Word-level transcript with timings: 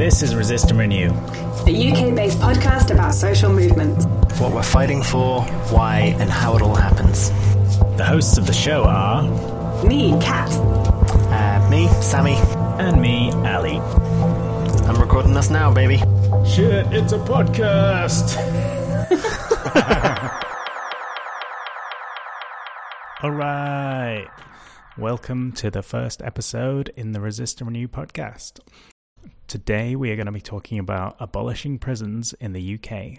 This 0.00 0.22
is 0.22 0.34
Resist 0.34 0.70
and 0.70 0.80
Renew, 0.80 1.10
the 1.66 1.92
UK 1.92 2.16
based 2.16 2.38
podcast 2.38 2.90
about 2.90 3.12
social 3.12 3.52
movements. 3.52 4.06
What 4.40 4.54
we're 4.54 4.62
fighting 4.62 5.02
for, 5.02 5.42
why, 5.74 6.16
and 6.18 6.30
how 6.30 6.56
it 6.56 6.62
all 6.62 6.74
happens. 6.74 7.28
The 7.98 8.04
hosts 8.06 8.38
of 8.38 8.46
the 8.46 8.52
show 8.54 8.84
are 8.84 9.24
me, 9.84 10.18
Kat, 10.22 10.50
uh, 10.50 11.68
me, 11.70 11.86
Sammy, 12.00 12.36
and 12.82 12.98
me, 12.98 13.30
Ali. 13.46 13.76
I'm 14.86 14.98
recording 14.98 15.36
us 15.36 15.50
now, 15.50 15.70
baby. 15.70 15.98
Shit, 16.48 16.86
it's 16.94 17.12
a 17.12 17.18
podcast. 17.18 18.38
all 23.22 23.32
right. 23.32 24.28
Welcome 24.96 25.52
to 25.52 25.70
the 25.70 25.82
first 25.82 26.22
episode 26.22 26.90
in 26.96 27.12
the 27.12 27.20
Resist 27.20 27.60
and 27.60 27.68
Renew 27.68 27.86
podcast. 27.86 28.60
Today, 29.50 29.96
we 29.96 30.12
are 30.12 30.14
going 30.14 30.26
to 30.26 30.32
be 30.32 30.40
talking 30.40 30.78
about 30.78 31.16
abolishing 31.18 31.80
prisons 31.80 32.34
in 32.34 32.52
the 32.52 32.78
UK, 32.78 33.18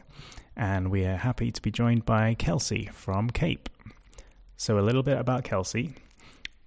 and 0.56 0.90
we 0.90 1.04
are 1.04 1.18
happy 1.18 1.52
to 1.52 1.62
be 1.62 1.72
joined 1.72 2.06
by 2.06 2.36
Kelsey 2.36 2.90
from 2.94 3.30
CAPE. 3.30 3.68
So, 4.56 4.80
a 4.80 4.88
little 4.88 5.04
bit 5.04 5.18
about 5.18 5.44
Kelsey. 5.44 5.96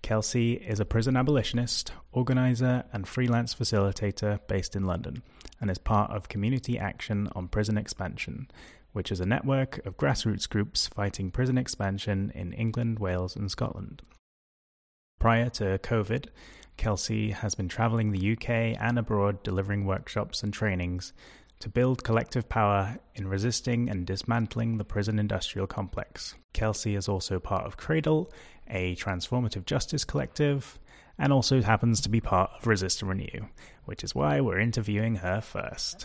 Kelsey 0.02 0.52
is 0.56 0.80
a 0.80 0.84
prison 0.84 1.16
abolitionist, 1.16 1.92
organizer, 2.12 2.84
and 2.92 3.08
freelance 3.08 3.54
facilitator 3.54 4.38
based 4.48 4.76
in 4.76 4.84
London, 4.84 5.22
and 5.62 5.70
is 5.70 5.78
part 5.78 6.10
of 6.10 6.28
Community 6.28 6.78
Action 6.78 7.30
on 7.34 7.48
Prison 7.48 7.78
Expansion, 7.78 8.50
which 8.92 9.10
is 9.10 9.18
a 9.18 9.24
network 9.24 9.80
of 9.86 9.96
grassroots 9.96 10.46
groups 10.46 10.88
fighting 10.88 11.30
prison 11.30 11.56
expansion 11.56 12.30
in 12.34 12.52
England, 12.52 12.98
Wales, 12.98 13.34
and 13.34 13.50
Scotland. 13.50 14.02
Prior 15.18 15.48
to 15.48 15.78
COVID, 15.78 16.26
Kelsey 16.76 17.30
has 17.30 17.54
been 17.54 17.68
traveling 17.68 18.10
the 18.10 18.32
UK 18.32 18.76
and 18.80 18.98
abroad 18.98 19.42
delivering 19.42 19.86
workshops 19.86 20.42
and 20.42 20.52
trainings 20.52 21.12
to 21.60 21.68
build 21.68 22.04
collective 22.04 22.48
power 22.48 22.98
in 23.14 23.28
resisting 23.28 23.88
and 23.88 24.06
dismantling 24.06 24.76
the 24.76 24.84
prison 24.84 25.18
industrial 25.18 25.66
complex. 25.66 26.34
Kelsey 26.52 26.94
is 26.94 27.08
also 27.08 27.38
part 27.38 27.66
of 27.66 27.76
Cradle, 27.76 28.30
a 28.68 28.96
transformative 28.96 29.64
justice 29.64 30.04
collective, 30.04 30.78
and 31.18 31.32
also 31.32 31.62
happens 31.62 32.00
to 32.02 32.08
be 32.08 32.20
part 32.20 32.50
of 32.56 32.66
Resist 32.66 33.02
and 33.02 33.08
Renew, 33.08 33.46
which 33.84 34.02
is 34.02 34.14
why 34.14 34.40
we're 34.40 34.58
interviewing 34.58 35.16
her 35.16 35.40
first. 35.40 36.02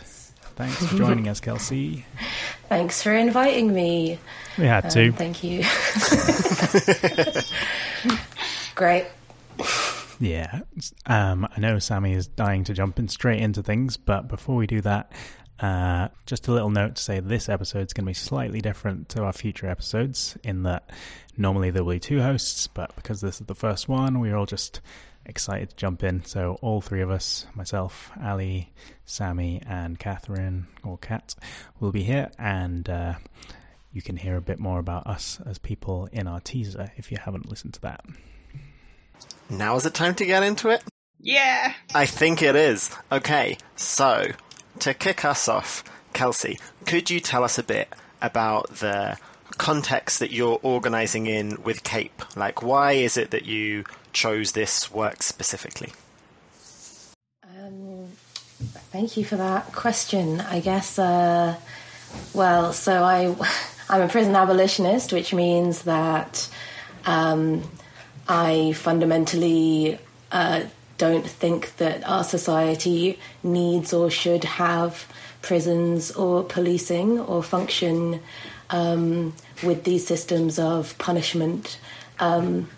Thanks 0.56 0.86
for 0.86 0.96
joining 0.96 1.28
us, 1.28 1.40
Kelsey. 1.40 2.04
Thanks 2.68 3.02
for 3.02 3.12
inviting 3.12 3.72
me. 3.72 4.18
We 4.58 4.64
had 4.64 4.90
to. 4.90 5.08
Um, 5.08 5.12
thank 5.14 5.42
you. 5.42 5.64
Great. 8.74 9.06
Yeah. 10.20 10.60
Um, 11.06 11.48
I 11.50 11.60
know 11.60 11.78
Sammy 11.78 12.12
is 12.12 12.26
dying 12.26 12.64
to 12.64 12.74
jump 12.74 12.98
in 12.98 13.08
straight 13.08 13.40
into 13.40 13.62
things, 13.62 13.96
but 13.96 14.28
before 14.28 14.54
we 14.54 14.66
do 14.66 14.82
that, 14.82 15.12
uh, 15.58 16.08
just 16.26 16.46
a 16.46 16.52
little 16.52 16.68
note 16.68 16.96
to 16.96 17.02
say 17.02 17.20
this 17.20 17.48
episode 17.48 17.86
is 17.86 17.94
going 17.94 18.04
to 18.04 18.10
be 18.10 18.14
slightly 18.14 18.60
different 18.60 19.08
to 19.10 19.22
our 19.24 19.32
future 19.32 19.66
episodes 19.66 20.36
in 20.44 20.62
that 20.64 20.90
normally 21.38 21.70
there 21.70 21.82
will 21.82 21.94
be 21.94 22.00
two 22.00 22.20
hosts, 22.20 22.66
but 22.66 22.94
because 22.96 23.22
this 23.22 23.40
is 23.40 23.46
the 23.46 23.54
first 23.54 23.88
one, 23.88 24.20
we're 24.20 24.36
all 24.36 24.46
just 24.46 24.82
excited 25.24 25.70
to 25.70 25.76
jump 25.76 26.02
in. 26.02 26.22
So 26.24 26.58
all 26.60 26.82
three 26.82 27.00
of 27.00 27.10
us, 27.10 27.46
myself, 27.54 28.10
Ali, 28.22 28.72
Sammy, 29.06 29.62
and 29.66 29.98
Catherine 29.98 30.66
or 30.84 30.98
Kat, 30.98 31.34
will 31.78 31.92
be 31.92 32.02
here, 32.02 32.30
and 32.38 32.88
uh, 32.88 33.14
you 33.90 34.02
can 34.02 34.18
hear 34.18 34.36
a 34.36 34.42
bit 34.42 34.58
more 34.58 34.78
about 34.78 35.06
us 35.06 35.40
as 35.46 35.56
people 35.58 36.10
in 36.12 36.26
our 36.26 36.40
teaser 36.40 36.92
if 36.96 37.10
you 37.10 37.16
haven't 37.18 37.48
listened 37.48 37.74
to 37.74 37.80
that. 37.80 38.04
Now 39.48 39.76
is 39.76 39.86
it 39.86 39.94
time 39.94 40.14
to 40.16 40.26
get 40.26 40.42
into 40.42 40.68
it? 40.68 40.82
Yeah. 41.20 41.74
I 41.94 42.06
think 42.06 42.42
it 42.42 42.56
is. 42.56 42.90
Okay, 43.12 43.58
so 43.76 44.32
to 44.78 44.94
kick 44.94 45.24
us 45.24 45.48
off, 45.48 45.84
Kelsey, 46.12 46.58
could 46.86 47.10
you 47.10 47.20
tell 47.20 47.44
us 47.44 47.58
a 47.58 47.62
bit 47.62 47.88
about 48.22 48.76
the 48.76 49.18
context 49.58 50.18
that 50.20 50.30
you're 50.32 50.58
organizing 50.62 51.26
in 51.26 51.62
with 51.62 51.84
CAPE? 51.84 52.22
Like, 52.36 52.62
why 52.62 52.92
is 52.92 53.16
it 53.16 53.30
that 53.30 53.44
you 53.44 53.84
chose 54.12 54.52
this 54.52 54.90
work 54.90 55.22
specifically? 55.22 55.92
Um, 57.44 58.08
thank 58.90 59.16
you 59.16 59.24
for 59.24 59.36
that 59.36 59.72
question. 59.72 60.40
I 60.40 60.60
guess, 60.60 60.98
uh, 60.98 61.56
well, 62.32 62.72
so 62.72 63.02
I, 63.04 63.34
I'm 63.88 64.02
a 64.02 64.08
prison 64.08 64.34
abolitionist, 64.34 65.12
which 65.12 65.34
means 65.34 65.82
that 65.82 66.48
um, 67.04 67.62
I 68.30 68.74
fundamentally 68.74 69.98
uh, 70.30 70.62
don't 70.98 71.26
think 71.26 71.76
that 71.78 72.08
our 72.08 72.22
society 72.22 73.18
needs 73.42 73.92
or 73.92 74.08
should 74.08 74.44
have 74.44 75.04
prisons 75.42 76.12
or 76.12 76.44
policing 76.44 77.18
or 77.18 77.42
function 77.42 78.20
um, 78.70 79.34
with 79.64 79.82
these 79.82 80.06
systems 80.06 80.60
of 80.60 80.96
punishment. 80.98 81.80
Um, 82.20 82.68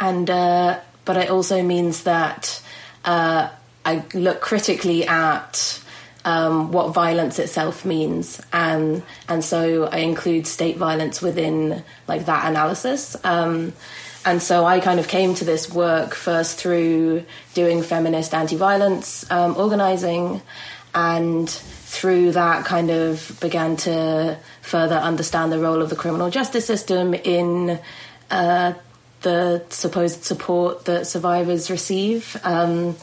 and 0.00 0.28
uh, 0.28 0.80
but 1.04 1.16
it 1.16 1.30
also 1.30 1.62
means 1.62 2.02
that 2.02 2.60
uh, 3.04 3.50
I 3.84 4.04
look 4.14 4.40
critically 4.40 5.06
at 5.06 5.80
um, 6.24 6.72
what 6.72 6.92
violence 6.92 7.38
itself 7.38 7.84
means, 7.84 8.40
and 8.52 9.02
and 9.28 9.44
so 9.44 9.84
I 9.84 9.98
include 9.98 10.48
state 10.48 10.76
violence 10.76 11.22
within 11.22 11.84
like 12.08 12.26
that 12.26 12.48
analysis. 12.48 13.16
Um, 13.24 13.74
and 14.24 14.42
so 14.42 14.64
I 14.64 14.80
kind 14.80 15.00
of 15.00 15.08
came 15.08 15.34
to 15.34 15.44
this 15.44 15.70
work 15.72 16.14
first 16.14 16.58
through 16.58 17.24
doing 17.54 17.82
feminist 17.82 18.34
anti-violence 18.34 19.30
um, 19.30 19.56
organizing, 19.56 20.42
and 20.94 21.48
through 21.48 22.32
that 22.32 22.64
kind 22.64 22.90
of 22.90 23.38
began 23.40 23.76
to 23.76 24.38
further 24.60 24.96
understand 24.96 25.52
the 25.52 25.58
role 25.58 25.82
of 25.82 25.90
the 25.90 25.96
criminal 25.96 26.30
justice 26.30 26.66
system 26.66 27.14
in 27.14 27.78
uh, 28.30 28.72
the 29.22 29.64
supposed 29.68 30.24
support 30.24 30.84
that 30.86 31.06
survivors 31.06 31.70
receive, 31.70 32.36
um, 32.44 32.96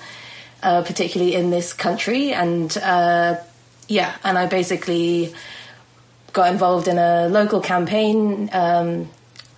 uh, 0.64 0.82
particularly 0.84 1.36
in 1.36 1.50
this 1.50 1.74
country. 1.74 2.34
And 2.34 2.76
uh, 2.78 3.38
yeah, 3.88 4.16
and 4.24 4.38
I 4.38 4.46
basically 4.46 5.34
got 6.34 6.52
involved 6.52 6.88
in 6.88 6.98
a 6.98 7.28
local 7.28 7.62
campaign 7.62 8.50
um, 8.54 9.10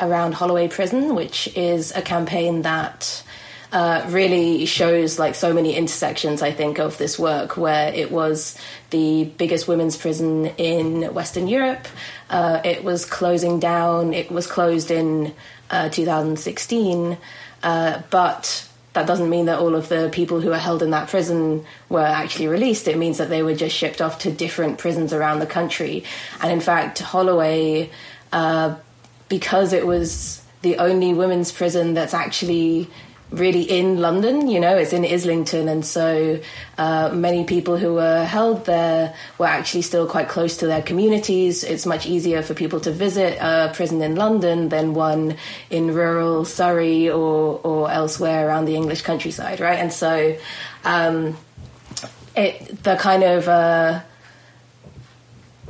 around 0.01 0.34
Holloway 0.34 0.67
Prison, 0.67 1.16
which 1.16 1.47
is 1.56 1.91
a 1.95 2.01
campaign 2.01 2.63
that 2.63 3.23
uh, 3.72 4.06
really 4.09 4.66
shows 4.66 5.17
like 5.17 5.35
so 5.35 5.53
many 5.53 5.75
intersections, 5.75 6.41
I 6.41 6.51
think, 6.51 6.79
of 6.79 6.97
this 6.97 7.17
work, 7.17 7.56
where 7.56 7.94
it 7.94 8.12
was 8.12 8.57
the 8.89 9.25
biggest 9.38 9.67
women's 9.67 9.95
prison 9.95 10.47
in 10.57 11.13
Western 11.13 11.47
Europe. 11.47 11.88
Uh, 12.29 12.59
it 12.66 12.84
was 12.84 13.06
closing 13.06 13.59
down. 13.59 14.13
It 14.13 14.29
was 14.29 14.47
closed 14.47 14.91
in 14.91 15.34
uh, 15.69 15.89
2016, 15.89 17.18
uh, 17.63 18.01
but 18.09 18.68
that 18.94 19.07
doesn't 19.07 19.29
mean 19.29 19.45
that 19.45 19.59
all 19.59 19.75
of 19.75 19.88
the 19.88 20.09
people 20.12 20.41
who 20.41 20.50
were 20.50 20.57
held 20.57 20.83
in 20.83 20.91
that 20.91 21.07
prison 21.07 21.63
were 21.88 22.01
actually 22.01 22.47
released. 22.47 22.89
It 22.89 22.97
means 22.97 23.19
that 23.19 23.29
they 23.29 23.41
were 23.41 23.56
just 23.56 23.75
shipped 23.75 24.01
off 24.01 24.19
to 24.19 24.31
different 24.31 24.79
prisons 24.79 25.13
around 25.13 25.39
the 25.39 25.45
country. 25.45 26.03
And 26.41 26.51
in 26.51 26.59
fact, 26.59 27.00
Holloway 27.00 27.89
uh, 28.33 28.75
because 29.31 29.72
it 29.72 29.88
was 29.88 30.44
the 30.62 30.75
only 30.78 31.14
women's 31.14 31.53
prison 31.53 31.94
that's 31.94 32.14
actually 32.14 32.90
really 33.31 33.62
in 33.62 34.02
London. 34.02 34.50
You 34.50 34.59
know, 34.59 34.75
it's 34.75 34.92
in 34.92 35.06
Islington, 35.06 35.69
and 35.69 35.86
so 35.86 36.38
uh, 36.78 37.09
many 37.14 37.46
people 37.46 37.78
who 37.78 37.94
were 37.94 38.25
held 38.25 38.66
there 38.66 39.16
were 39.38 39.47
actually 39.47 39.84
still 39.84 40.06
quite 40.06 40.28
close 40.28 40.58
to 40.58 40.68
their 40.68 40.81
communities. 40.81 41.64
It's 41.64 41.86
much 41.86 42.06
easier 42.06 42.42
for 42.42 42.53
people 42.53 42.81
to 42.81 42.92
visit 42.92 43.38
a 43.40 43.72
prison 43.74 44.02
in 44.02 44.16
London 44.18 44.68
than 44.68 44.94
one 44.94 45.38
in 45.69 45.96
rural 45.96 46.44
Surrey 46.44 47.09
or 47.09 47.62
or 47.63 47.90
elsewhere 47.90 48.46
around 48.46 48.66
the 48.66 48.75
English 48.75 49.02
countryside, 49.03 49.62
right? 49.62 49.80
And 49.80 49.94
so, 49.94 50.36
um, 50.84 51.38
it 52.36 52.84
the 52.84 52.98
kind 52.98 53.24
of 53.24 53.48
uh, 53.48 54.01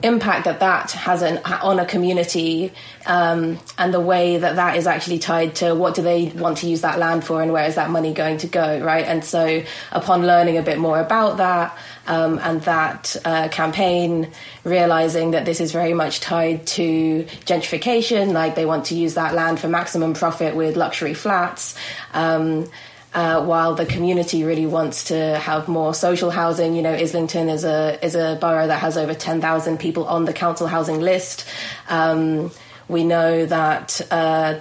impact 0.03 0.45
that 0.45 0.59
that 0.59 0.92
has 0.92 1.21
an, 1.21 1.38
on 1.45 1.80
a 1.80 1.86
community 1.86 2.71
um, 3.06 3.59
and 3.77 3.94
the 3.94 4.00
way 4.00 4.38
that 4.38 4.56
that 4.56 4.77
is 4.77 4.88
actually 4.88 5.19
tied 5.19 5.56
to 5.56 5.74
what 5.74 5.95
do 5.95 6.01
they 6.01 6.25
want 6.30 6.57
to 6.59 6.68
use 6.68 6.81
that 6.81 7.00
land 7.00 7.24
for 7.24 7.42
and 7.42 7.51
where 7.51 7.65
is 7.65 7.75
that 7.75 7.89
money 7.89 8.13
going 8.13 8.38
to 8.38 8.48
go 8.48 8.80
right? 8.83 9.06
And 9.06 9.24
so 9.24 9.63
upon 9.92 10.25
learning 10.25 10.57
a 10.57 10.62
bit 10.62 10.77
more 10.77 11.00
about 11.00 11.38
that 11.38 11.77
um, 12.07 12.39
and 12.39 12.62
that 12.63 13.15
uh, 13.25 13.48
campaign 13.50 14.31
realizing 14.63 15.31
that 15.31 15.45
this 15.45 15.62
is 15.62 15.71
very 15.71 15.94
much 15.94 16.19
tied 16.19 16.65
to 16.68 17.24
gentrification 17.45 18.33
like 18.33 18.56
they 18.56 18.65
want 18.65 18.86
to 18.86 18.95
use 18.95 19.15
that 19.15 19.33
land 19.33 19.59
for 19.59 19.68
maximum 19.68 20.13
profit 20.13 20.56
with 20.56 20.75
luxury 20.75 21.13
flats 21.13 21.75
um, 22.13 22.69
uh, 23.13 23.44
while 23.44 23.75
the 23.75 23.86
community 23.86 24.44
really 24.44 24.66
wants 24.66 25.06
to 25.06 25.38
have 25.38 25.68
more 25.68 25.94
social 25.94 26.31
housing. 26.31 26.75
You 26.75 26.81
know, 26.81 26.94
Islington 26.94 27.50
is 27.50 27.63
a 27.63 28.04
is 28.04 28.16
a 28.16 28.38
borough 28.40 28.68
that 28.68 28.80
has 28.80 28.98
over 28.98 29.13
ten 29.13 29.42
thousand 29.42 29.80
people 29.80 30.06
on 30.06 30.25
the 30.25 30.34
council 30.34 30.68
housing 30.68 31.02
list. 31.02 31.46
Um, 31.90 32.52
we 32.88 33.04
know 33.04 33.46
that 33.46 34.02
uh, 34.12 34.60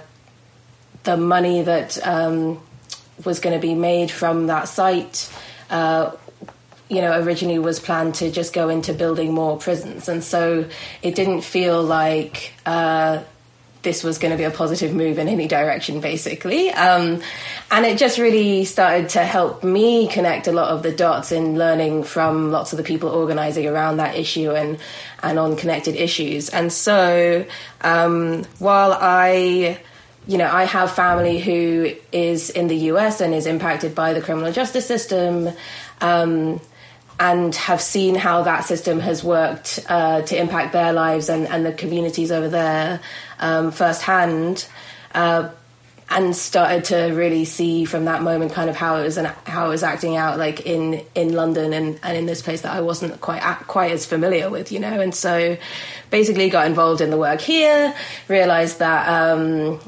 the 1.03 1.17
money 1.17 1.61
that 1.63 2.05
um, 2.05 2.61
was 3.25 3.39
going 3.39 3.59
to 3.59 3.65
be 3.65 3.75
made 3.75 4.11
from 4.11 4.47
that 4.47 4.67
site. 4.67 5.31
Uh, 5.69 6.11
you 6.89 6.99
know, 6.99 7.17
originally 7.21 7.57
was 7.57 7.79
planned 7.79 8.15
to 8.15 8.29
just 8.29 8.51
go 8.51 8.67
into 8.67 8.91
building 8.93 9.33
more 9.33 9.57
prisons. 9.57 10.09
And 10.09 10.21
so 10.21 10.67
it 11.01 11.15
didn't 11.15 11.39
feel 11.39 11.81
like 11.81 12.53
uh, 12.65 13.23
this 13.81 14.03
was 14.03 14.17
going 14.17 14.31
to 14.31 14.37
be 14.37 14.43
a 14.43 14.51
positive 14.51 14.93
move 14.93 15.17
in 15.17 15.27
any 15.27 15.47
direction, 15.47 16.01
basically. 16.01 16.69
Um, 16.69 17.21
and 17.71 17.85
it 17.85 17.97
just 17.97 18.17
really 18.17 18.65
started 18.65 19.09
to 19.09 19.23
help 19.23 19.63
me 19.63 20.07
connect 20.07 20.47
a 20.47 20.51
lot 20.51 20.69
of 20.69 20.83
the 20.83 20.91
dots 20.91 21.31
in 21.31 21.57
learning 21.57 22.03
from 22.03 22.51
lots 22.51 22.73
of 22.73 22.77
the 22.77 22.83
people 22.83 23.09
organizing 23.09 23.67
around 23.67 23.97
that 23.97 24.15
issue 24.15 24.51
and, 24.51 24.77
and 25.23 25.39
on 25.39 25.55
connected 25.55 25.95
issues. 25.95 26.49
And 26.49 26.71
so 26.71 27.45
um, 27.81 28.43
while 28.59 28.95
I 28.99 29.79
you 30.27 30.37
know, 30.37 30.49
I 30.49 30.65
have 30.65 30.91
family 30.91 31.39
who 31.39 31.95
is 32.11 32.51
in 32.51 32.67
the 32.67 32.75
US 32.75 33.21
and 33.21 33.33
is 33.33 33.47
impacted 33.47 33.95
by 33.95 34.13
the 34.13 34.21
criminal 34.21 34.51
justice 34.51 34.85
system. 34.85 35.49
Um, 35.99 36.61
and 37.19 37.53
have 37.53 37.79
seen 37.79 38.15
how 38.15 38.41
that 38.41 38.61
system 38.61 38.99
has 38.99 39.23
worked 39.23 39.79
uh, 39.87 40.23
to 40.23 40.35
impact 40.35 40.73
their 40.73 40.91
lives 40.91 41.29
and, 41.29 41.47
and 41.47 41.63
the 41.63 41.71
communities 41.71 42.31
over 42.31 42.49
there 42.49 42.99
um, 43.41 43.71
firsthand, 43.71 44.67
uh, 45.13 45.49
and 46.09 46.35
started 46.35 46.83
to 46.83 46.97
really 47.15 47.45
see 47.45 47.85
from 47.85 48.05
that 48.05 48.21
moment 48.21 48.51
kind 48.51 48.69
of 48.69 48.75
how 48.75 48.97
it 48.97 49.03
was 49.03 49.17
and 49.17 49.27
how 49.45 49.67
it 49.67 49.69
was 49.69 49.81
acting 49.81 50.17
out 50.17 50.37
like 50.37 50.65
in 50.65 51.01
in 51.15 51.33
London 51.33 51.71
and, 51.71 51.99
and 52.03 52.17
in 52.17 52.25
this 52.25 52.41
place 52.41 52.61
that 52.61 52.73
I 52.73 52.81
wasn't 52.81 53.19
quite 53.21 53.41
quite 53.67 53.91
as 53.91 54.05
familiar 54.05 54.49
with, 54.49 54.71
you 54.71 54.79
know, 54.79 54.99
and 54.99 55.15
so 55.15 55.57
basically 56.09 56.49
got 56.49 56.67
involved 56.67 57.01
in 57.01 57.09
the 57.09 57.17
work 57.17 57.41
here, 57.41 57.95
realized 58.27 58.79
that. 58.79 59.07
Um, 59.07 59.79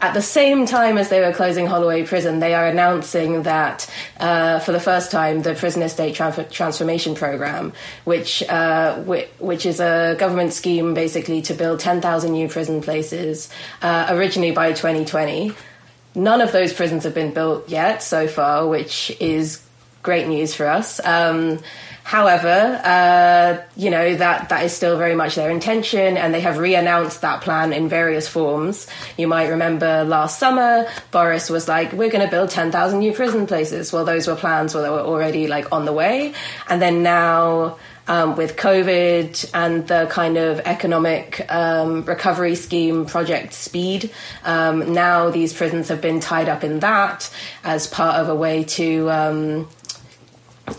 at 0.00 0.12
the 0.12 0.22
same 0.22 0.66
time 0.66 0.98
as 0.98 1.08
they 1.08 1.20
were 1.20 1.32
closing 1.32 1.66
Holloway 1.66 2.04
Prison, 2.04 2.38
they 2.38 2.54
are 2.54 2.66
announcing 2.66 3.44
that 3.44 3.90
uh, 4.20 4.58
for 4.58 4.72
the 4.72 4.80
first 4.80 5.10
time, 5.10 5.42
the 5.42 5.54
Prison 5.54 5.82
Estate 5.82 6.14
Transformation 6.14 7.14
Program, 7.14 7.72
which 8.04 8.42
uh, 8.42 9.00
which 9.38 9.64
is 9.64 9.80
a 9.80 10.14
government 10.18 10.52
scheme 10.52 10.92
basically 10.92 11.40
to 11.42 11.54
build 11.54 11.80
10,000 11.80 12.30
new 12.30 12.48
prison 12.48 12.82
places, 12.82 13.48
uh, 13.80 14.08
originally 14.10 14.52
by 14.52 14.72
2020. 14.72 15.52
None 16.14 16.40
of 16.40 16.52
those 16.52 16.72
prisons 16.72 17.04
have 17.04 17.14
been 17.14 17.32
built 17.32 17.68
yet 17.68 18.02
so 18.02 18.28
far, 18.28 18.66
which 18.66 19.14
is 19.20 19.62
great 20.02 20.28
news 20.28 20.54
for 20.54 20.66
us. 20.66 21.00
Um, 21.04 21.60
However, 22.06 22.80
uh, 22.84 23.66
you 23.76 23.90
know 23.90 24.14
that 24.14 24.50
that 24.50 24.64
is 24.64 24.72
still 24.72 24.96
very 24.96 25.16
much 25.16 25.34
their 25.34 25.50
intention, 25.50 26.16
and 26.16 26.32
they 26.32 26.40
have 26.40 26.56
re-announced 26.56 27.22
that 27.22 27.40
plan 27.40 27.72
in 27.72 27.88
various 27.88 28.28
forms. 28.28 28.86
You 29.18 29.26
might 29.26 29.48
remember 29.48 30.04
last 30.04 30.38
summer, 30.38 30.86
Boris 31.10 31.50
was 31.50 31.66
like, 31.66 31.92
"We're 31.92 32.08
going 32.08 32.24
to 32.24 32.30
build 32.30 32.50
ten 32.50 32.70
thousand 32.70 33.00
new 33.00 33.12
prison 33.12 33.48
places." 33.48 33.92
Well, 33.92 34.04
those 34.04 34.28
were 34.28 34.36
plans 34.36 34.72
that 34.74 34.88
were 34.88 35.00
already 35.00 35.48
like 35.48 35.72
on 35.72 35.84
the 35.84 35.92
way, 35.92 36.32
and 36.68 36.80
then 36.80 37.02
now. 37.02 37.76
Um, 38.08 38.36
with 38.36 38.54
COVID 38.54 39.50
and 39.52 39.88
the 39.88 40.06
kind 40.08 40.36
of 40.36 40.60
economic 40.60 41.44
um, 41.52 42.04
recovery 42.04 42.54
scheme, 42.54 43.04
Project 43.04 43.52
Speed. 43.52 44.12
Um, 44.44 44.92
now 44.92 45.30
these 45.30 45.52
prisons 45.52 45.88
have 45.88 46.00
been 46.00 46.20
tied 46.20 46.48
up 46.48 46.62
in 46.62 46.78
that 46.78 47.28
as 47.64 47.88
part 47.88 48.20
of 48.20 48.28
a 48.28 48.34
way 48.36 48.62
to 48.78 49.10
um, 49.10 49.68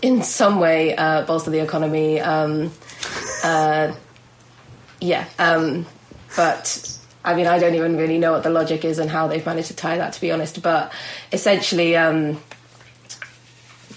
in 0.02 0.22
some 0.22 0.60
way 0.60 0.94
uh, 0.96 1.22
bolster 1.22 1.50
the 1.50 1.60
economy. 1.60 2.20
Um, 2.20 2.72
uh, 3.42 3.94
yeah, 5.00 5.26
um, 5.38 5.86
but 6.36 6.98
I 7.24 7.34
mean, 7.34 7.46
I 7.46 7.58
don't 7.58 7.74
even 7.74 7.96
really 7.96 8.18
know 8.18 8.32
what 8.32 8.42
the 8.42 8.50
logic 8.50 8.84
is 8.84 8.98
and 8.98 9.10
how 9.10 9.26
they've 9.26 9.44
managed 9.44 9.68
to 9.68 9.76
tie 9.76 9.98
that, 9.98 10.14
to 10.14 10.20
be 10.20 10.30
honest. 10.30 10.62
But 10.62 10.92
essentially, 11.32 11.96
um, 11.96 12.40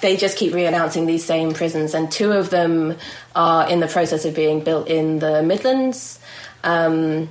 they 0.01 0.17
just 0.17 0.37
keep 0.37 0.53
re-announcing 0.53 1.05
these 1.05 1.23
same 1.23 1.53
prisons, 1.53 1.93
and 1.93 2.11
two 2.11 2.31
of 2.31 2.49
them 2.49 2.95
are 3.35 3.69
in 3.69 3.79
the 3.79 3.87
process 3.87 4.25
of 4.25 4.35
being 4.35 4.63
built 4.63 4.87
in 4.87 5.19
the 5.19 5.43
Midlands. 5.43 6.19
Um, 6.63 7.29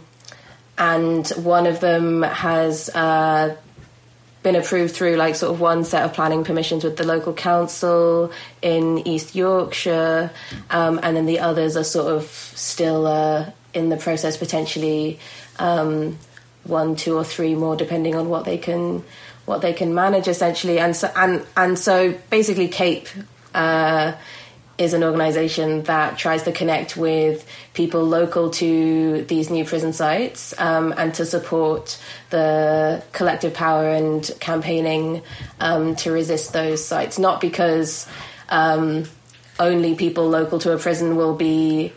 and 0.79 1.29
one 1.29 1.67
of 1.67 1.81
them 1.81 2.23
has 2.23 2.89
uh, 2.89 3.57
been 4.43 4.57
approved 4.57 4.95
through 4.95 5.17
like 5.17 5.35
sort 5.35 5.53
of 5.53 5.61
one 5.61 5.85
set 5.85 6.05
of 6.05 6.15
planning 6.15 6.45
permissions 6.45 6.83
with 6.83 6.97
the 6.97 7.05
local 7.05 7.33
council 7.33 8.33
in 8.63 9.07
East 9.07 9.35
Yorkshire, 9.35 10.31
um, 10.71 10.99
and 11.03 11.17
then 11.17 11.27
the 11.27 11.41
others 11.41 11.77
are 11.77 11.85
sort 11.85 12.13
of 12.13 12.25
still 12.55 13.07
uh, 13.07 13.51
in 13.75 13.89
the 13.91 13.97
process, 13.97 14.37
potentially 14.37 15.19
um, 15.59 16.19
one, 16.65 16.97
two, 16.97 17.17
or 17.17 17.25
three 17.25 17.55
more, 17.55 17.77
depending 17.77 18.15
on 18.15 18.29
what 18.29 18.45
they 18.45 18.59
can 18.59 19.05
what 19.45 19.63
they 19.63 19.73
can 19.73 19.95
manage 19.95 20.29
essentially. 20.29 20.79
And 20.79 20.97
so 20.97 21.11
and 21.15 21.45
and 21.57 21.79
so 21.79 22.15
basically, 22.31 22.69
Cape. 22.69 23.09
Uh, 23.53 24.13
is 24.81 24.95
an 24.95 25.05
organization 25.05 25.83
that 25.83 26.17
tries 26.17 26.43
to 26.45 26.53
connect 26.53 26.97
with 26.97 27.47
people 27.75 28.03
local 28.03 28.49
to 28.49 29.23
these 29.25 29.51
new 29.51 29.63
prison 29.63 29.93
sites 29.93 30.59
um, 30.59 30.95
and 30.97 31.13
to 31.15 31.27
support 31.27 32.01
the 32.31 33.03
collective 33.13 33.53
power 33.53 33.91
and 33.91 34.31
campaigning 34.41 35.23
um, 35.61 35.95
to 35.97 36.11
resist 36.11 36.55
those 36.55 36.83
sites. 36.83 37.19
Not 37.19 37.43
because 37.43 38.09
um, 38.49 39.05
only 39.59 39.95
people 39.97 40.31
local 40.31 40.59
to 40.61 40.73
a 40.73 40.79
prison 40.79 41.15
will 41.15 41.35
be 41.35 41.93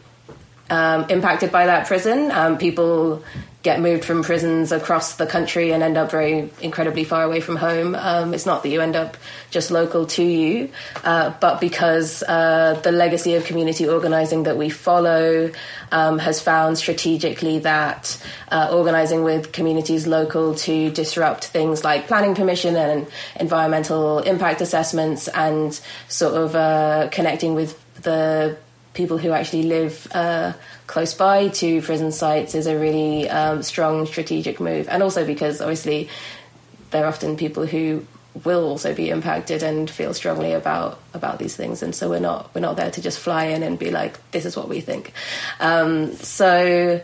um, 0.70 1.06
impacted 1.10 1.54
by 1.54 1.68
that 1.68 1.88
prison. 1.88 2.32
Um, 2.32 2.58
people 2.58 3.24
get 3.64 3.80
moved 3.80 4.04
from 4.04 4.24
prisons 4.24 4.74
across 4.74 5.16
the 5.16 5.26
country 5.26 5.72
and 5.72 5.82
end 5.82 5.96
up 5.96 6.12
very 6.12 6.52
incredibly 6.62 7.06
far 7.06 7.24
away 7.24 7.40
from 7.40 7.56
home. 7.56 7.96
Um, 7.96 8.34
it's 8.34 8.46
not 8.46 8.62
that 8.62 8.70
you 8.70 8.82
end 8.82 8.98
up 8.98 9.16
just 9.52 9.72
local 9.72 10.06
to 10.06 10.24
you, 10.24 10.70
uh, 11.06 11.34
but 11.40 11.62
because 11.62 12.24
uh, 12.24 12.80
the 12.84 12.92
legacy 12.92 13.36
of 13.36 13.46
community 13.46 13.88
organising 13.88 14.44
that 14.44 14.58
we 14.58 14.70
follow 14.70 15.50
um, 15.94 16.20
has 16.20 16.42
found 16.42 16.78
strategically 16.78 17.60
that 17.60 18.22
uh, 18.52 18.70
organising 18.70 19.24
with 19.24 19.54
communities 19.54 20.08
local 20.08 20.56
to 20.56 20.92
disrupt 20.92 21.46
things 21.46 21.86
like 21.86 22.08
planning 22.08 22.36
permission 22.36 22.76
and 22.76 23.08
environmental 23.40 24.20
impact 24.20 24.60
assessments 24.60 25.30
and 25.30 25.80
sort 26.10 26.34
of 26.34 26.54
uh, 26.54 27.08
connecting 27.14 27.56
with 27.56 27.80
the 28.02 28.58
people 28.94 29.18
who 29.18 29.32
actually 29.32 29.64
live 29.64 30.08
uh, 30.14 30.54
close 30.88 31.14
by 31.14 31.50
to 31.50 31.82
prison 31.82 32.12
sites 32.12 32.56
is 32.56 32.68
a 32.68 32.78
really 32.78 33.30
um, 33.30 33.64
strong 33.64 34.06
strategic 34.06 34.60
move, 34.60 34.88
and 34.90 35.04
also 35.04 35.26
because 35.26 35.62
obviously 35.62 36.10
they're 36.92 37.08
often 37.08 37.38
people 37.38 37.66
who 37.66 38.06
will 38.44 38.66
also 38.66 38.96
be 38.96 39.10
impacted 39.10 39.62
and 39.62 39.90
feel 39.90 40.14
strongly 40.14 40.54
about 40.54 41.00
about 41.14 41.40
these 41.40 41.56
things, 41.56 41.84
and 41.84 41.96
so 41.96 42.10
we're 42.10 42.20
not 42.20 42.54
we're 42.54 42.62
not 42.62 42.76
there 42.78 42.92
to 42.92 43.02
just 43.02 43.20
fly 43.20 43.46
in 43.46 43.64
and 43.64 43.80
be 43.80 43.92
like, 43.92 44.20
this 44.32 44.46
is 44.46 44.56
what 44.56 44.70
we 44.70 44.82
think. 44.82 45.12
Um, 45.60 46.14
so 46.14 47.02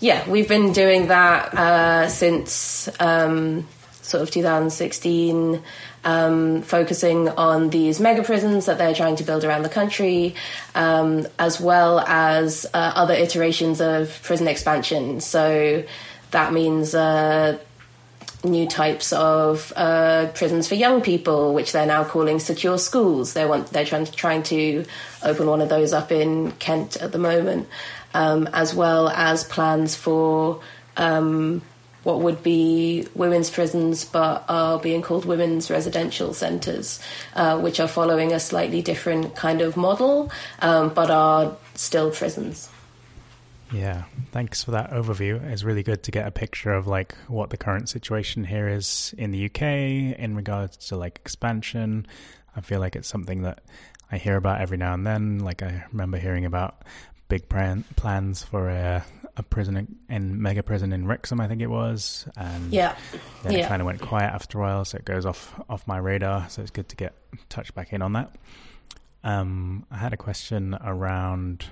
yeah, 0.00 0.28
we've 0.30 0.48
been 0.48 0.72
doing 0.72 1.08
that 1.08 1.54
uh, 1.54 2.08
since 2.08 2.88
um, 3.00 3.66
sort 4.02 4.22
of 4.22 4.30
2016 4.30 5.62
um, 6.08 6.62
focusing 6.62 7.28
on 7.28 7.68
these 7.68 8.00
mega 8.00 8.22
prisons 8.22 8.64
that 8.64 8.78
they're 8.78 8.94
trying 8.94 9.16
to 9.16 9.24
build 9.24 9.44
around 9.44 9.62
the 9.62 9.68
country, 9.80 10.34
um, 10.74 11.26
as 11.38 11.60
well 11.60 12.00
as 12.00 12.64
uh, 12.72 12.92
other 13.02 13.14
iterations 13.14 13.80
of 13.80 14.18
prison 14.22 14.48
expansion. 14.48 15.20
So 15.20 15.84
that 16.30 16.52
means 16.54 16.94
uh, 16.94 17.58
new 18.42 18.66
types 18.66 19.12
of 19.12 19.70
uh, 19.76 20.28
prisons 20.34 20.66
for 20.66 20.76
young 20.76 21.02
people, 21.02 21.52
which 21.52 21.72
they're 21.72 21.92
now 21.96 22.04
calling 22.04 22.38
secure 22.38 22.78
schools. 22.78 23.34
They 23.34 23.44
want 23.44 23.66
they're 23.68 23.84
trying 23.84 24.06
to, 24.06 24.12
trying 24.12 24.44
to 24.44 24.86
open 25.22 25.46
one 25.46 25.60
of 25.60 25.68
those 25.68 25.92
up 25.92 26.10
in 26.10 26.52
Kent 26.52 26.96
at 26.96 27.12
the 27.12 27.18
moment, 27.18 27.68
um, 28.14 28.48
as 28.54 28.74
well 28.74 29.10
as 29.10 29.44
plans 29.44 29.94
for 29.94 30.62
um, 30.96 31.60
what 32.04 32.20
would 32.20 32.42
be 32.42 33.06
women's 33.14 33.50
prisons 33.50 34.04
but 34.04 34.44
are 34.48 34.78
being 34.78 35.02
called 35.02 35.24
women's 35.24 35.70
residential 35.70 36.32
centres, 36.32 37.00
uh, 37.34 37.58
which 37.58 37.80
are 37.80 37.88
following 37.88 38.32
a 38.32 38.40
slightly 38.40 38.82
different 38.82 39.34
kind 39.34 39.60
of 39.60 39.76
model 39.76 40.30
um, 40.60 40.92
but 40.94 41.10
are 41.10 41.56
still 41.74 42.10
prisons. 42.10 42.68
Yeah, 43.72 44.04
thanks 44.32 44.64
for 44.64 44.70
that 44.70 44.92
overview. 44.92 45.42
It's 45.50 45.62
really 45.62 45.82
good 45.82 46.02
to 46.04 46.10
get 46.10 46.26
a 46.26 46.30
picture 46.30 46.72
of 46.72 46.86
like 46.86 47.14
what 47.26 47.50
the 47.50 47.58
current 47.58 47.88
situation 47.88 48.44
here 48.44 48.68
is 48.68 49.14
in 49.18 49.30
the 49.30 49.44
UK 49.46 49.62
in 50.18 50.34
regards 50.34 50.88
to 50.88 50.96
like 50.96 51.16
expansion. 51.16 52.06
I 52.56 52.62
feel 52.62 52.80
like 52.80 52.96
it's 52.96 53.08
something 53.08 53.42
that 53.42 53.60
I 54.10 54.16
hear 54.16 54.36
about 54.36 54.60
every 54.60 54.78
now 54.78 54.94
and 54.94 55.06
then. 55.06 55.40
Like 55.40 55.62
I 55.62 55.84
remember 55.92 56.16
hearing 56.16 56.46
about 56.46 56.82
big 57.28 57.48
plan- 57.48 57.84
plans 57.96 58.42
for 58.42 58.70
a, 58.70 59.04
a 59.38 59.42
prison 59.42 59.96
in, 60.08 60.42
mega 60.42 60.62
prison 60.62 60.92
in 60.92 61.06
Wrexham, 61.06 61.40
I 61.40 61.46
think 61.46 61.62
it 61.62 61.70
was, 61.70 62.28
and 62.36 62.72
yeah, 62.72 62.96
then 63.42 63.52
yeah. 63.52 63.58
it 63.60 63.68
kind 63.68 63.80
of 63.80 63.86
went 63.86 64.00
quiet 64.00 64.32
after 64.34 64.58
a 64.58 64.62
while, 64.62 64.84
so 64.84 64.98
it 64.98 65.04
goes 65.04 65.24
off 65.24 65.58
off 65.68 65.86
my 65.86 65.98
radar. 65.98 66.48
So 66.50 66.60
it's 66.60 66.70
good 66.70 66.88
to 66.88 66.96
get 66.96 67.14
touched 67.48 67.74
back 67.74 67.92
in 67.92 68.02
on 68.02 68.12
that. 68.14 68.34
Um, 69.22 69.86
I 69.90 69.96
had 69.96 70.12
a 70.12 70.16
question 70.16 70.76
around, 70.84 71.66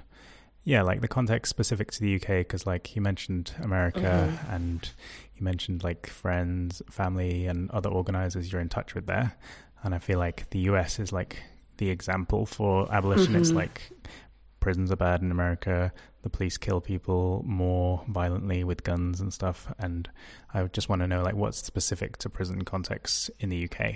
yeah, 0.65 0.83
like 0.83 1.01
the 1.01 1.09
context 1.09 1.51
specific 1.51 1.91
to 1.93 2.01
the 2.01 2.17
UK, 2.17 2.29
because 2.39 2.67
like 2.67 2.95
you 2.95 3.03
mentioned 3.03 3.53
America 3.63 4.31
mm-hmm. 4.31 4.55
and 4.55 4.91
you 5.35 5.45
mentioned 5.45 5.83
like 5.83 6.07
friends, 6.07 6.81
family, 6.89 7.47
and 7.47 7.71
other 7.73 7.91
organizers 7.91 8.53
you're 8.53 8.61
in 8.61 8.69
touch 8.69 8.95
with 8.95 9.07
there, 9.07 9.37
and 9.83 9.95
I 9.95 9.99
feel 9.99 10.19
like 10.19 10.49
the 10.51 10.61
US 10.61 10.99
is 10.99 11.13
like 11.13 11.37
the 11.79 11.91
example 11.91 12.47
for 12.47 12.93
abolitionists. 12.93 13.53
Like 13.53 13.83
prisons 14.67 14.91
are 14.91 14.97
bad 14.97 15.23
in 15.23 15.31
America. 15.31 15.93
The 16.23 16.29
police 16.29 16.59
kill 16.59 16.81
people 16.81 17.45
more 17.47 18.03
violently 18.09 18.65
with 18.65 18.83
guns 18.83 19.21
and 19.21 19.33
stuff. 19.33 19.73
And 19.79 20.11
I 20.53 20.65
just 20.65 20.89
want 20.89 21.03
to 21.03 21.07
know, 21.07 21.23
like, 21.23 21.37
what's 21.37 21.65
specific 21.65 22.17
to 22.17 22.29
prison 22.29 22.65
contexts 22.65 23.31
in 23.39 23.49
the 23.49 23.63
UK? 23.71 23.95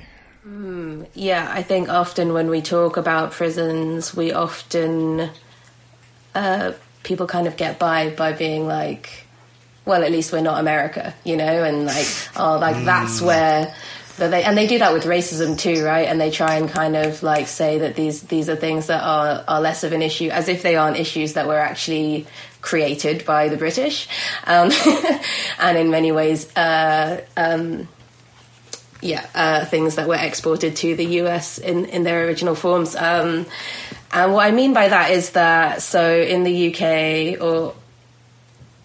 Yeah, 1.15 1.51
I 1.53 1.65
think 1.65 1.89
often 1.89 2.35
when 2.35 2.49
we 2.49 2.63
talk 2.63 2.97
about 2.97 3.33
prisons, 3.33 4.15
we 4.15 4.33
often 4.33 5.31
uh, 6.37 6.71
people 7.03 7.27
kind 7.27 7.49
of 7.49 7.57
get 7.57 7.81
by 7.81 8.11
by 8.11 8.33
being 8.33 8.69
like, 8.69 9.27
well, 9.85 10.05
at 10.05 10.13
least 10.13 10.33
we're 10.33 10.41
not 10.41 10.61
America, 10.61 11.13
you 11.25 11.37
know, 11.37 11.65
and 11.65 11.85
like, 11.85 12.07
oh, 12.37 12.59
like 12.61 12.85
that's 12.85 13.21
where. 13.21 13.75
They 14.29 14.43
and 14.43 14.57
they 14.57 14.67
do 14.67 14.79
that 14.79 14.93
with 14.93 15.05
racism 15.05 15.59
too, 15.59 15.85
right? 15.85 16.09
And 16.09 16.21
they 16.21 16.31
try 16.31 16.57
and 16.57 16.69
kind 16.69 16.97
of 16.97 17.23
like 17.23 17.49
say 17.49 17.79
that 17.79 17.97
these 17.97 18.23
these 18.23 18.49
are 18.49 18.57
things 18.57 18.87
that 18.87 19.03
are 19.03 19.45
are 19.47 19.61
less 19.61 19.85
of 19.85 19.93
an 19.93 20.03
issue, 20.03 20.29
as 20.29 20.49
if 20.49 20.63
they 20.63 20.77
aren't 20.77 20.99
issues 20.99 21.35
that 21.35 21.47
were 21.47 21.59
actually 21.59 22.27
created 22.61 23.25
by 23.25 23.49
the 23.49 23.57
British, 23.57 24.09
um, 24.47 24.71
and 25.59 25.79
in 25.79 25.91
many 25.91 26.13
ways, 26.13 26.55
uh, 26.57 27.21
um, 27.37 27.89
yeah, 29.01 29.27
uh, 29.35 29.65
things 29.65 29.97
that 29.97 30.09
were 30.09 30.17
exported 30.17 30.77
to 30.77 30.95
the 30.95 31.07
US 31.23 31.59
in, 31.59 31.87
in 31.87 32.03
their 32.03 32.27
original 32.27 32.55
forms. 32.55 32.95
Um, 32.97 33.47
and 34.13 34.33
what 34.33 34.47
I 34.47 34.51
mean 34.51 34.75
by 34.75 34.89
that 34.89 35.13
is 35.13 35.31
that 35.31 35.83
so 35.83 36.21
in 36.21 36.43
the 36.43 36.75
UK 36.75 37.41
or 37.41 37.75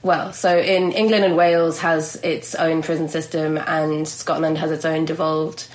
well, 0.05 0.33
so 0.33 0.55
in 0.55 0.91
England 0.91 1.25
and 1.25 1.35
Wales 1.35 1.79
has 1.79 2.15
its 2.17 2.53
own 2.53 2.83
prison 2.83 3.09
system, 3.09 3.57
and 3.57 4.07
Scotland 4.07 4.59
has 4.59 4.69
its 4.69 4.85
own 4.85 5.05
devolved 5.05 5.67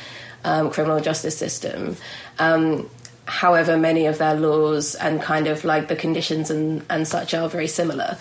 um, 0.44 0.70
criminal 0.70 1.00
justice 1.00 1.36
system. 1.36 1.96
Um, 2.38 2.88
however, 3.24 3.76
many 3.76 4.06
of 4.06 4.18
their 4.18 4.34
laws 4.34 4.94
and 4.94 5.20
kind 5.20 5.48
of 5.48 5.64
like 5.64 5.88
the 5.88 5.96
conditions 5.96 6.48
and, 6.48 6.86
and 6.88 7.08
such 7.08 7.34
are 7.34 7.48
very 7.48 7.66
similar. 7.66 8.18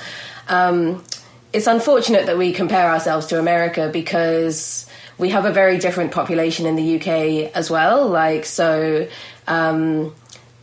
Um, 0.48 1.04
it's 1.54 1.68
unfortunate 1.68 2.26
that 2.26 2.40
we 2.40 2.54
compare 2.54 2.90
ourselves 2.90 3.28
to 3.28 3.38
America 3.38 3.92
because 3.94 4.88
we 5.20 5.30
have 5.30 5.46
a 5.46 5.52
very 5.52 5.78
different 5.78 6.12
population 6.12 6.66
in 6.66 6.76
the 6.76 6.96
UK 6.96 7.52
as 7.54 7.70
well. 7.70 8.08
Like, 8.08 8.46
so 8.46 9.08
um, 9.48 10.16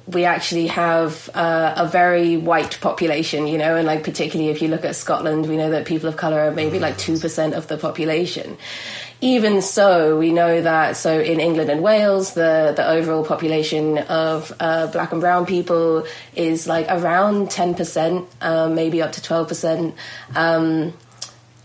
we 0.07 0.25
actually 0.25 0.69
have 0.69 1.29
uh, 1.35 1.75
a 1.77 1.89
very 1.89 2.37
white 2.37 2.79
population, 2.81 3.47
you 3.47 3.59
know, 3.59 3.75
and 3.77 3.87
like 3.87 4.05
particularly 4.05 4.51
if 4.51 4.63
you 4.63 4.69
look 4.69 4.85
at 4.85 4.95
Scotland, 4.95 5.49
we 5.49 5.57
know 5.57 5.71
that 5.71 5.85
people 5.85 6.09
of 6.09 6.17
color 6.17 6.41
are 6.41 6.53
maybe 6.53 6.79
like 6.79 6.97
2% 6.97 7.55
of 7.55 7.67
the 7.67 7.77
population. 7.77 8.57
Even 9.21 9.63
so, 9.63 10.17
we 10.19 10.31
know 10.33 10.61
that 10.61 10.97
so 10.97 11.19
in 11.19 11.41
England 11.41 11.71
and 11.71 11.83
Wales, 11.83 12.35
the, 12.35 12.75
the 12.77 12.87
overall 12.87 13.25
population 13.25 13.99
of 13.99 14.53
uh, 14.61 14.87
black 14.89 15.11
and 15.11 15.21
brown 15.21 15.47
people 15.47 16.07
is 16.35 16.67
like 16.69 16.87
around 16.89 17.49
10%, 17.49 18.27
um, 18.43 18.75
maybe 18.75 19.03
up 19.03 19.13
to 19.13 19.21
12%. 19.21 19.95
Um, 20.35 20.93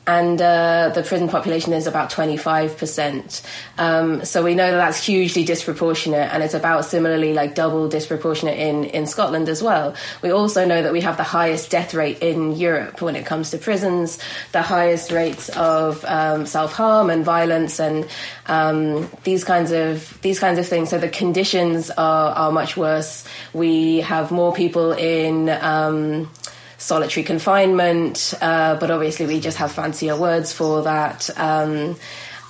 and 0.07 0.41
uh, 0.41 0.91
the 0.95 1.03
prison 1.03 1.29
population 1.29 1.73
is 1.73 1.85
about 1.85 2.09
25%. 2.09 3.43
Um, 3.77 4.25
so 4.25 4.43
we 4.43 4.55
know 4.55 4.71
that 4.71 4.77
that's 4.77 5.05
hugely 5.05 5.43
disproportionate, 5.45 6.33
and 6.33 6.41
it's 6.41 6.55
about 6.55 6.85
similarly 6.85 7.33
like 7.33 7.53
double 7.53 7.87
disproportionate 7.87 8.57
in, 8.57 8.85
in 8.85 9.05
Scotland 9.05 9.47
as 9.47 9.61
well. 9.61 9.95
We 10.23 10.31
also 10.31 10.65
know 10.65 10.81
that 10.81 10.91
we 10.91 11.01
have 11.01 11.17
the 11.17 11.23
highest 11.23 11.69
death 11.69 11.93
rate 11.93 12.19
in 12.19 12.53
Europe 12.53 13.01
when 13.01 13.15
it 13.15 13.27
comes 13.27 13.51
to 13.51 13.59
prisons, 13.59 14.17
the 14.53 14.63
highest 14.63 15.11
rates 15.11 15.49
of 15.49 16.03
um, 16.05 16.47
self 16.47 16.73
harm 16.73 17.11
and 17.11 17.23
violence, 17.23 17.79
and 17.79 18.07
um, 18.47 19.07
these 19.23 19.43
kinds 19.43 19.71
of 19.71 20.19
these 20.21 20.39
kinds 20.39 20.57
of 20.57 20.67
things. 20.67 20.89
So 20.89 20.97
the 20.97 21.09
conditions 21.09 21.91
are 21.91 22.31
are 22.31 22.51
much 22.51 22.75
worse. 22.75 23.23
We 23.53 24.01
have 24.01 24.31
more 24.31 24.51
people 24.51 24.93
in 24.93 25.49
um, 25.49 26.31
solitary 26.81 27.23
confinement, 27.23 28.33
uh, 28.41 28.75
but 28.75 28.89
obviously 28.89 29.27
we 29.27 29.39
just 29.39 29.57
have 29.57 29.71
fancier 29.71 30.17
words 30.17 30.51
for 30.51 30.81
that. 30.81 31.29
Um, 31.37 31.95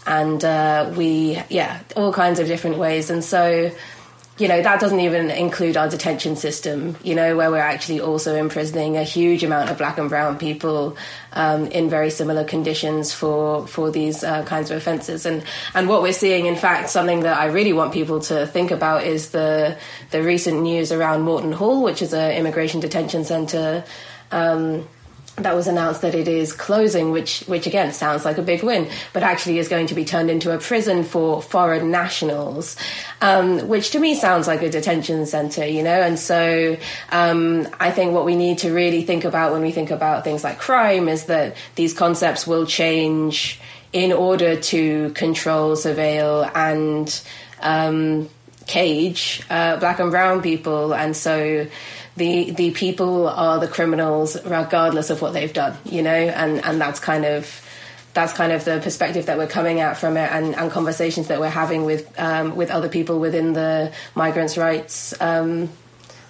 and 0.07 0.43
uh, 0.43 0.91
we, 0.95 1.37
yeah, 1.49 1.81
all 1.95 2.13
kinds 2.13 2.39
of 2.39 2.47
different 2.47 2.77
ways. 2.77 3.09
And 3.09 3.23
so, 3.23 3.71
you 4.37 4.47
know, 4.47 4.61
that 4.61 4.79
doesn't 4.79 5.01
even 5.01 5.29
include 5.29 5.75
our 5.75 5.89
detention 5.89 6.37
system, 6.37 6.95
you 7.03 7.13
know, 7.13 7.35
where 7.35 7.51
we're 7.51 7.57
actually 7.57 7.99
also 7.99 8.35
imprisoning 8.35 8.95
a 8.95 9.03
huge 9.03 9.43
amount 9.43 9.69
of 9.69 9.77
black 9.77 9.97
and 9.97 10.09
brown 10.09 10.39
people 10.39 10.95
um, 11.33 11.67
in 11.67 11.89
very 11.89 12.09
similar 12.09 12.45
conditions 12.45 13.13
for 13.13 13.67
for 13.67 13.91
these 13.91 14.23
uh, 14.23 14.43
kinds 14.45 14.71
of 14.71 14.77
offences. 14.77 15.25
And 15.25 15.43
and 15.75 15.87
what 15.89 16.01
we're 16.01 16.13
seeing, 16.13 16.45
in 16.45 16.55
fact, 16.55 16.89
something 16.89 17.19
that 17.19 17.37
I 17.37 17.47
really 17.47 17.73
want 17.73 17.93
people 17.93 18.21
to 18.21 18.47
think 18.47 18.71
about 18.71 19.03
is 19.03 19.29
the 19.29 19.77
the 20.09 20.23
recent 20.23 20.61
news 20.61 20.91
around 20.91 21.21
Morton 21.21 21.51
Hall, 21.51 21.83
which 21.83 22.01
is 22.01 22.13
an 22.13 22.31
immigration 22.31 22.79
detention 22.79 23.25
centre. 23.25 23.83
Um, 24.31 24.87
that 25.37 25.55
was 25.55 25.67
announced 25.67 26.01
that 26.01 26.13
it 26.13 26.27
is 26.27 26.53
closing, 26.53 27.11
which 27.11 27.41
which 27.47 27.65
again 27.65 27.93
sounds 27.93 28.25
like 28.25 28.37
a 28.37 28.41
big 28.41 28.63
win, 28.63 28.89
but 29.13 29.23
actually 29.23 29.57
is 29.59 29.69
going 29.69 29.87
to 29.87 29.95
be 29.95 30.03
turned 30.03 30.29
into 30.29 30.53
a 30.53 30.57
prison 30.57 31.03
for 31.03 31.41
foreign 31.41 31.89
nationals, 31.89 32.75
um, 33.21 33.67
which 33.67 33.91
to 33.91 33.99
me 33.99 34.13
sounds 34.13 34.47
like 34.47 34.61
a 34.61 34.69
detention 34.69 35.25
centre, 35.25 35.65
you 35.65 35.83
know. 35.83 36.01
And 36.01 36.19
so 36.19 36.77
um, 37.11 37.67
I 37.79 37.91
think 37.91 38.13
what 38.13 38.25
we 38.25 38.35
need 38.35 38.59
to 38.59 38.73
really 38.73 39.03
think 39.03 39.23
about 39.23 39.53
when 39.53 39.61
we 39.61 39.71
think 39.71 39.89
about 39.89 40.23
things 40.23 40.43
like 40.43 40.59
crime 40.59 41.07
is 41.07 41.25
that 41.25 41.55
these 41.75 41.93
concepts 41.93 42.45
will 42.45 42.65
change 42.65 43.59
in 43.93 44.11
order 44.11 44.59
to 44.59 45.11
control, 45.11 45.75
surveil, 45.75 46.49
and 46.55 47.21
um, 47.61 48.29
cage 48.67 49.43
uh, 49.49 49.77
black 49.77 49.99
and 49.99 50.11
brown 50.11 50.41
people, 50.41 50.93
and 50.93 51.15
so 51.15 51.67
the 52.17 52.51
the 52.51 52.71
people 52.71 53.27
are 53.29 53.59
the 53.59 53.67
criminals 53.67 54.41
regardless 54.45 55.09
of 55.09 55.21
what 55.21 55.33
they've 55.33 55.53
done 55.53 55.77
you 55.85 56.01
know? 56.01 56.11
And 56.11 56.63
and 56.63 56.79
that's 56.79 56.99
kind 56.99 57.25
of 57.25 57.61
that's 58.13 58.33
kind 58.33 58.51
of 58.51 58.65
the 58.65 58.79
perspective 58.81 59.27
that 59.27 59.37
we're 59.37 59.47
coming 59.47 59.79
at 59.79 59.97
from 59.97 60.17
it 60.17 60.29
and, 60.31 60.55
and 60.55 60.71
conversations 60.71 61.27
that 61.27 61.39
we're 61.39 61.49
having 61.49 61.85
with 61.85 62.19
um, 62.19 62.55
with 62.55 62.69
other 62.71 62.89
people 62.89 63.19
within 63.19 63.53
the 63.53 63.91
migrants 64.15 64.57
rights 64.57 65.19
um, 65.21 65.69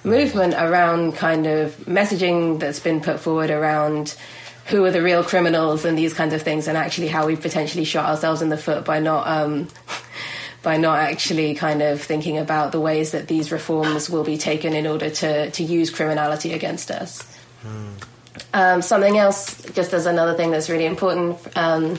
movement 0.04 0.54
around 0.54 1.16
kind 1.16 1.48
of 1.48 1.76
messaging 1.86 2.60
that's 2.60 2.80
been 2.80 3.02
put 3.02 3.20
forward 3.20 3.50
around 3.50 4.16
who 4.68 4.86
are 4.86 4.92
the 4.92 5.02
real 5.02 5.24
criminals 5.24 5.86
and 5.86 5.98
these 5.98 6.14
kinds 6.14 6.34
of 6.34 6.42
things 6.42 6.68
and 6.68 6.78
actually 6.78 7.08
how 7.08 7.26
we've 7.26 7.42
potentially 7.42 7.84
shot 7.84 8.08
ourselves 8.08 8.42
in 8.42 8.50
the 8.50 8.58
foot 8.58 8.86
by 8.86 9.00
not 9.00 9.28
um, 9.28 9.68
by 10.64 10.78
not 10.78 11.00
actually 11.00 11.56
kind 11.56 11.82
of 11.82 12.02
thinking 12.02 12.38
about 12.38 12.72
the 12.72 12.80
ways 12.80 13.12
that 13.12 13.28
these 13.28 13.52
reforms 13.52 14.10
will 14.10 14.24
be 14.24 14.38
taken 14.38 14.74
in 14.74 14.86
order 14.86 15.10
to, 15.10 15.50
to 15.52 15.64
use 15.64 15.90
criminality 15.90 16.54
against 16.54 16.92
us. 16.92 17.24
Um, 18.54 18.82
something 18.82 19.18
else, 19.18 19.62
just 19.74 19.94
as 19.94 20.06
another 20.06 20.36
thing 20.36 20.52
that's 20.52 20.70
really 20.70 20.86
important, 20.86 21.40
um, 21.58 21.98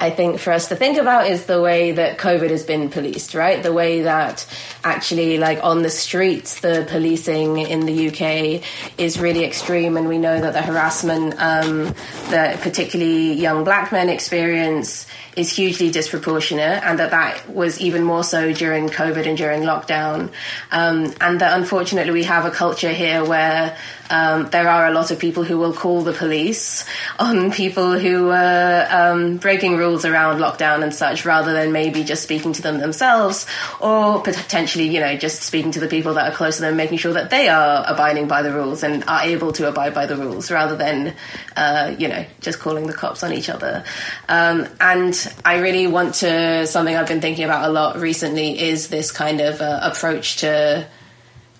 I 0.00 0.08
think 0.08 0.38
for 0.40 0.50
us 0.50 0.68
to 0.68 0.76
think 0.76 0.96
about 0.96 1.26
is 1.26 1.44
the 1.44 1.60
way 1.60 1.92
that 1.92 2.16
COVID 2.16 2.48
has 2.48 2.64
been 2.64 2.88
policed, 2.88 3.34
right? 3.34 3.62
The 3.62 3.72
way 3.72 4.02
that 4.02 4.46
actually, 4.82 5.36
like 5.36 5.62
on 5.62 5.82
the 5.82 5.90
streets, 5.90 6.60
the 6.60 6.86
policing 6.88 7.58
in 7.58 7.84
the 7.84 8.08
UK 8.08 8.64
is 8.98 9.20
really 9.20 9.44
extreme, 9.44 9.98
and 9.98 10.08
we 10.08 10.16
know 10.16 10.40
that 10.40 10.54
the 10.54 10.62
harassment 10.62 11.34
um, 11.38 11.94
that 12.30 12.62
particularly 12.62 13.34
young 13.34 13.62
black 13.62 13.92
men 13.92 14.08
experience 14.08 15.06
is 15.36 15.54
hugely 15.54 15.90
disproportionate, 15.90 16.82
and 16.82 16.98
that 16.98 17.10
that 17.10 17.48
was 17.48 17.80
even 17.80 18.02
more 18.02 18.24
so 18.24 18.52
during 18.52 18.88
COVID 18.88 19.26
and 19.26 19.36
during 19.36 19.62
lockdown, 19.62 20.30
um, 20.70 21.12
and 21.20 21.40
that 21.40 21.58
unfortunately 21.58 22.12
we 22.12 22.24
have 22.24 22.44
a 22.44 22.50
culture 22.50 22.92
here 22.92 23.24
where 23.24 23.76
um, 24.10 24.50
there 24.50 24.68
are 24.68 24.86
a 24.86 24.90
lot 24.90 25.12
of 25.12 25.20
people 25.20 25.44
who 25.44 25.56
will 25.56 25.72
call 25.72 26.02
the 26.02 26.12
police 26.12 26.84
on 27.18 27.52
people 27.52 27.98
who 27.98 28.30
are 28.30 28.86
um, 28.90 29.36
breaking 29.36 29.76
rules 29.76 30.04
around 30.04 30.38
lockdown 30.40 30.82
and 30.82 30.92
such, 30.92 31.24
rather 31.24 31.52
than 31.52 31.72
maybe 31.72 32.02
just 32.04 32.22
speaking 32.22 32.52
to 32.52 32.62
them 32.62 32.78
themselves, 32.78 33.46
or 33.80 34.20
potentially, 34.20 34.88
you 34.88 35.00
know, 35.00 35.16
just 35.16 35.42
speaking 35.42 35.70
to 35.70 35.80
the 35.80 35.88
people 35.88 36.14
that 36.14 36.32
are 36.32 36.34
close 36.34 36.56
to 36.56 36.62
them, 36.62 36.76
making 36.76 36.98
sure 36.98 37.12
that 37.12 37.30
they 37.30 37.48
are 37.48 37.84
abiding 37.86 38.26
by 38.26 38.42
the 38.42 38.52
rules 38.52 38.82
and 38.82 39.04
are 39.04 39.22
able 39.22 39.52
to 39.52 39.68
abide 39.68 39.94
by 39.94 40.06
the 40.06 40.16
rules, 40.16 40.50
rather 40.50 40.76
than, 40.76 41.14
uh, 41.56 41.94
you 41.96 42.08
know, 42.08 42.24
just 42.40 42.58
calling 42.58 42.86
the 42.86 42.92
cops 42.92 43.22
on 43.22 43.32
each 43.32 43.48
other. 43.48 43.84
Um, 44.28 44.66
and 44.80 45.14
I 45.44 45.58
really 45.58 45.86
want 45.86 46.14
to 46.16 46.66
something 46.66 46.94
I've 46.94 47.08
been 47.08 47.20
thinking 47.20 47.44
about 47.44 47.68
a 47.68 47.72
lot 47.72 47.98
recently 47.98 48.58
is 48.60 48.88
this 48.88 49.10
kind 49.10 49.40
of 49.40 49.60
uh, 49.60 49.80
approach 49.82 50.38
to 50.38 50.86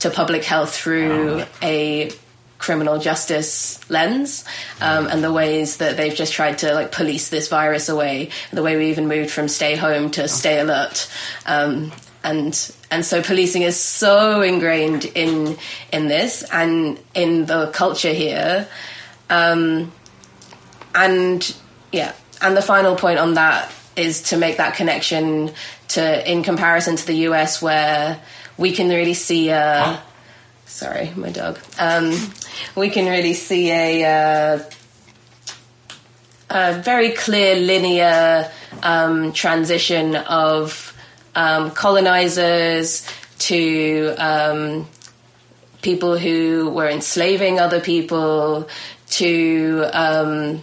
to 0.00 0.10
public 0.10 0.44
health 0.44 0.74
through 0.74 1.44
a 1.62 2.10
criminal 2.58 2.98
justice 2.98 3.80
lens 3.90 4.44
um, 4.80 5.06
and 5.06 5.24
the 5.24 5.32
ways 5.32 5.78
that 5.78 5.96
they've 5.96 6.14
just 6.14 6.32
tried 6.32 6.58
to 6.58 6.74
like 6.74 6.92
police 6.92 7.30
this 7.30 7.48
virus 7.48 7.88
away 7.88 8.28
the 8.52 8.62
way 8.62 8.76
we 8.76 8.90
even 8.90 9.08
moved 9.08 9.30
from 9.30 9.48
stay 9.48 9.76
home 9.76 10.10
to 10.10 10.28
stay 10.28 10.60
alert. 10.60 11.10
Um, 11.46 11.92
and 12.22 12.74
and 12.90 13.04
so 13.04 13.22
policing 13.22 13.62
is 13.62 13.80
so 13.80 14.42
ingrained 14.42 15.06
in 15.06 15.56
in 15.92 16.08
this 16.08 16.44
and 16.52 17.00
in 17.14 17.46
the 17.46 17.70
culture 17.72 18.12
here. 18.12 18.68
Um, 19.30 19.92
and 20.94 21.54
yeah 21.92 22.12
and 22.40 22.56
the 22.56 22.62
final 22.62 22.96
point 22.96 23.18
on 23.18 23.34
that 23.34 23.72
is 23.96 24.22
to 24.22 24.36
make 24.36 24.56
that 24.56 24.74
connection 24.74 25.52
to 25.88 26.30
in 26.30 26.42
comparison 26.42 26.96
to 26.96 27.06
the 27.06 27.14
US, 27.28 27.60
where 27.60 28.20
we 28.56 28.72
can 28.72 28.88
really 28.88 29.14
see 29.14 29.50
a. 29.50 30.02
Sorry, 30.66 31.12
my 31.16 31.30
dog. 31.30 31.58
Um, 31.78 32.16
we 32.76 32.90
can 32.90 33.06
really 33.06 33.34
see 33.34 33.72
a, 33.72 34.04
uh, 34.04 34.70
a 36.48 36.74
very 36.74 37.10
clear 37.10 37.56
linear 37.56 38.50
um, 38.82 39.32
transition 39.32 40.14
of 40.14 40.96
um, 41.34 41.72
colonizers 41.72 43.04
to 43.40 44.14
um, 44.16 44.88
people 45.82 46.16
who 46.16 46.70
were 46.70 46.88
enslaving 46.88 47.58
other 47.58 47.80
people 47.80 48.68
to 49.08 49.86
um, 49.92 50.62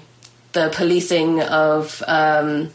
the 0.54 0.72
policing 0.74 1.42
of 1.42 2.04
um, 2.08 2.70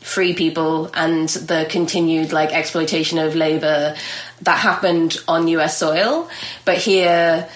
free 0.00 0.34
people 0.34 0.90
and 0.94 1.28
the 1.28 1.66
continued 1.68 2.32
like 2.32 2.52
exploitation 2.52 3.18
of 3.18 3.34
labor 3.34 3.94
that 4.42 4.58
happened 4.58 5.18
on 5.26 5.48
US 5.48 5.78
soil 5.78 6.28
but 6.64 6.78
here 6.78 7.48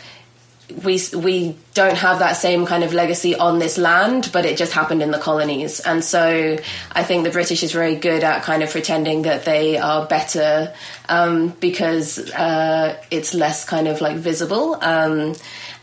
we 0.85 1.01
we 1.15 1.57
don't 1.75 1.97
have 1.97 2.19
that 2.21 2.33
same 2.33 2.67
kind 2.67 2.85
of 2.85 2.93
legacy 2.93 3.35
on 3.35 3.59
this 3.59 3.79
land, 3.79 4.31
but 4.33 4.45
it 4.45 4.57
just 4.57 4.73
happened 4.73 5.03
in 5.03 5.11
the 5.11 5.19
colonies. 5.19 5.81
And 5.81 6.05
so 6.05 6.57
I 6.93 7.03
think 7.03 7.25
the 7.25 7.31
British 7.31 7.63
is 7.63 7.73
very 7.73 7.97
good 7.97 8.25
at 8.25 8.43
kind 8.43 8.63
of 8.63 8.71
pretending 8.71 9.23
that 9.23 9.45
they 9.45 9.79
are 9.79 10.07
better 10.07 10.75
um, 11.09 11.49
because 11.61 12.19
uh, 12.33 13.01
it's 13.11 13.35
less 13.35 13.65
kind 13.65 13.89
of 13.89 14.01
like 14.01 14.17
visible. 14.17 14.77
Um, 14.81 15.35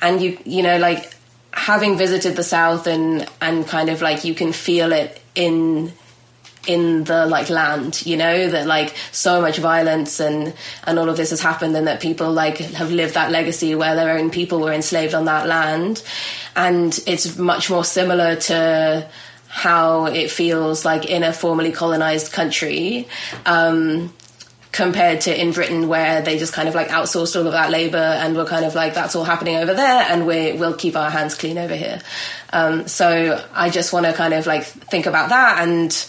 and 0.01 0.21
you 0.21 0.37
you 0.45 0.63
know 0.63 0.77
like 0.77 1.13
having 1.57 1.97
visited 1.97 2.35
the 2.35 2.43
South 2.43 2.87
and 2.87 3.27
and 3.41 3.67
kind 3.67 3.89
of 3.89 4.01
like 4.01 4.23
you 4.23 4.33
can 4.33 4.53
feel 4.53 4.91
it 4.91 5.19
in 5.35 5.91
in 6.67 7.05
the 7.05 7.25
like 7.25 7.49
land 7.49 8.05
you 8.05 8.17
know 8.17 8.49
that 8.49 8.67
like 8.67 8.93
so 9.11 9.41
much 9.41 9.57
violence 9.57 10.19
and 10.19 10.53
and 10.85 10.99
all 10.99 11.09
of 11.09 11.17
this 11.17 11.29
has 11.31 11.41
happened 11.41 11.75
and 11.75 11.87
that 11.87 11.99
people 11.99 12.31
like 12.31 12.57
have 12.57 12.91
lived 12.91 13.15
that 13.15 13.31
legacy 13.31 13.73
where 13.73 13.95
their 13.95 14.17
own 14.17 14.29
people 14.29 14.59
were 14.59 14.71
enslaved 14.71 15.13
on 15.13 15.25
that 15.25 15.47
land. 15.47 16.03
And 16.55 16.97
it's 17.07 17.37
much 17.37 17.69
more 17.69 17.83
similar 17.83 18.35
to 18.35 19.09
how 19.47 20.05
it 20.05 20.29
feels 20.29 20.85
like 20.85 21.05
in 21.05 21.23
a 21.23 21.33
formerly 21.33 21.71
colonized 21.71 22.31
country. 22.31 23.07
Um, 23.45 24.13
compared 24.71 25.21
to 25.21 25.41
in 25.41 25.51
Britain 25.51 25.87
where 25.87 26.21
they 26.21 26.37
just 26.37 26.53
kind 26.53 26.67
of 26.67 26.75
like 26.75 26.89
outsourced 26.89 27.35
all 27.35 27.45
of 27.47 27.53
that 27.53 27.71
labor 27.71 27.97
and 27.97 28.35
we're 28.35 28.45
kind 28.45 28.65
of 28.65 28.75
like 28.75 28.93
that's 28.93 29.15
all 29.15 29.23
happening 29.23 29.55
over 29.55 29.73
there 29.73 30.05
and 30.09 30.27
we 30.27 30.53
will 30.53 30.73
keep 30.73 30.95
our 30.95 31.09
hands 31.09 31.35
clean 31.35 31.57
over 31.57 31.75
here. 31.75 32.01
Um, 32.51 32.87
so 32.87 33.43
I 33.53 33.69
just 33.69 33.93
want 33.93 34.05
to 34.05 34.13
kind 34.13 34.33
of 34.33 34.45
like 34.45 34.65
think 34.65 35.05
about 35.05 35.29
that 35.29 35.63
and 35.67 36.07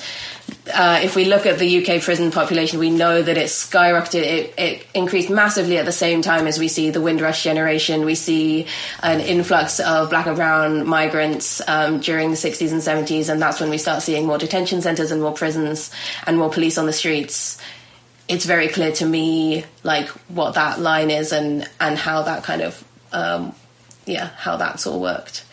uh, 0.73 1.00
if 1.03 1.17
we 1.17 1.25
look 1.25 1.47
at 1.47 1.59
the 1.59 1.79
UK 1.79 2.03
prison 2.03 2.31
population, 2.31 2.79
we 2.79 2.91
know 2.91 3.23
that 3.23 3.37
it's 3.37 3.67
skyrocketed. 3.67 4.23
It, 4.23 4.55
it, 4.59 4.87
increased 4.95 5.31
massively 5.31 5.79
at 5.79 5.85
the 5.85 5.93
same 5.93 6.23
time 6.23 6.47
as 6.47 6.59
we 6.59 6.69
see 6.69 6.91
the 6.91 7.00
Windrush 7.00 7.43
generation. 7.43 8.05
We 8.05 8.15
see 8.15 8.67
an 9.03 9.21
influx 9.21 9.81
of 9.81 10.11
black 10.11 10.27
and 10.27 10.37
brown 10.37 10.87
migrants 10.87 11.61
um, 11.69 12.00
during 12.00 12.31
the 12.31 12.37
60s 12.37 12.73
and 12.73 12.81
70s, 12.81 13.29
and 13.29 13.41
that's 13.41 13.61
when 13.61 13.71
we 13.71 13.79
start 13.79 14.03
seeing 14.03 14.27
more 14.27 14.38
detention 14.38 14.83
centres 14.83 15.11
and 15.11 15.23
more 15.23 15.33
prisons 15.33 15.91
and 16.27 16.37
more 16.37 16.50
police 16.50 16.79
on 16.79 16.87
the 16.87 16.93
streets. 16.93 17.59
It's 18.29 18.45
very 18.45 18.69
clear 18.69 18.93
to 18.93 19.07
me, 19.07 19.65
like 19.83 20.09
what 20.29 20.55
that 20.55 20.81
line 20.81 21.11
is 21.11 21.33
and 21.33 21.69
and 21.81 21.97
how 21.97 22.23
that 22.23 22.45
kind 22.45 22.63
of, 22.63 22.85
um, 23.13 23.55
yeah, 24.07 24.31
how 24.37 24.57
that's 24.57 24.87
all 24.87 25.01
worked. 25.01 25.45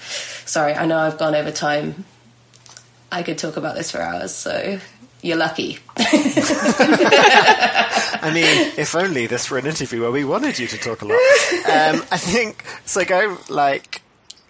Sorry, 0.46 0.74
I 0.74 0.86
know 0.86 0.98
I've 0.98 1.17
gone 1.17 1.36
over 1.36 1.51
time. 1.51 2.05
I 3.12 3.24
could 3.24 3.38
talk 3.38 3.55
about 3.58 3.75
this 3.75 3.91
for 3.91 4.01
hours, 4.01 4.34
so 4.34 4.79
you're 5.22 5.38
lucky. 5.38 5.79
I 8.25 8.32
mean, 8.34 8.74
if 8.77 8.96
only 8.96 9.25
this 9.25 9.50
were 9.50 9.58
an 9.58 9.65
interview 9.65 10.01
where 10.01 10.12
we 10.12 10.24
wanted 10.24 10.60
you 10.60 10.67
to 10.67 10.77
talk 10.77 11.01
a 11.01 11.05
lot. 11.05 11.17
Um, 11.65 12.03
I 12.12 12.17
think 12.17 12.63
so. 12.86 13.03
Go 13.03 13.40
like, 13.50 14.01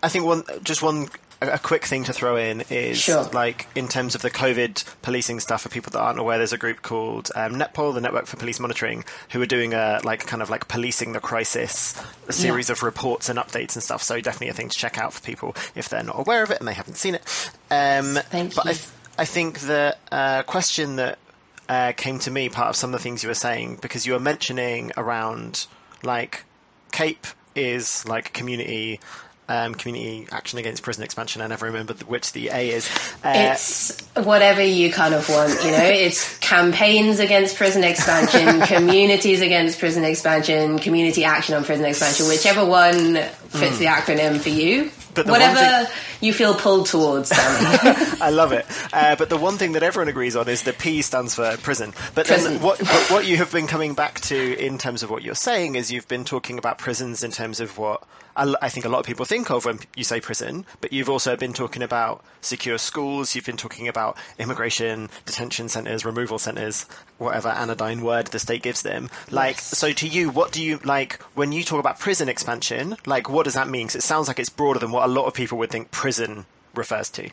I 0.04 0.10
think 0.10 0.26
one 0.26 0.44
just 0.64 0.82
one 0.84 1.08
a 1.42 1.60
quick 1.60 1.86
thing 1.86 2.04
to 2.06 2.14
throw 2.14 2.38
in 2.38 2.62
is 2.70 2.98
Sure. 3.00 3.24
like 3.34 3.68
in 3.76 3.88
terms 3.88 4.16
of 4.16 4.22
the 4.22 4.30
COVID 4.32 4.84
policing 5.02 5.40
stuff 5.40 5.62
for 5.64 5.70
people 5.70 5.92
that 5.92 6.00
aren't 6.00 6.20
aware. 6.20 6.38
There's 6.38 6.54
a 6.54 6.58
group 6.58 6.82
called 6.82 7.30
um, 7.36 7.56
NetPol, 7.56 7.94
the 7.94 8.02
Network 8.02 8.26
for 8.26 8.38
Police 8.38 8.60
Monitoring, 8.60 9.04
who 9.32 9.42
are 9.42 9.46
doing 9.46 9.74
a 9.74 10.00
like 10.04 10.26
kind 10.26 10.42
of 10.42 10.50
like 10.50 10.68
policing 10.68 11.14
the 11.14 11.20
crisis, 11.20 12.02
a 12.28 12.34
series 12.34 12.70
of 12.70 12.84
reports 12.84 13.30
and 13.30 13.38
updates 13.38 13.76
and 13.76 13.84
stuff. 13.84 14.02
So 14.02 14.20
definitely 14.22 14.50
a 14.50 14.54
thing 14.54 14.70
to 14.70 14.78
check 14.78 14.98
out 14.98 15.14
for 15.14 15.22
people 15.22 15.56
if 15.76 15.90
they're 15.90 16.04
not 16.04 16.20
aware 16.20 16.44
of 16.44 16.52
it 16.52 16.60
and 16.60 16.68
they 16.68 16.74
haven't 16.74 16.96
seen 16.96 17.16
it. 17.16 17.52
Um, 17.70 18.16
Thank 18.30 18.56
but 18.56 18.68
I, 18.68 18.74
th- 18.74 18.88
I 19.18 19.26
think 19.26 19.60
the 19.60 19.96
uh, 20.12 20.44
question 20.44 20.96
that 20.98 21.20
uh, 21.68 21.92
came 21.98 22.20
to 22.20 22.32
me 22.32 22.48
part 22.50 22.70
of 22.70 22.76
some 22.76 22.94
of 22.94 23.00
the 23.00 23.04
things 23.04 23.24
you 23.24 23.30
were 23.30 23.34
saying 23.36 23.80
because 23.82 24.06
you 24.06 24.14
were 24.14 24.20
mentioning 24.20 24.92
around 24.98 25.68
like 26.04 26.46
Cape 26.92 27.26
is 27.56 28.06
like 28.08 28.34
community 28.34 29.00
um, 29.48 29.76
community 29.76 30.28
action 30.32 30.60
against 30.60 30.84
prison 30.84 31.04
expansion. 31.04 31.42
I 31.42 31.48
never 31.48 31.66
remember 31.66 31.94
which 32.08 32.34
the 32.34 32.50
A 32.50 32.70
is. 32.72 32.90
Uh, 33.24 33.34
It's 33.36 34.02
whatever 34.16 34.64
you 34.64 34.92
kind 34.92 35.14
of 35.14 35.28
want, 35.30 35.52
you 35.64 35.72
know. 35.72 35.78
It's 36.06 36.38
campaigns 36.40 37.20
against 37.20 37.56
prison 37.56 37.84
expansion, 37.84 38.62
communities 38.68 39.42
against 39.42 39.80
prison 39.80 40.04
expansion, 40.04 40.80
community 40.80 41.24
action 41.24 41.56
on 41.56 41.64
prison 41.64 41.86
expansion, 41.86 42.28
whichever 42.28 42.66
one 42.66 43.16
fits 43.50 43.78
the 43.78 43.86
acronym 43.86 44.40
for 44.40 44.50
you. 44.50 44.86
Hmm. 44.86 44.90
But 45.16 45.28
whatever 45.28 45.90
you 46.20 46.34
feel 46.34 46.54
pulled 46.56 46.88
towards, 46.88 47.32
I 47.36 48.32
love 48.32 48.52
it. 48.52 48.66
Uh, 48.92 49.16
but 49.16 49.30
the 49.30 49.38
one 49.38 49.58
thing 49.58 49.72
that 49.72 49.84
everyone 49.84 50.10
agrees 50.10 50.36
on 50.36 50.50
is 50.50 50.64
the 50.64 50.74
P 50.74 51.02
stands 51.02 51.36
for 51.36 51.56
prison. 51.58 51.94
But 52.16 52.28
then 52.28 52.42
Prison. 52.42 52.62
what, 52.62 52.80
but 52.80 53.10
what 53.10 53.26
you 53.26 53.38
have 53.38 53.50
been 53.50 53.66
coming 53.66 53.94
back 53.94 54.20
to 54.22 54.58
in 54.60 54.78
terms 54.78 55.04
of 55.04 55.10
what 55.10 55.24
you're 55.24 55.34
saying 55.34 55.76
is 55.76 55.90
you've 55.90 56.10
been 56.10 56.26
talking 56.26 56.58
about 56.58 56.80
prisons 56.80 57.24
in 57.24 57.32
terms 57.32 57.62
of 57.62 57.78
what 57.78 58.04
I 58.36 58.70
think 58.70 58.86
a 58.86 58.90
lot 58.90 59.00
of 59.00 59.06
people 59.06 59.26
think 59.26 59.50
of 59.50 59.66
when 59.66 59.80
you 59.96 60.04
say 60.04 60.20
prison, 60.20 60.66
but 60.82 60.92
you've 60.92 61.10
also 61.10 61.36
been 61.38 61.54
talking 61.54 61.82
about 61.82 62.24
secure 62.42 62.78
schools, 62.78 63.34
you've 63.34 63.46
been 63.46 63.56
talking 63.56 63.88
about 63.88 64.18
immigration, 64.38 65.10
detention 65.26 65.70
centres, 65.70 66.04
removal 66.04 66.38
centres, 66.38 66.86
whatever 67.18 67.50
anodyne 67.50 68.02
word 68.02 68.28
the 68.28 68.40
state 68.40 68.62
gives 68.62 68.82
them. 68.82 69.10
Like, 69.32 69.60
so 69.60 69.94
to 69.94 70.08
you, 70.08 70.30
what 70.30 70.52
do 70.52 70.62
you, 70.62 70.80
like, 70.84 71.22
when 71.34 71.52
you 71.52 71.64
talk 71.64 71.80
about 71.80 72.00
prison 72.00 72.28
expansion, 72.28 72.98
like, 73.06 73.30
what 73.30 73.44
does 73.44 73.54
that 73.54 73.70
mean? 73.70 73.88
'Cause 73.88 73.96
it 73.96 74.04
sounds 74.04 74.28
like 74.28 74.40
it's 74.40 74.50
broader 74.50 74.80
than 74.80 74.92
what 74.92 75.06
a 75.06 75.08
lot 75.08 75.26
of 75.26 75.34
people 75.34 75.58
would 75.60 75.72
think 75.72 75.92
prison 75.92 76.46
refers 76.74 77.10
to. 77.12 77.30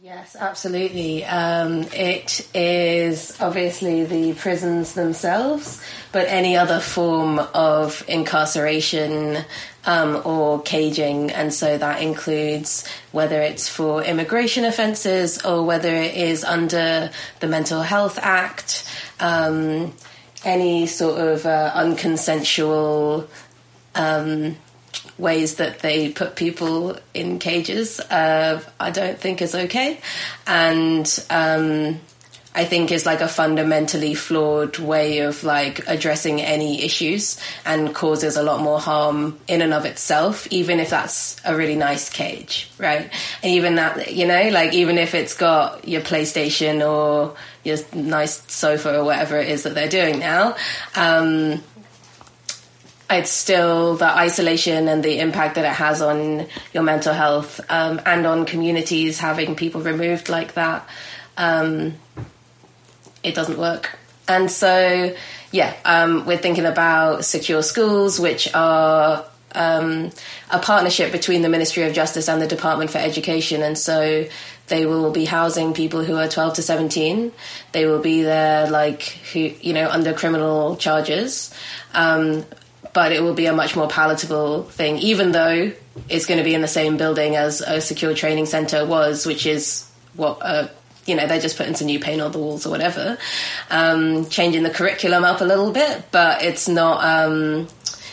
Yes, 0.00 0.36
absolutely. 0.38 1.24
Um, 1.24 1.82
it 1.92 2.48
is 2.54 3.36
obviously 3.40 4.04
the 4.04 4.32
prisons 4.34 4.94
themselves, 4.94 5.82
but 6.12 6.28
any 6.28 6.56
other 6.56 6.78
form 6.78 7.40
of 7.52 8.04
incarceration 8.06 9.38
um, 9.86 10.22
or 10.24 10.62
caging. 10.62 11.32
And 11.32 11.52
so 11.52 11.76
that 11.78 12.00
includes 12.00 12.86
whether 13.10 13.42
it's 13.42 13.68
for 13.68 14.04
immigration 14.04 14.64
offences 14.64 15.44
or 15.44 15.64
whether 15.64 15.92
it 15.92 16.14
is 16.14 16.44
under 16.44 17.10
the 17.40 17.48
Mental 17.48 17.82
Health 17.82 18.20
Act, 18.22 18.88
um, 19.18 19.92
any 20.44 20.86
sort 20.86 21.20
of 21.20 21.44
uh, 21.44 21.72
unconsensual 21.74 23.26
ways 25.18 25.56
that 25.56 25.80
they 25.80 26.10
put 26.10 26.36
people 26.36 26.98
in 27.12 27.38
cages, 27.38 28.00
uh, 28.00 28.62
I 28.78 28.90
don't 28.90 29.18
think 29.18 29.42
is 29.42 29.54
okay. 29.54 30.00
And 30.46 31.24
um, 31.28 32.00
I 32.54 32.64
think 32.64 32.90
is 32.90 33.06
like 33.06 33.20
a 33.20 33.28
fundamentally 33.28 34.14
flawed 34.14 34.78
way 34.78 35.18
of 35.20 35.44
like 35.44 35.86
addressing 35.86 36.40
any 36.40 36.82
issues 36.82 37.40
and 37.64 37.94
causes 37.94 38.36
a 38.36 38.42
lot 38.42 38.60
more 38.60 38.80
harm 38.80 39.38
in 39.46 39.62
and 39.62 39.72
of 39.72 39.84
itself, 39.84 40.46
even 40.50 40.80
if 40.80 40.90
that's 40.90 41.40
a 41.44 41.54
really 41.54 41.76
nice 41.76 42.10
cage, 42.10 42.70
right? 42.78 43.12
And 43.42 43.52
even 43.52 43.76
that, 43.76 44.12
you 44.12 44.26
know, 44.26 44.48
like 44.48 44.72
even 44.72 44.98
if 44.98 45.14
it's 45.14 45.34
got 45.34 45.86
your 45.86 46.00
PlayStation 46.00 46.84
or 46.84 47.36
your 47.62 47.78
nice 47.94 48.42
sofa 48.50 48.98
or 48.98 49.04
whatever 49.04 49.38
it 49.38 49.48
is 49.48 49.62
that 49.64 49.74
they're 49.74 49.88
doing 49.88 50.18
now, 50.18 50.56
um, 50.96 51.62
it's 53.10 53.30
still 53.30 53.96
the 53.96 54.06
isolation 54.06 54.88
and 54.88 55.02
the 55.02 55.18
impact 55.18 55.54
that 55.54 55.64
it 55.64 55.74
has 55.74 56.02
on 56.02 56.46
your 56.74 56.82
mental 56.82 57.14
health 57.14 57.60
um, 57.70 58.00
and 58.04 58.26
on 58.26 58.44
communities 58.44 59.18
having 59.18 59.56
people 59.56 59.80
removed 59.80 60.28
like 60.28 60.54
that. 60.54 60.86
Um, 61.36 61.94
it 63.22 63.34
doesn't 63.34 63.58
work. 63.58 63.96
And 64.26 64.50
so 64.50 65.14
yeah 65.50 65.74
um, 65.84 66.26
we're 66.26 66.36
thinking 66.36 66.66
about 66.66 67.24
secure 67.24 67.62
schools 67.62 68.20
which 68.20 68.52
are 68.54 69.24
um, 69.54 70.10
a 70.50 70.58
partnership 70.58 71.10
between 71.10 71.40
the 71.40 71.48
ministry 71.48 71.84
of 71.84 71.94
justice 71.94 72.28
and 72.28 72.40
the 72.42 72.46
department 72.46 72.90
for 72.90 72.98
education. 72.98 73.62
And 73.62 73.78
so 73.78 74.26
they 74.66 74.84
will 74.84 75.10
be 75.10 75.24
housing 75.24 75.72
people 75.72 76.04
who 76.04 76.16
are 76.16 76.28
12 76.28 76.54
to 76.56 76.62
17 76.62 77.32
they 77.72 77.86
will 77.86 78.00
be 78.00 78.22
there 78.22 78.70
like 78.70 79.02
who 79.32 79.38
you 79.38 79.72
know 79.72 79.88
under 79.88 80.12
criminal 80.12 80.76
charges. 80.76 81.54
Um, 81.94 82.44
but 82.92 83.12
it 83.12 83.22
will 83.22 83.34
be 83.34 83.46
a 83.46 83.52
much 83.52 83.76
more 83.76 83.88
palatable 83.88 84.64
thing, 84.64 84.98
even 84.98 85.32
though 85.32 85.72
it's 86.08 86.26
going 86.26 86.38
to 86.38 86.44
be 86.44 86.54
in 86.54 86.60
the 86.60 86.68
same 86.68 86.96
building 86.96 87.36
as 87.36 87.60
a 87.60 87.80
secure 87.80 88.14
training 88.14 88.46
center 88.46 88.86
was, 88.86 89.26
which 89.26 89.46
is 89.46 89.88
what 90.14 90.38
a 90.40 90.70
you 91.06 91.14
know 91.14 91.26
they're 91.26 91.40
just 91.40 91.56
putting 91.56 91.74
some 91.74 91.86
new 91.86 91.98
paint 91.98 92.20
on 92.20 92.30
the 92.32 92.38
walls 92.38 92.66
or 92.66 92.70
whatever, 92.70 93.18
um, 93.70 94.28
changing 94.28 94.62
the 94.62 94.70
curriculum 94.70 95.24
up 95.24 95.40
a 95.40 95.44
little 95.44 95.72
bit, 95.72 96.04
but 96.10 96.42
it's 96.42 96.68
not 96.68 97.02
um, 97.02 97.66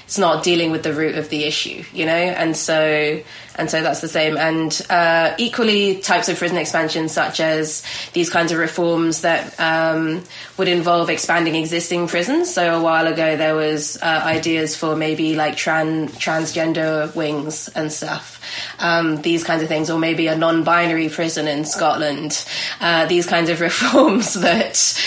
it's 0.05 0.17
not 0.17 0.43
dealing 0.43 0.71
with 0.71 0.83
the 0.83 0.93
root 0.93 1.15
of 1.15 1.29
the 1.29 1.43
issue, 1.43 1.83
you 1.91 2.05
know, 2.05 2.11
and 2.13 2.55
so 2.55 3.21
and 3.57 3.69
so 3.69 3.81
that's 3.81 4.01
the 4.01 4.07
same. 4.07 4.37
And 4.37 4.79
uh, 4.89 5.33
equally, 5.37 5.97
types 5.97 6.29
of 6.29 6.37
prison 6.37 6.57
expansion, 6.57 7.09
such 7.09 7.39
as 7.39 7.83
these 8.13 8.29
kinds 8.29 8.51
of 8.51 8.57
reforms 8.57 9.21
that 9.21 9.59
um, 9.59 10.23
would 10.57 10.67
involve 10.67 11.09
expanding 11.09 11.55
existing 11.55 12.07
prisons. 12.07 12.53
So 12.53 12.77
a 12.79 12.83
while 12.83 13.07
ago, 13.07 13.37
there 13.37 13.55
was 13.55 13.97
uh, 14.01 14.05
ideas 14.05 14.75
for 14.75 14.95
maybe 14.95 15.35
like 15.35 15.55
tran- 15.55 16.09
transgender 16.09 17.13
wings 17.15 17.69
and 17.69 17.91
stuff. 17.91 18.41
Um, 18.79 19.21
these 19.21 19.43
kinds 19.43 19.63
of 19.63 19.69
things, 19.69 19.89
or 19.89 19.99
maybe 19.99 20.27
a 20.27 20.37
non-binary 20.37 21.09
prison 21.09 21.47
in 21.47 21.65
Scotland. 21.65 22.45
Uh, 22.79 23.05
these 23.05 23.25
kinds 23.25 23.49
of 23.49 23.61
reforms 23.61 24.33
that 24.35 25.01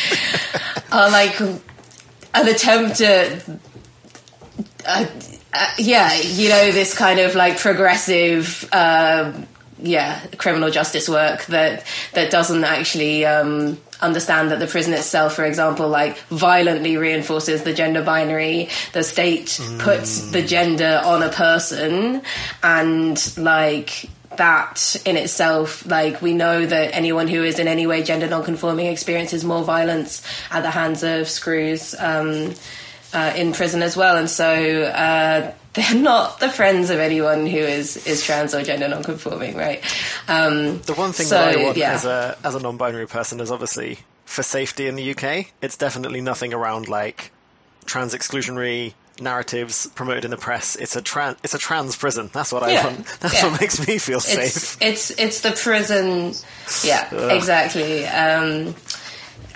are 0.93 1.11
like 1.11 1.39
an 1.41 2.49
attempt 2.49 3.01
at 3.01 3.45
uh, 4.88 5.07
uh, 5.53 5.70
yeah, 5.79 6.14
you 6.14 6.48
know, 6.48 6.72
this 6.72 6.96
kind 6.96 7.20
of 7.20 7.35
like 7.35 7.59
progressive, 7.59 8.68
um, 8.72 9.46
yeah, 9.81 10.20
criminal 10.37 10.70
justice 10.70 11.09
work 11.09 11.44
that 11.46 11.85
that 12.14 12.31
doesn't 12.31 12.64
actually 12.64 13.24
um, 13.24 13.79
understand 14.01 14.51
that 14.51 14.59
the 14.59 14.66
prison 14.66 14.92
itself, 14.94 15.35
for 15.35 15.44
example, 15.44 15.88
like 15.88 16.18
violently 16.29 16.96
reinforces 16.96 17.62
the 17.62 17.74
gender 17.74 18.03
binary. 18.03 18.68
The 18.92 19.03
state 19.03 19.46
mm. 19.46 19.79
puts 19.79 20.31
the 20.31 20.42
gender 20.42 21.01
on 21.05 21.22
a 21.22 21.29
person, 21.29 22.22
and 22.62 23.37
like 23.37 24.09
that 24.37 24.96
in 25.05 25.16
itself, 25.16 25.85
like 25.87 26.22
we 26.22 26.33
know 26.33 26.64
that 26.64 26.94
anyone 26.94 27.29
who 27.29 27.42
is 27.44 27.59
in 27.59 27.68
any 27.68 27.87
way 27.87 28.03
gender 28.03 28.29
non-conforming 28.29 28.87
experiences 28.87 29.44
more 29.44 29.64
violence 29.64 30.22
at 30.51 30.62
the 30.62 30.70
hands 30.70 31.03
of 31.03 31.29
screws. 31.29 31.94
Um, 31.98 32.55
uh, 33.12 33.33
in 33.37 33.53
prison 33.53 33.83
as 33.83 33.97
well, 33.97 34.16
and 34.16 34.29
so 34.29 34.44
uh, 34.83 35.53
they're 35.75 35.94
not 35.94 36.40
the 36.40 36.49
friends 36.49 36.90
of 36.90 36.99
anyone 36.99 37.47
who 37.47 37.59
is 37.59 38.07
is 38.07 38.25
trans 38.25 38.55
or 38.55 38.62
gender 38.62 38.88
non-conforming, 38.88 39.57
right? 39.57 39.83
Um, 40.29 40.81
the 40.83 40.94
one 40.94 41.12
thing 41.12 41.27
so, 41.27 41.37
that 41.37 41.57
I 41.57 41.62
want 41.62 41.77
yeah. 41.77 41.92
as 41.92 42.05
a 42.05 42.37
as 42.44 42.55
a 42.55 42.61
non-binary 42.61 43.07
person 43.07 43.40
is 43.40 43.51
obviously 43.51 44.01
for 44.25 44.42
safety 44.42 44.87
in 44.87 44.97
the 44.97 45.11
UK. 45.14 45.47
It's 45.62 45.77
definitely 45.77 46.21
nothing 46.21 46.53
around 46.53 46.88
like 46.88 47.31
trans 47.87 48.14
exclusionary 48.14 48.94
narratives 49.21 49.88
promoted 49.94 50.25
in 50.25 50.31
the 50.31 50.37
press. 50.37 50.77
It's 50.77 50.97
a 50.97 51.03
trans 51.03 51.37
it's 51.42 51.55
a 51.55 51.59
trans 51.59 51.97
prison. 51.97 52.31
That's 52.33 52.53
what 52.53 52.71
yeah. 52.71 52.81
I 52.81 52.85
want. 52.85 53.07
That's 53.21 53.35
yeah. 53.35 53.51
what 53.51 53.61
makes 53.61 53.87
me 53.87 53.99
feel 53.99 54.18
it's, 54.18 54.27
safe. 54.27 54.79
It's 54.81 55.11
it's 55.11 55.40
the 55.40 55.53
prison. 55.53 56.35
Yeah, 56.85 57.09
Ugh. 57.12 57.37
exactly. 57.37 58.07
Um, 58.07 58.75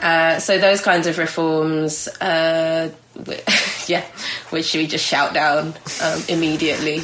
uh, 0.03 0.40
so 0.40 0.59
those 0.59 0.81
kinds 0.81 1.07
of 1.07 1.16
reforms, 1.18 2.09
uh, 2.21 2.90
yeah, 3.87 4.05
which 4.51 4.75
we 4.75 4.87
just 4.88 5.07
shout 5.07 5.33
down 5.33 5.75
um, 6.03 6.23
immediately? 6.29 7.03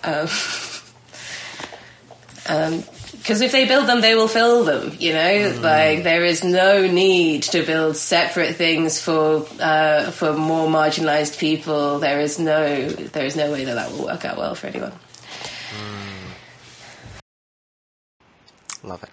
Because 0.00 0.32
um, 2.46 2.74
um, 2.74 2.84
if 3.28 3.52
they 3.52 3.66
build 3.66 3.86
them, 3.86 4.00
they 4.00 4.14
will 4.14 4.28
fill 4.28 4.64
them. 4.64 4.96
You 4.98 5.12
know, 5.12 5.50
mm. 5.52 5.62
like 5.62 6.04
there 6.04 6.24
is 6.24 6.42
no 6.42 6.86
need 6.86 7.42
to 7.44 7.62
build 7.64 7.96
separate 7.96 8.56
things 8.56 8.98
for 9.00 9.46
uh, 9.60 10.10
for 10.10 10.32
more 10.32 10.68
marginalised 10.68 11.38
people. 11.38 11.98
There 11.98 12.20
is 12.20 12.38
no 12.38 12.88
there 12.88 13.26
is 13.26 13.36
no 13.36 13.52
way 13.52 13.64
that 13.64 13.74
that 13.74 13.92
will 13.92 14.04
work 14.04 14.24
out 14.24 14.38
well 14.38 14.54
for 14.54 14.68
anyone. 14.68 14.92
Mm. 15.72 16.18
Love 18.84 19.02
it. 19.02 19.10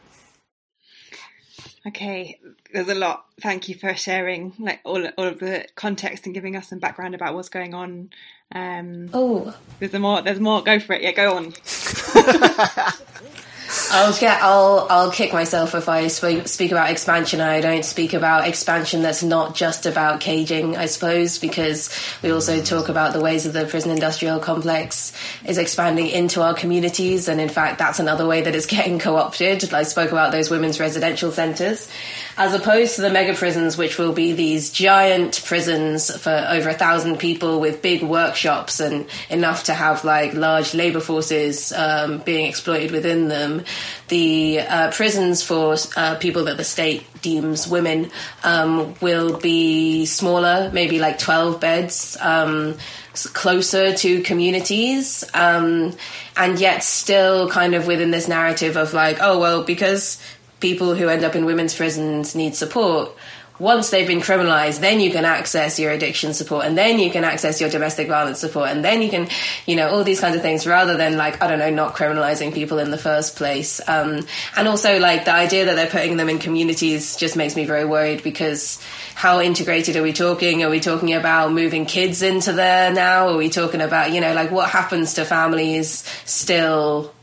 Okay, 1.86 2.39
there's 2.72 2.88
a 2.88 2.96
lot. 2.96 3.26
Thank 3.41 3.67
you 3.67 3.76
for 3.76 3.93
sharing 3.93 4.54
like 4.58 4.80
all 4.86 5.06
all 5.17 5.26
of 5.26 5.39
the 5.39 5.65
context 5.76 6.26
and 6.26 6.34
giving 6.34 6.56
us 6.56 6.69
some 6.69 6.80
background 6.80 7.13
about 7.13 7.36
what's 7.36 7.50
going 7.50 7.74
on. 7.74 8.10
Um, 8.54 9.10
oh, 9.13 9.54
there's 9.80 9.93
more. 9.93 10.22
There's 10.22 10.39
more. 10.39 10.63
Go 10.63 10.80
for 10.80 10.93
it. 10.93 11.02
Yeah, 11.02 11.12
go 11.12 11.36
on. 11.36 11.54
I'll 13.91 14.17
get. 14.17 14.41
I'll. 14.41 14.88
I'll 14.89 15.12
kick 15.12 15.34
myself 15.34 15.76
if 15.76 15.89
I 15.89 16.08
speak, 16.08 16.48
speak 16.48 16.72
about 16.72 16.89
expansion. 16.89 17.41
I 17.41 17.62
don't 17.62 17.84
speak 17.84 18.13
about 18.13 18.48
expansion 18.48 19.02
that's 19.02 19.24
not 19.24 19.56
just 19.56 19.86
about 19.86 20.19
caging. 20.19 20.78
I 20.78 20.86
suppose 20.86 21.39
because 21.39 21.89
we 22.22 22.32
also 22.32 22.62
talk 22.62 22.89
about 22.89 23.13
the 23.13 23.22
ways 23.22 23.43
that 23.43 23.52
the 23.52 23.65
prison 23.65 23.91
industrial 23.91 24.39
complex 24.39 25.13
is 25.46 25.58
expanding 25.58 26.08
into 26.08 26.41
our 26.41 26.54
communities, 26.54 27.28
and 27.28 27.41
in 27.41 27.50
fact, 27.50 27.80
that's 27.80 28.00
another 28.00 28.28
way 28.28 28.41
that 28.41 28.56
it's 28.56 28.65
getting 28.74 29.00
co-opted. 29.00 29.74
I 29.74 29.84
spoke 29.84 30.12
about 30.12 30.32
those 30.32 30.50
women's 30.50 30.80
residential 30.80 31.32
centres 31.32 31.89
as 32.38 32.54
opposed 32.54 32.96
to 32.96 33.02
the 33.02 33.10
mega 33.10 33.34
prisons, 33.34 33.78
which 33.78 33.98
will 33.98 34.13
be 34.13 34.34
these 34.34 34.72
giant 34.72 35.43
prisons 35.46 36.15
for 36.15 36.48
over 36.50 36.69
a 36.69 36.74
thousand 36.74 37.17
people 37.17 37.60
with 37.60 37.82
big 37.82 38.02
workshops 38.02 38.80
and 38.80 39.08
enough 39.30 39.65
to 39.65 39.74
have 39.74 40.04
like 40.04 40.34
large 40.34 40.74
labor 40.74 41.00
forces 41.00 41.72
um, 41.74 42.19
being 42.19 42.48
exploited 42.48 42.91
within 42.91 43.28
them. 43.28 43.63
The 44.08 44.62
uh, 44.62 44.91
prisons 44.91 45.43
for 45.43 45.76
uh, 45.96 46.15
people 46.15 46.46
that 46.46 46.58
the 46.58 46.63
state 46.63 47.06
deems 47.22 47.67
women 47.67 48.12
um, 48.43 48.96
will 49.02 49.39
be 49.39 50.06
smaller, 50.06 50.72
maybe 50.74 51.00
like 51.00 51.19
12 51.19 51.60
beds. 51.60 52.17
Um, 52.19 52.78
closer 53.13 53.93
to 53.93 54.24
communities 54.24 55.24
um, 55.36 55.96
and 56.36 56.60
yet 56.60 56.84
still 56.84 57.48
kind 57.48 57.76
of 57.76 57.86
within 57.86 58.10
this 58.10 58.28
narrative 58.28 58.76
of 58.76 58.91
like 58.93 59.19
oh 59.22 59.38
well 59.38 59.63
because 59.63 60.19
people 60.63 60.95
who 60.95 61.10
end 61.10 61.23
up 61.23 61.36
in 61.36 61.45
women's 61.45 61.76
prisons 61.76 62.34
need 62.34 62.56
support 62.56 63.12
once 63.60 63.91
they've 63.91 64.08
been 64.08 64.19
criminalized, 64.19 64.80
then 64.80 64.99
you 64.99 65.12
can 65.12 65.26
access 65.26 65.80
your 65.80 65.91
addiction 65.91 66.34
support 66.34 66.65
and 66.65 66.76
then 66.78 66.97
you 66.97 67.12
can 67.12 67.23
access 67.23 67.62
your 67.62 67.69
domestic 67.69 68.08
violence 68.08 68.39
support 68.39 68.69
and 68.69 68.84
then 68.84 69.02
you 69.02 69.10
can, 69.10 69.28
you 69.67 69.76
know, 69.76 69.89
all 69.89 70.04
these 70.04 70.19
kinds 70.19 70.36
of 70.36 70.41
things 70.41 70.65
rather 70.65 70.97
than 70.97 71.17
like, 71.17 71.41
I 71.41 71.47
don't 71.47 71.60
know, 71.60 71.69
not 71.69 71.93
criminalizing 71.93 72.54
people 72.54 72.80
in 72.80 72.89
the 72.89 72.97
first 72.97 73.36
place. 73.36 73.80
Um, 73.88 74.26
and 74.58 74.67
also 74.67 74.99
like 74.99 75.26
the 75.26 75.34
idea 75.34 75.65
that 75.65 75.76
they're 75.76 75.88
putting 75.89 76.17
them 76.17 76.30
in 76.30 76.39
communities 76.39 77.15
just 77.15 77.38
makes 77.38 77.56
me 77.56 77.65
very 77.65 77.86
worried 77.86 78.23
because 78.23 78.84
how 79.13 79.39
integrated 79.39 79.95
are 79.97 80.04
we 80.04 80.13
talking? 80.13 80.63
Are 80.63 80.69
we 80.69 80.80
talking 80.80 81.13
about 81.13 81.52
moving 81.52 81.86
kids 81.86 82.23
into 82.23 82.54
there 82.54 82.91
now? 82.91 83.30
Are 83.30 83.38
we 83.38 83.49
talking 83.49 83.82
about, 83.82 84.12
you 84.12 84.19
know, 84.19 84.34
like 84.34 84.49
what 84.49 84.69
happens 84.69 85.13
to 85.15 85.26
families 85.26 86.04
still? 86.26 87.13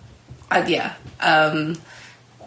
Uh, 0.48 0.64
yeah. 0.68 0.94
Um, 1.18 1.76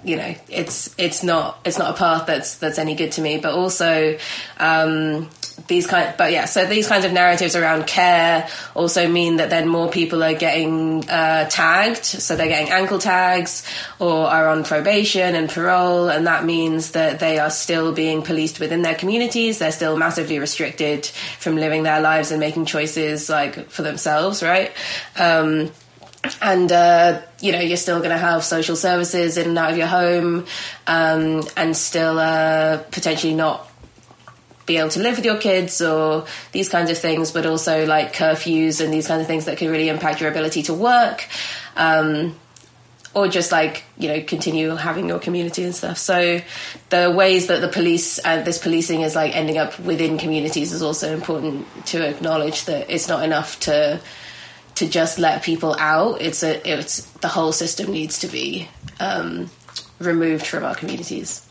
you 0.04 0.18
know 0.18 0.36
it's 0.50 0.94
it's 0.98 1.24
not 1.24 1.60
it's 1.66 1.80
not 1.80 1.92
a 1.92 1.98
path 1.98 2.28
that's 2.28 2.56
that's 2.58 2.78
any 2.78 2.96
good 2.96 3.14
to 3.14 3.22
me. 3.22 3.38
But 3.38 3.54
also 3.54 4.18
um, 4.58 5.30
these 5.68 5.88
kind 5.88 6.14
but 6.18 6.32
yeah 6.32 6.46
so 6.46 6.66
these 6.66 6.88
kinds 6.88 7.06
of 7.06 7.14
narratives 7.14 7.56
around 7.56 7.88
care 7.88 8.48
also 8.76 9.08
mean 9.08 9.38
that 9.38 9.50
then 9.50 9.68
more 9.68 9.90
people 9.90 10.24
are 10.24 10.34
getting 10.34 11.08
uh, 11.10 11.48
tagged. 11.50 12.06
So 12.06 12.36
they're 12.36 12.48
getting 12.48 12.72
ankle 12.72 13.00
tags 13.00 13.66
or 14.00 14.28
are 14.28 14.50
on 14.50 14.64
probation 14.64 15.36
and 15.36 15.50
parole. 15.50 16.10
And 16.10 16.28
that 16.28 16.46
means 16.46 16.92
that 16.92 17.20
they 17.20 17.40
are 17.40 17.50
still 17.50 17.92
being 17.94 18.22
policed 18.22 18.60
within 18.60 18.82
their 18.82 18.96
communities. 18.96 19.60
They're 19.60 19.72
still 19.72 19.98
massively 19.98 20.40
restricted 20.40 21.06
from 21.06 21.56
living 21.56 21.84
their 21.84 22.02
lives 22.02 22.32
and 22.32 22.40
making 22.40 22.66
choices 22.66 23.30
like 23.30 23.70
for 23.70 23.82
themselves 23.82 24.44
right? 24.44 24.72
Um, 25.18 25.72
and 26.42 26.72
uh, 26.72 27.22
you 27.42 27.52
know 27.52 27.60
you're 27.60 27.78
still 27.78 28.00
going 28.00 28.12
to 28.12 28.18
have 28.18 28.44
social 28.44 28.76
services 28.76 29.38
in 29.38 29.50
and 29.50 29.58
out 29.58 29.72
of 29.72 29.78
your 29.78 29.88
home 29.88 30.46
um, 30.88 31.44
and 31.58 31.76
still 31.76 32.20
uh, 32.20 32.78
potentially 32.92 33.34
not 33.34 33.70
be 34.66 34.78
able 34.78 34.90
to 34.90 35.02
live 35.02 35.18
with 35.18 35.26
your 35.26 35.38
kids 35.38 35.82
or 35.82 36.26
these 36.54 36.70
kinds 36.70 36.90
of 36.90 36.98
things 36.98 37.32
but 37.32 37.46
also 37.46 37.86
like 37.86 38.14
curfews 38.14 38.80
and 38.84 38.94
these 38.94 39.08
kinds 39.08 39.22
of 39.22 39.28
things 39.28 39.46
that 39.46 39.58
can 39.58 39.70
really 39.70 39.90
impact 39.90 40.22
your 40.22 40.32
ability 40.32 40.64
to 40.64 40.74
work 40.74 41.28
um, 41.76 42.34
or 43.14 43.28
just 43.28 43.52
like 43.52 43.84
you 43.98 44.08
know 44.08 44.22
continue 44.24 44.70
having 44.70 45.08
your 45.08 45.20
community 45.20 45.64
and 45.64 45.76
stuff. 45.76 45.98
So 45.98 46.42
the 46.90 47.12
ways 47.12 47.48
that 47.48 47.62
the 47.62 47.68
police 47.68 48.18
and 48.20 48.46
this 48.46 48.58
policing 48.58 49.02
is 49.02 49.16
like 49.16 49.36
ending 49.36 49.58
up 49.58 49.78
within 49.80 50.18
communities 50.18 50.72
is 50.72 50.82
also 50.82 51.14
important 51.14 51.68
to 51.88 52.08
acknowledge 52.08 52.66
that 52.66 52.90
it's 52.90 53.08
not 53.08 53.24
enough 53.24 53.60
to 53.62 54.00
to 54.76 54.88
just 54.88 55.20
let 55.20 55.44
people 55.44 55.76
out. 55.80 56.22
It's 56.22 56.44
a 56.44 56.68
it's 56.68 57.02
the 57.22 57.28
whole 57.28 57.52
system 57.52 57.92
needs 57.92 58.20
to 58.20 58.28
be 58.28 58.68
um, 59.00 59.50
removed 60.00 60.46
from 60.48 60.64
our 60.64 60.76
communities. 60.76 61.48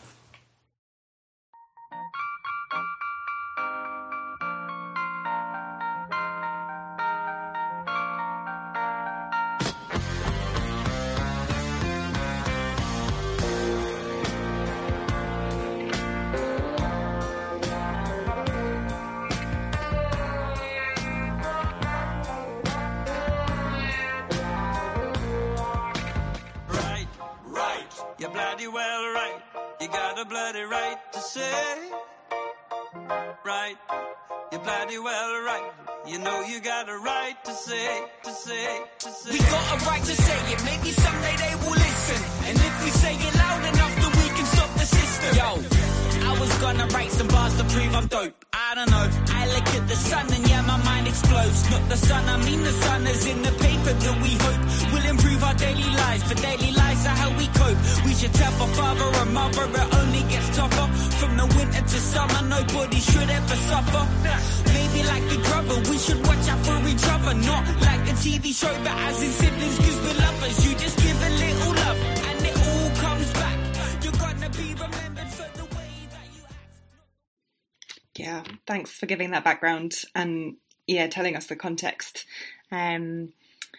Yeah, 78.33 78.45
thanks 78.67 78.93
for 78.93 79.05
giving 79.05 79.33
that 79.33 79.45
background 79.45 79.95
and 80.15 80.57
yeah, 80.87 81.07
telling 81.07 81.37
us 81.37 81.49
the 81.49 81.57
context. 81.57 82.25
Um, 82.71 83.35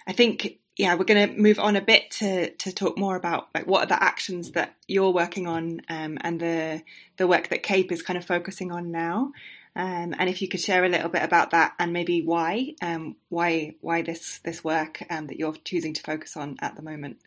I 0.05 0.13
think 0.13 0.59
yeah, 0.77 0.93
we're 0.93 1.05
going 1.05 1.27
to 1.27 1.35
move 1.35 1.57
on 1.57 1.75
a 1.75 1.81
bit 1.81 2.11
to 2.19 2.51
to 2.51 2.71
talk 2.71 2.95
more 2.95 3.15
about 3.15 3.47
like 3.55 3.65
what 3.65 3.81
are 3.81 3.87
the 3.87 4.03
actions 4.03 4.51
that 4.51 4.75
you're 4.87 5.09
working 5.09 5.47
on 5.47 5.81
um, 5.89 6.19
and 6.21 6.39
the 6.39 6.83
the 7.17 7.25
work 7.25 7.47
that 7.47 7.63
CAPE 7.63 7.91
is 7.91 8.03
kind 8.03 8.15
of 8.15 8.25
focusing 8.25 8.71
on 8.71 8.91
now. 8.91 9.31
Um, 9.75 10.13
and 10.19 10.29
if 10.29 10.39
you 10.39 10.47
could 10.47 10.59
share 10.59 10.85
a 10.85 10.89
little 10.89 11.09
bit 11.09 11.23
about 11.23 11.49
that 11.49 11.73
and 11.79 11.91
maybe 11.91 12.21
why 12.21 12.75
um, 12.83 13.15
why 13.29 13.73
why 13.81 14.03
this 14.03 14.37
this 14.43 14.63
work 14.63 15.03
um, 15.09 15.25
that 15.27 15.39
you're 15.39 15.55
choosing 15.65 15.95
to 15.95 16.03
focus 16.03 16.37
on 16.37 16.57
at 16.61 16.75
the 16.75 16.83
moment. 16.83 17.17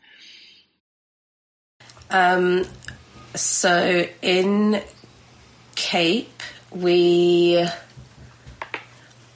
Um, 2.09 2.67
so 3.35 4.07
in 4.23 4.81
Cape, 5.77 6.43
we 6.81 7.67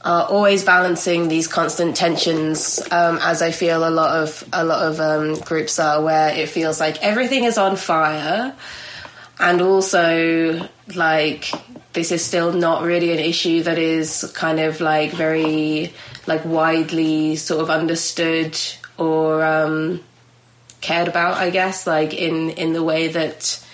are 0.02 0.26
always 0.26 0.64
balancing 0.64 1.28
these 1.28 1.46
constant 1.46 1.94
tensions, 1.94 2.80
um, 2.90 3.18
as 3.20 3.42
I 3.42 3.50
feel 3.50 3.86
a 3.86 3.90
lot 3.90 4.16
of 4.16 4.48
a 4.52 4.64
lot 4.64 4.82
of 4.82 5.00
um, 5.00 5.34
groups 5.40 5.78
are, 5.78 6.02
where 6.02 6.30
it 6.30 6.48
feels 6.48 6.80
like 6.80 7.02
everything 7.02 7.44
is 7.44 7.58
on 7.58 7.76
fire, 7.76 8.54
and 9.38 9.60
also 9.60 10.68
like 10.94 11.50
this 11.92 12.12
is 12.12 12.24
still 12.24 12.52
not 12.52 12.82
really 12.82 13.12
an 13.12 13.18
issue 13.18 13.62
that 13.64 13.78
is 13.78 14.30
kind 14.34 14.60
of 14.60 14.80
like 14.80 15.12
very 15.12 15.92
like 16.26 16.44
widely 16.44 17.36
sort 17.36 17.60
of 17.60 17.68
understood 17.68 18.56
or 18.96 19.42
um, 19.44 20.00
cared 20.80 21.08
about, 21.08 21.36
I 21.36 21.50
guess, 21.50 21.86
like 21.86 22.14
in 22.14 22.50
in 22.50 22.72
the 22.72 22.82
way 22.82 23.08
that 23.08 23.64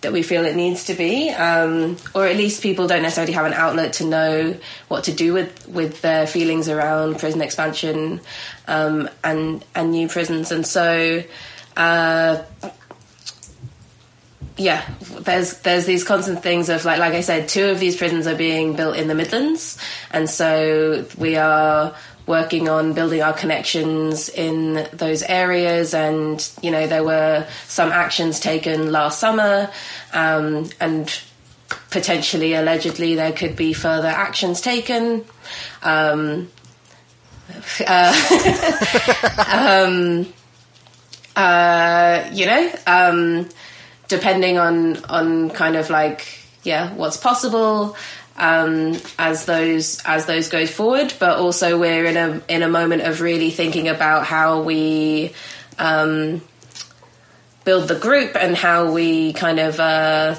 that 0.00 0.12
we 0.12 0.22
feel 0.22 0.44
it 0.44 0.56
needs 0.56 0.84
to 0.86 0.94
be, 0.94 1.30
um, 1.30 1.96
or 2.14 2.26
at 2.26 2.36
least 2.36 2.62
people 2.62 2.86
don't 2.86 3.02
necessarily 3.02 3.32
have 3.32 3.46
an 3.46 3.52
outlet 3.52 3.94
to 3.94 4.04
know 4.04 4.56
what 4.88 5.04
to 5.04 5.12
do 5.12 5.32
with 5.32 5.68
with 5.68 6.00
their 6.00 6.26
feelings 6.26 6.68
around 6.68 7.18
prison 7.18 7.42
expansion 7.42 8.20
um, 8.66 9.08
and 9.22 9.64
and 9.74 9.90
new 9.90 10.08
prisons, 10.08 10.52
and 10.52 10.66
so. 10.66 11.22
Uh, 11.76 12.42
yeah, 14.56 14.86
there's 15.20 15.58
there's 15.60 15.86
these 15.86 16.04
constant 16.04 16.42
things 16.42 16.68
of 16.68 16.84
like 16.84 16.98
like 16.98 17.14
I 17.14 17.22
said, 17.22 17.48
two 17.48 17.66
of 17.66 17.80
these 17.80 17.96
prisons 17.96 18.26
are 18.26 18.34
being 18.34 18.74
built 18.76 18.96
in 18.96 19.08
the 19.08 19.14
Midlands, 19.14 19.78
and 20.10 20.28
so 20.28 21.06
we 21.16 21.36
are 21.36 21.94
working 22.26 22.68
on 22.68 22.92
building 22.92 23.22
our 23.22 23.32
connections 23.32 24.28
in 24.28 24.88
those 24.92 25.22
areas. 25.22 25.94
And 25.94 26.48
you 26.62 26.70
know, 26.70 26.86
there 26.86 27.04
were 27.04 27.46
some 27.66 27.90
actions 27.92 28.40
taken 28.40 28.92
last 28.92 29.18
summer, 29.18 29.70
um, 30.12 30.68
and 30.80 31.20
potentially, 31.90 32.54
allegedly, 32.54 33.14
there 33.14 33.32
could 33.32 33.56
be 33.56 33.72
further 33.72 34.08
actions 34.08 34.60
taken. 34.60 35.24
Um, 35.82 36.50
uh, 37.86 38.14
um, 39.86 40.32
uh, 41.36 42.28
you 42.32 42.46
know. 42.46 42.72
Um, 42.86 43.48
depending 44.10 44.58
on 44.58 45.02
on 45.04 45.48
kind 45.50 45.76
of 45.76 45.88
like 45.88 46.26
yeah 46.64 46.92
what's 46.94 47.16
possible 47.16 47.96
um, 48.40 48.96
as 49.18 49.44
those 49.44 50.00
as 50.04 50.26
those 50.26 50.48
go 50.48 50.66
forward 50.66 51.12
but 51.18 51.38
also 51.38 51.78
we're 51.78 52.06
in 52.06 52.16
a 52.16 52.42
in 52.48 52.62
a 52.62 52.68
moment 52.68 53.02
of 53.02 53.20
really 53.20 53.50
thinking 53.50 53.86
about 53.88 54.24
how 54.24 54.62
we 54.62 55.32
um, 55.78 56.40
build 57.64 57.88
the 57.88 57.98
group 57.98 58.34
and 58.36 58.56
how 58.56 58.92
we 58.92 59.32
kind 59.34 59.60
of 59.60 59.78
uh, 59.78 60.34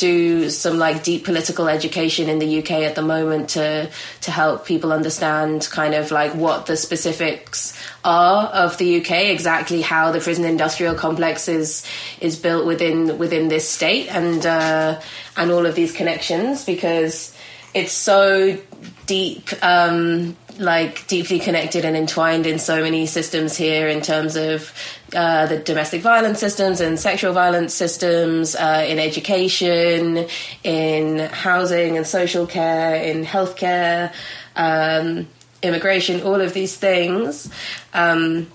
do 0.00 0.48
some 0.48 0.78
like 0.78 1.04
deep 1.04 1.24
political 1.24 1.68
education 1.68 2.28
in 2.28 2.38
the 2.38 2.58
UK 2.60 2.70
at 2.88 2.94
the 2.94 3.02
moment 3.02 3.50
to 3.50 3.90
to 4.22 4.30
help 4.30 4.66
people 4.66 4.92
understand 4.92 5.68
kind 5.70 5.94
of 5.94 6.10
like 6.10 6.34
what 6.34 6.66
the 6.66 6.76
specifics 6.76 7.78
are 8.02 8.46
of 8.46 8.78
the 8.78 9.00
UK, 9.00 9.10
exactly 9.30 9.82
how 9.82 10.10
the 10.10 10.20
prison 10.20 10.44
industrial 10.44 10.94
complex 10.94 11.48
is 11.48 11.86
is 12.20 12.36
built 12.36 12.66
within 12.66 13.18
within 13.18 13.48
this 13.48 13.68
state, 13.68 14.08
and 14.08 14.46
uh, 14.46 15.00
and 15.36 15.50
all 15.50 15.66
of 15.66 15.74
these 15.74 15.92
connections 15.92 16.64
because 16.64 17.36
it's 17.74 17.92
so 17.92 18.58
deep. 19.06 19.50
Um, 19.62 20.36
like 20.58 21.06
deeply 21.06 21.38
connected 21.38 21.84
and 21.84 21.96
entwined 21.96 22.46
in 22.46 22.58
so 22.58 22.82
many 22.82 23.06
systems 23.06 23.56
here 23.56 23.88
in 23.88 24.00
terms 24.00 24.36
of 24.36 24.72
uh, 25.14 25.46
the 25.46 25.58
domestic 25.58 26.02
violence 26.02 26.38
systems 26.38 26.80
and 26.80 26.98
sexual 26.98 27.32
violence 27.32 27.74
systems, 27.74 28.54
uh, 28.54 28.84
in 28.86 28.98
education, 28.98 30.26
in 30.64 31.18
housing 31.18 31.96
and 31.96 32.06
social 32.06 32.46
care, 32.46 32.96
in 32.96 33.24
healthcare, 33.24 34.12
um, 34.56 35.28
immigration, 35.62 36.22
all 36.22 36.40
of 36.40 36.54
these 36.54 36.76
things. 36.76 37.50
Um, 37.92 38.50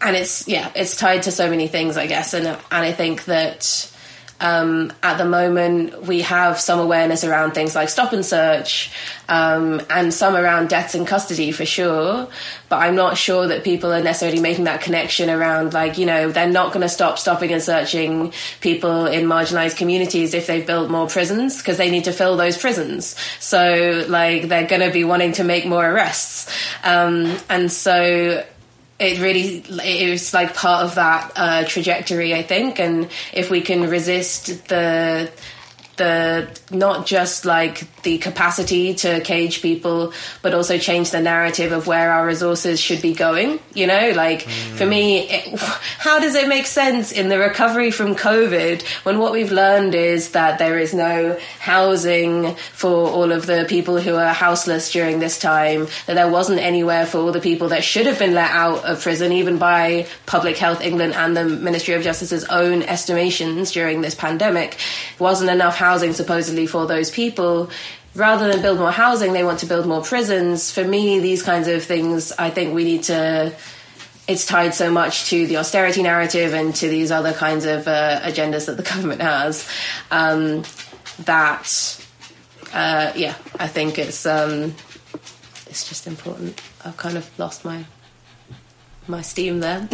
and 0.00 0.16
it's 0.16 0.46
yeah, 0.46 0.70
it's 0.74 0.96
tied 0.96 1.24
to 1.24 1.32
so 1.32 1.50
many 1.50 1.66
things, 1.66 1.96
I 1.96 2.06
guess, 2.06 2.34
and 2.34 2.46
and 2.46 2.58
I 2.70 2.92
think 2.92 3.24
that 3.24 3.90
um, 4.40 4.92
at 5.02 5.18
the 5.18 5.24
moment, 5.24 6.02
we 6.02 6.22
have 6.22 6.60
some 6.60 6.78
awareness 6.78 7.24
around 7.24 7.52
things 7.52 7.74
like 7.74 7.88
stop 7.88 8.12
and 8.12 8.24
search, 8.24 8.92
um, 9.28 9.82
and 9.90 10.14
some 10.14 10.36
around 10.36 10.68
deaths 10.68 10.94
in 10.94 11.04
custody 11.04 11.50
for 11.50 11.64
sure. 11.64 12.28
But 12.68 12.76
I'm 12.76 12.94
not 12.94 13.16
sure 13.16 13.48
that 13.48 13.64
people 13.64 13.92
are 13.92 14.02
necessarily 14.02 14.40
making 14.40 14.64
that 14.64 14.80
connection 14.80 15.28
around, 15.28 15.74
like, 15.74 15.98
you 15.98 16.06
know, 16.06 16.30
they're 16.30 16.48
not 16.48 16.72
going 16.72 16.82
to 16.82 16.88
stop 16.88 17.18
stopping 17.18 17.52
and 17.52 17.62
searching 17.62 18.32
people 18.60 19.06
in 19.06 19.26
marginalized 19.26 19.76
communities 19.76 20.34
if 20.34 20.46
they've 20.46 20.66
built 20.66 20.90
more 20.90 21.08
prisons 21.08 21.58
because 21.58 21.76
they 21.76 21.90
need 21.90 22.04
to 22.04 22.12
fill 22.12 22.36
those 22.36 22.56
prisons. 22.56 23.16
So, 23.40 24.04
like, 24.08 24.48
they're 24.48 24.66
going 24.66 24.82
to 24.82 24.92
be 24.92 25.04
wanting 25.04 25.32
to 25.32 25.44
make 25.44 25.66
more 25.66 25.84
arrests. 25.84 26.48
Um, 26.84 27.36
and 27.48 27.72
so, 27.72 28.44
it 28.98 29.20
really 29.20 29.64
it 29.84 30.10
was 30.10 30.34
like 30.34 30.54
part 30.54 30.84
of 30.84 30.96
that 30.96 31.32
uh, 31.36 31.64
trajectory, 31.64 32.34
I 32.34 32.42
think. 32.42 32.80
And 32.80 33.08
if 33.32 33.50
we 33.50 33.60
can 33.60 33.88
resist 33.88 34.68
the 34.68 35.30
the 35.98 36.48
not 36.70 37.06
just 37.06 37.44
like 37.44 38.02
the 38.02 38.18
capacity 38.18 38.94
to 38.94 39.20
cage 39.20 39.60
people, 39.60 40.12
but 40.40 40.54
also 40.54 40.78
change 40.78 41.10
the 41.10 41.20
narrative 41.20 41.72
of 41.72 41.86
where 41.86 42.10
our 42.12 42.26
resources 42.26 42.80
should 42.80 43.02
be 43.02 43.12
going. 43.12 43.58
You 43.74 43.86
know, 43.86 44.12
like 44.14 44.44
mm. 44.44 44.76
for 44.76 44.86
me, 44.86 45.28
it, 45.28 45.60
how 45.98 46.18
does 46.18 46.34
it 46.34 46.48
make 46.48 46.66
sense 46.66 47.12
in 47.12 47.28
the 47.28 47.38
recovery 47.38 47.90
from 47.90 48.14
COVID 48.14 48.82
when 49.04 49.18
what 49.18 49.32
we've 49.32 49.52
learned 49.52 49.94
is 49.94 50.32
that 50.32 50.58
there 50.58 50.78
is 50.78 50.94
no 50.94 51.38
housing 51.60 52.54
for 52.54 53.08
all 53.10 53.32
of 53.32 53.46
the 53.46 53.66
people 53.68 54.00
who 54.00 54.14
are 54.14 54.32
houseless 54.32 54.90
during 54.92 55.18
this 55.18 55.38
time, 55.38 55.88
that 56.06 56.14
there 56.14 56.30
wasn't 56.30 56.60
anywhere 56.60 57.04
for 57.04 57.18
all 57.18 57.32
the 57.32 57.40
people 57.40 57.68
that 57.68 57.84
should 57.84 58.06
have 58.06 58.18
been 58.18 58.34
let 58.34 58.50
out 58.52 58.84
of 58.84 59.02
prison, 59.02 59.32
even 59.32 59.58
by 59.58 60.06
Public 60.26 60.56
Health 60.56 60.80
England 60.80 61.14
and 61.14 61.36
the 61.36 61.44
Ministry 61.44 61.94
of 61.94 62.02
Justice's 62.02 62.44
own 62.44 62.82
estimations 62.82 63.72
during 63.72 64.00
this 64.00 64.14
pandemic, 64.14 64.78
wasn't 65.18 65.50
enough 65.50 65.76
housing 65.76 65.87
supposedly 66.12 66.66
for 66.66 66.86
those 66.86 67.10
people 67.10 67.70
rather 68.14 68.50
than 68.50 68.60
build 68.60 68.78
more 68.78 68.90
housing, 68.90 69.32
they 69.32 69.44
want 69.44 69.60
to 69.60 69.66
build 69.66 69.86
more 69.86 70.02
prisons. 70.02 70.70
For 70.70 70.84
me, 70.84 71.20
these 71.20 71.42
kinds 71.42 71.68
of 71.68 71.82
things, 71.82 72.32
I 72.32 72.50
think 72.50 72.74
we 72.74 72.84
need 72.84 73.04
to. 73.04 73.54
It's 74.26 74.44
tied 74.44 74.74
so 74.74 74.90
much 74.90 75.30
to 75.30 75.46
the 75.46 75.56
austerity 75.56 76.02
narrative 76.02 76.52
and 76.52 76.74
to 76.76 76.88
these 76.88 77.10
other 77.10 77.32
kinds 77.32 77.64
of 77.64 77.88
uh, 77.88 78.20
agendas 78.22 78.66
that 78.66 78.76
the 78.76 78.82
government 78.94 79.22
has 79.22 79.66
um, 80.10 80.64
that, 81.20 82.04
uh, 82.74 83.12
yeah, 83.16 83.34
I 83.58 83.68
think 83.68 83.98
it's 83.98 84.26
um, 84.26 84.74
it's 85.66 85.88
just 85.88 86.06
important. 86.06 86.60
I've 86.84 86.98
kind 86.98 87.16
of 87.16 87.38
lost 87.38 87.64
my 87.64 87.84
my 89.06 89.22
steam 89.22 89.60
there. 89.60 89.88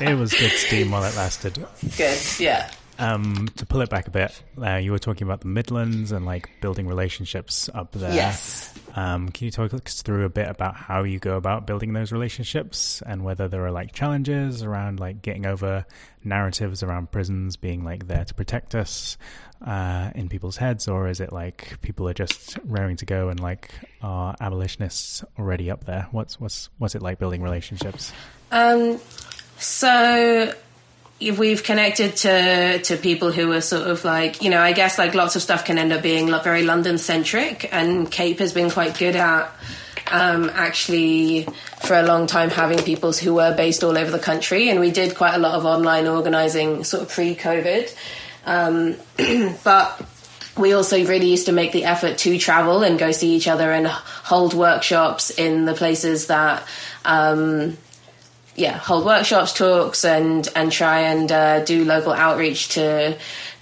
it 0.00 0.18
was 0.18 0.34
good 0.34 0.50
steam 0.50 0.90
while 0.90 1.04
it 1.04 1.16
lasted. 1.16 1.64
Good, 1.96 2.18
yeah. 2.38 2.70
Um, 3.00 3.48
to 3.56 3.64
pull 3.64 3.80
it 3.80 3.90
back 3.90 4.08
a 4.08 4.10
bit, 4.10 4.42
uh, 4.60 4.76
you 4.76 4.90
were 4.90 4.98
talking 4.98 5.26
about 5.26 5.40
the 5.40 5.46
Midlands 5.46 6.10
and 6.10 6.26
like 6.26 6.50
building 6.60 6.88
relationships 6.88 7.70
up 7.72 7.92
there. 7.92 8.12
Yes. 8.12 8.74
Um, 8.96 9.28
can 9.28 9.44
you 9.44 9.50
talk 9.52 9.72
us 9.72 10.02
through 10.02 10.24
a 10.24 10.28
bit 10.28 10.48
about 10.48 10.74
how 10.74 11.04
you 11.04 11.20
go 11.20 11.36
about 11.36 11.66
building 11.66 11.92
those 11.92 12.10
relationships 12.10 13.00
and 13.06 13.22
whether 13.22 13.46
there 13.46 13.64
are 13.64 13.70
like 13.70 13.92
challenges 13.92 14.64
around 14.64 14.98
like 14.98 15.22
getting 15.22 15.46
over 15.46 15.86
narratives 16.24 16.82
around 16.82 17.12
prisons 17.12 17.56
being 17.56 17.84
like 17.84 18.08
there 18.08 18.24
to 18.24 18.34
protect 18.34 18.74
us 18.74 19.16
uh, 19.64 20.10
in 20.14 20.28
people's 20.28 20.56
heads, 20.56 20.88
or 20.88 21.08
is 21.08 21.20
it 21.20 21.32
like 21.32 21.80
people 21.80 22.08
are 22.08 22.14
just 22.14 22.58
raring 22.64 22.96
to 22.96 23.06
go 23.06 23.28
and 23.28 23.40
like 23.40 23.70
are 24.02 24.34
abolitionists 24.40 25.24
already 25.38 25.70
up 25.70 25.84
there? 25.84 26.08
What's 26.10 26.40
what's 26.40 26.68
what's 26.78 26.94
it 26.94 27.02
like 27.02 27.18
building 27.18 27.42
relationships? 27.42 28.12
Um, 28.50 28.98
so 29.58 30.52
we've 31.20 31.62
connected 31.62 32.16
to 32.16 32.80
to 32.82 32.96
people 32.96 33.32
who 33.32 33.52
are 33.52 33.60
sort 33.60 33.86
of 33.88 34.04
like 34.04 34.42
you 34.42 34.50
know 34.50 34.60
I 34.60 34.72
guess 34.72 34.98
like 34.98 35.14
lots 35.14 35.36
of 35.36 35.42
stuff 35.42 35.64
can 35.64 35.78
end 35.78 35.92
up 35.92 36.02
being 36.02 36.28
very 36.42 36.62
London 36.62 36.98
centric, 36.98 37.68
and 37.72 38.10
Cape 38.10 38.38
has 38.38 38.52
been 38.52 38.70
quite 38.70 38.98
good 38.98 39.16
at 39.16 39.52
um, 40.10 40.50
actually 40.54 41.46
for 41.82 41.94
a 41.94 42.02
long 42.02 42.26
time 42.26 42.50
having 42.50 42.78
people 42.78 43.12
who 43.12 43.34
were 43.34 43.54
based 43.54 43.82
all 43.82 43.98
over 43.98 44.10
the 44.10 44.18
country, 44.18 44.68
and 44.68 44.80
we 44.80 44.90
did 44.90 45.16
quite 45.16 45.34
a 45.34 45.38
lot 45.38 45.54
of 45.54 45.64
online 45.64 46.06
organising 46.06 46.84
sort 46.84 47.02
of 47.02 47.08
pre 47.08 47.34
COVID, 47.34 47.94
um, 48.46 48.96
but. 49.64 50.00
We 50.56 50.72
also 50.72 50.96
really 51.06 51.30
used 51.30 51.46
to 51.46 51.52
make 51.52 51.70
the 51.70 51.84
effort 51.84 52.18
to 52.18 52.36
travel 52.36 52.82
and 52.82 52.98
go 52.98 53.12
see 53.12 53.36
each 53.36 53.46
other 53.46 53.70
and 53.70 53.86
hold 53.86 54.54
workshops 54.54 55.30
in 55.30 55.66
the 55.66 55.72
places 55.72 56.26
that 56.26 56.66
um, 57.04 57.78
yeah, 58.58 58.76
hold 58.76 59.04
workshops, 59.04 59.52
talks, 59.52 60.04
and 60.04 60.48
and 60.56 60.72
try 60.72 61.00
and 61.00 61.30
uh, 61.30 61.64
do 61.64 61.84
local 61.84 62.12
outreach 62.12 62.70
to 62.70 63.16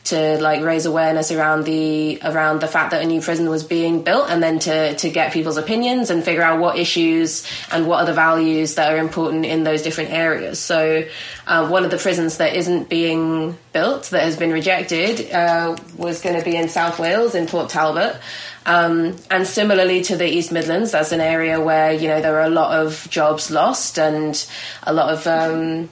to 0.06 0.38
like 0.40 0.62
raise 0.62 0.86
awareness 0.86 1.30
around 1.30 1.64
the 1.64 2.18
around 2.22 2.60
the 2.60 2.66
fact 2.66 2.90
that 2.92 3.02
a 3.02 3.06
new 3.06 3.20
prison 3.20 3.48
was 3.48 3.64
being 3.64 4.02
built, 4.02 4.30
and 4.30 4.42
then 4.42 4.58
to 4.60 4.94
to 4.96 5.10
get 5.10 5.32
people's 5.32 5.56
opinions 5.56 6.10
and 6.10 6.24
figure 6.24 6.42
out 6.42 6.60
what 6.60 6.78
issues 6.78 7.46
and 7.70 7.86
what 7.86 8.00
are 8.00 8.06
the 8.06 8.14
values 8.14 8.76
that 8.76 8.92
are 8.92 8.98
important 8.98 9.44
in 9.44 9.64
those 9.64 9.82
different 9.82 10.10
areas. 10.10 10.58
So, 10.58 11.04
uh, 11.46 11.68
one 11.68 11.84
of 11.84 11.90
the 11.90 11.98
prisons 11.98 12.38
that 12.38 12.54
isn't 12.54 12.88
being 12.88 13.56
built 13.72 14.04
that 14.10 14.22
has 14.22 14.36
been 14.36 14.52
rejected 14.52 15.30
uh, 15.32 15.76
was 15.96 16.22
going 16.22 16.38
to 16.38 16.44
be 16.44 16.56
in 16.56 16.68
South 16.68 16.98
Wales 16.98 17.34
in 17.34 17.46
Port 17.46 17.68
Talbot. 17.68 18.16
Um, 18.64 19.16
and 19.30 19.46
similarly 19.46 20.02
to 20.02 20.16
the 20.16 20.26
East 20.26 20.50
Midlands, 20.50 20.90
that's 20.90 21.12
an 21.12 21.20
area 21.20 21.60
where 21.60 21.92
you 21.92 22.08
know 22.08 22.20
there 22.20 22.36
are 22.36 22.46
a 22.46 22.50
lot 22.50 22.80
of 22.80 23.06
jobs 23.10 23.50
lost 23.50 23.98
and 23.98 24.34
a 24.82 24.92
lot 24.92 25.12
of 25.12 25.26
um, 25.26 25.88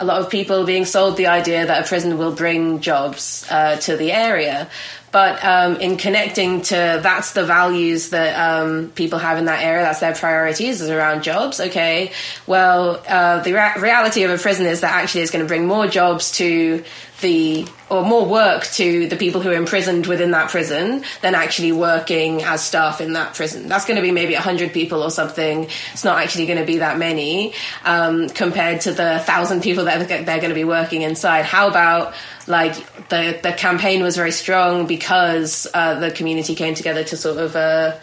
a 0.00 0.04
lot 0.04 0.20
of 0.20 0.30
people 0.30 0.64
being 0.64 0.84
sold 0.84 1.16
the 1.16 1.28
idea 1.28 1.66
that 1.66 1.84
a 1.84 1.88
prison 1.88 2.18
will 2.18 2.34
bring 2.34 2.80
jobs 2.80 3.46
uh, 3.50 3.76
to 3.76 3.96
the 3.96 4.12
area. 4.12 4.68
But 5.12 5.44
um, 5.44 5.76
in 5.76 5.96
connecting 5.96 6.62
to 6.62 6.74
that's 7.00 7.34
the 7.34 7.44
values 7.44 8.10
that 8.10 8.34
um, 8.34 8.90
people 8.96 9.20
have 9.20 9.38
in 9.38 9.44
that 9.44 9.62
area, 9.62 9.84
that's 9.84 10.00
their 10.00 10.12
priorities 10.12 10.80
is 10.80 10.90
around 10.90 11.22
jobs. 11.22 11.60
Okay, 11.60 12.10
well, 12.48 13.00
uh, 13.06 13.38
the 13.40 13.52
ra- 13.52 13.74
reality 13.74 14.24
of 14.24 14.32
a 14.32 14.38
prison 14.38 14.66
is 14.66 14.80
that 14.80 14.92
actually 14.92 15.20
it's 15.20 15.30
going 15.30 15.44
to 15.44 15.48
bring 15.48 15.68
more 15.68 15.86
jobs 15.86 16.32
to 16.38 16.82
the 17.20 17.64
or 17.90 18.02
more 18.02 18.24
work 18.24 18.64
to 18.64 19.06
the 19.08 19.16
people 19.16 19.40
who 19.40 19.50
are 19.50 19.54
imprisoned 19.54 20.06
within 20.06 20.30
that 20.30 20.50
prison 20.50 21.04
than 21.20 21.34
actually 21.34 21.72
working 21.72 22.42
as 22.42 22.64
staff 22.64 23.00
in 23.00 23.12
that 23.12 23.34
prison. 23.34 23.68
That's 23.68 23.84
going 23.84 23.96
to 23.96 24.02
be 24.02 24.10
maybe 24.10 24.32
100 24.32 24.72
people 24.72 25.02
or 25.02 25.10
something. 25.10 25.64
It's 25.92 26.04
not 26.04 26.18
actually 26.18 26.46
going 26.46 26.58
to 26.58 26.64
be 26.64 26.78
that 26.78 26.98
many 26.98 27.52
um, 27.84 28.28
compared 28.30 28.82
to 28.82 28.92
the 28.92 29.20
thousand 29.20 29.62
people 29.62 29.84
that 29.84 30.08
they're 30.08 30.24
going 30.24 30.48
to 30.48 30.54
be 30.54 30.64
working 30.64 31.02
inside. 31.02 31.44
How 31.44 31.68
about 31.68 32.14
like 32.46 32.74
the 33.08 33.38
the 33.42 33.52
campaign 33.52 34.02
was 34.02 34.16
very 34.16 34.32
strong 34.32 34.86
because 34.86 35.66
uh, 35.74 36.00
the 36.00 36.10
community 36.10 36.54
came 36.54 36.74
together 36.74 37.04
to 37.04 37.16
sort 37.16 37.38
of. 37.38 37.56
Uh, 37.56 37.96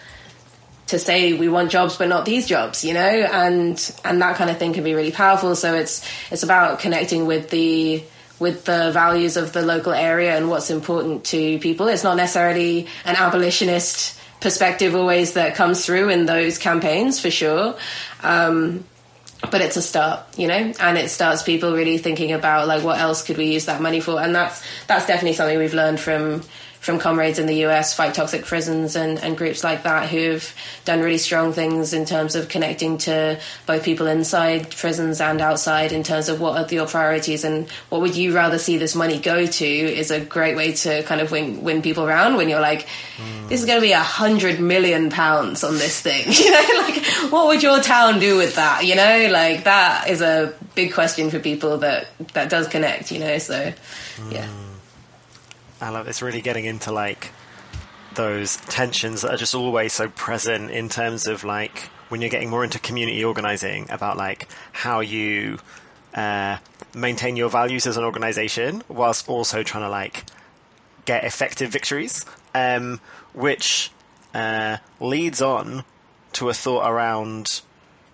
to 0.87 0.99
say 0.99 1.31
we 1.31 1.47
want 1.47 1.71
jobs 1.71 1.95
but 1.95 2.09
not 2.09 2.25
these 2.25 2.45
jobs 2.45 2.83
you 2.83 2.93
know 2.93 2.99
and 2.99 3.95
and 4.03 4.21
that 4.21 4.35
kind 4.35 4.49
of 4.49 4.57
thing 4.57 4.73
can 4.73 4.83
be 4.83 4.93
really 4.93 5.11
powerful 5.11 5.55
so 5.55 5.73
it's 5.73 6.05
it's 6.31 6.43
about 6.43 6.79
connecting 6.79 7.25
with 7.25 7.49
the 7.49 8.03
with 8.41 8.65
the 8.65 8.91
values 8.91 9.37
of 9.37 9.53
the 9.53 9.61
local 9.61 9.93
area 9.93 10.35
and 10.35 10.49
what's 10.49 10.71
important 10.71 11.23
to 11.25 11.59
people. 11.59 11.87
It's 11.87 12.03
not 12.03 12.17
necessarily 12.17 12.87
an 13.05 13.15
abolitionist 13.15 14.19
perspective 14.41 14.95
always 14.95 15.33
that 15.33 15.53
comes 15.53 15.85
through 15.85 16.09
in 16.09 16.25
those 16.25 16.57
campaigns 16.57 17.19
for 17.19 17.29
sure. 17.29 17.77
Um, 18.23 18.83
but 19.51 19.61
it's 19.61 19.77
a 19.77 19.81
start, 19.81 20.21
you 20.37 20.47
know, 20.47 20.73
and 20.79 20.97
it 20.97 21.09
starts 21.09 21.43
people 21.43 21.73
really 21.73 21.99
thinking 21.99 22.31
about 22.31 22.67
like 22.67 22.83
what 22.83 22.99
else 22.99 23.23
could 23.23 23.37
we 23.37 23.53
use 23.53 23.65
that 23.65 23.81
money 23.81 23.99
for, 23.99 24.21
and 24.21 24.35
that's 24.35 24.63
that's 24.85 25.07
definitely 25.07 25.33
something 25.33 25.57
we've 25.57 25.73
learned 25.73 25.99
from 25.99 26.43
from 26.81 26.97
comrades 26.97 27.37
in 27.37 27.45
the 27.45 27.65
US, 27.67 27.93
Fight 27.93 28.15
Toxic 28.15 28.43
Prisons, 28.43 28.95
and, 28.95 29.19
and 29.19 29.37
groups 29.37 29.63
like 29.63 29.83
that 29.83 30.09
who've 30.09 30.53
done 30.83 30.99
really 30.99 31.19
strong 31.19 31.53
things 31.53 31.93
in 31.93 32.05
terms 32.05 32.35
of 32.35 32.49
connecting 32.49 32.97
to 32.97 33.39
both 33.67 33.83
people 33.83 34.07
inside 34.07 34.75
prisons 34.75 35.21
and 35.21 35.41
outside 35.41 35.91
in 35.91 36.01
terms 36.01 36.27
of 36.27 36.41
what 36.41 36.57
are 36.57 36.73
your 36.73 36.87
priorities 36.87 37.43
and 37.43 37.69
what 37.89 38.01
would 38.01 38.15
you 38.15 38.33
rather 38.33 38.57
see 38.57 38.77
this 38.77 38.95
money 38.95 39.19
go 39.19 39.45
to 39.45 39.65
is 39.65 40.09
a 40.09 40.19
great 40.19 40.57
way 40.57 40.71
to 40.71 41.03
kind 41.03 41.21
of 41.21 41.29
win, 41.31 41.61
win 41.63 41.83
people 41.83 42.03
around 42.03 42.35
when 42.35 42.49
you're 42.49 42.59
like, 42.59 42.87
this 43.47 43.59
is 43.59 43.67
going 43.67 43.79
to 43.79 43.85
be 43.85 43.91
a 43.91 43.99
hundred 43.99 44.59
million 44.59 45.11
pounds 45.11 45.63
on 45.63 45.75
this 45.75 46.01
thing. 46.01 46.25
You 46.41 46.49
know, 46.49 46.79
like 46.79 47.05
what 47.31 47.47
would 47.47 47.61
your 47.61 47.79
town 47.81 48.19
do 48.19 48.35
with 48.37 48.55
that? 48.55 48.83
You 48.83 48.95
know, 48.95 49.29
like 49.31 49.65
that 49.65 50.09
is 50.09 50.21
a 50.21 50.55
big 50.73 50.91
question 50.91 51.29
for 51.29 51.39
people 51.39 51.77
that, 51.77 52.07
that 52.33 52.49
does 52.49 52.67
connect, 52.67 53.11
you 53.11 53.19
know, 53.19 53.37
so 53.37 53.71
yeah. 54.31 54.47
Mm. 54.47 54.70
I 55.81 55.89
love 55.89 56.07
it's 56.07 56.21
really 56.21 56.41
getting 56.41 56.65
into 56.65 56.91
like 56.91 57.31
those 58.13 58.57
tensions 58.57 59.21
that 59.21 59.33
are 59.33 59.37
just 59.37 59.55
always 59.55 59.93
so 59.93 60.09
present 60.09 60.69
in 60.69 60.89
terms 60.89 61.27
of 61.27 61.43
like 61.43 61.89
when 62.09 62.21
you're 62.21 62.29
getting 62.29 62.49
more 62.49 62.63
into 62.63 62.77
community 62.77 63.23
organizing 63.23 63.89
about 63.89 64.15
like 64.15 64.47
how 64.73 64.99
you 64.99 65.57
uh, 66.13 66.57
maintain 66.93 67.35
your 67.35 67.49
values 67.49 67.87
as 67.87 67.97
an 67.97 68.03
organization 68.03 68.83
whilst 68.89 69.27
also 69.27 69.63
trying 69.63 69.83
to 69.83 69.89
like 69.89 70.25
get 71.05 71.23
effective 71.23 71.71
victories, 71.71 72.25
um, 72.53 72.99
which 73.33 73.91
uh, 74.33 74.77
leads 74.99 75.41
on 75.41 75.83
to 76.33 76.49
a 76.49 76.53
thought 76.53 76.87
around 76.87 77.61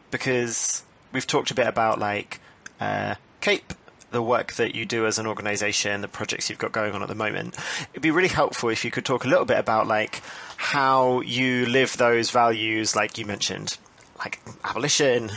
because 0.10 0.84
we've 1.12 1.28
talked 1.28 1.52
a 1.52 1.56
bit 1.56 1.68
about 1.68 2.00
like 2.00 2.40
uh, 2.80 3.16
Cape 3.42 3.74
the 4.12 4.22
work 4.22 4.54
that 4.54 4.74
you 4.74 4.86
do 4.86 5.06
as 5.06 5.20
an 5.20 5.28
organization, 5.28 6.02
the 6.02 6.08
projects 6.08 6.50
you've 6.50 6.60
got 6.60 6.72
going 6.72 6.94
on 6.94 7.02
at 7.02 7.10
the 7.10 7.16
moment. 7.16 7.56
It'd 7.92 8.02
be 8.02 8.12
really 8.12 8.30
helpful 8.30 8.70
if 8.70 8.86
you 8.86 8.92
could 8.92 9.06
talk 9.06 9.26
a 9.26 9.28
little 9.28 9.46
bit 9.46 9.60
about 9.60 9.88
like 9.88 10.22
how 10.58 11.22
you 11.22 11.66
live 11.66 11.98
those 11.98 12.30
values, 12.30 12.96
like 12.96 13.18
you 13.18 13.26
mentioned, 13.26 13.78
like 14.20 14.40
abolition, 14.64 15.32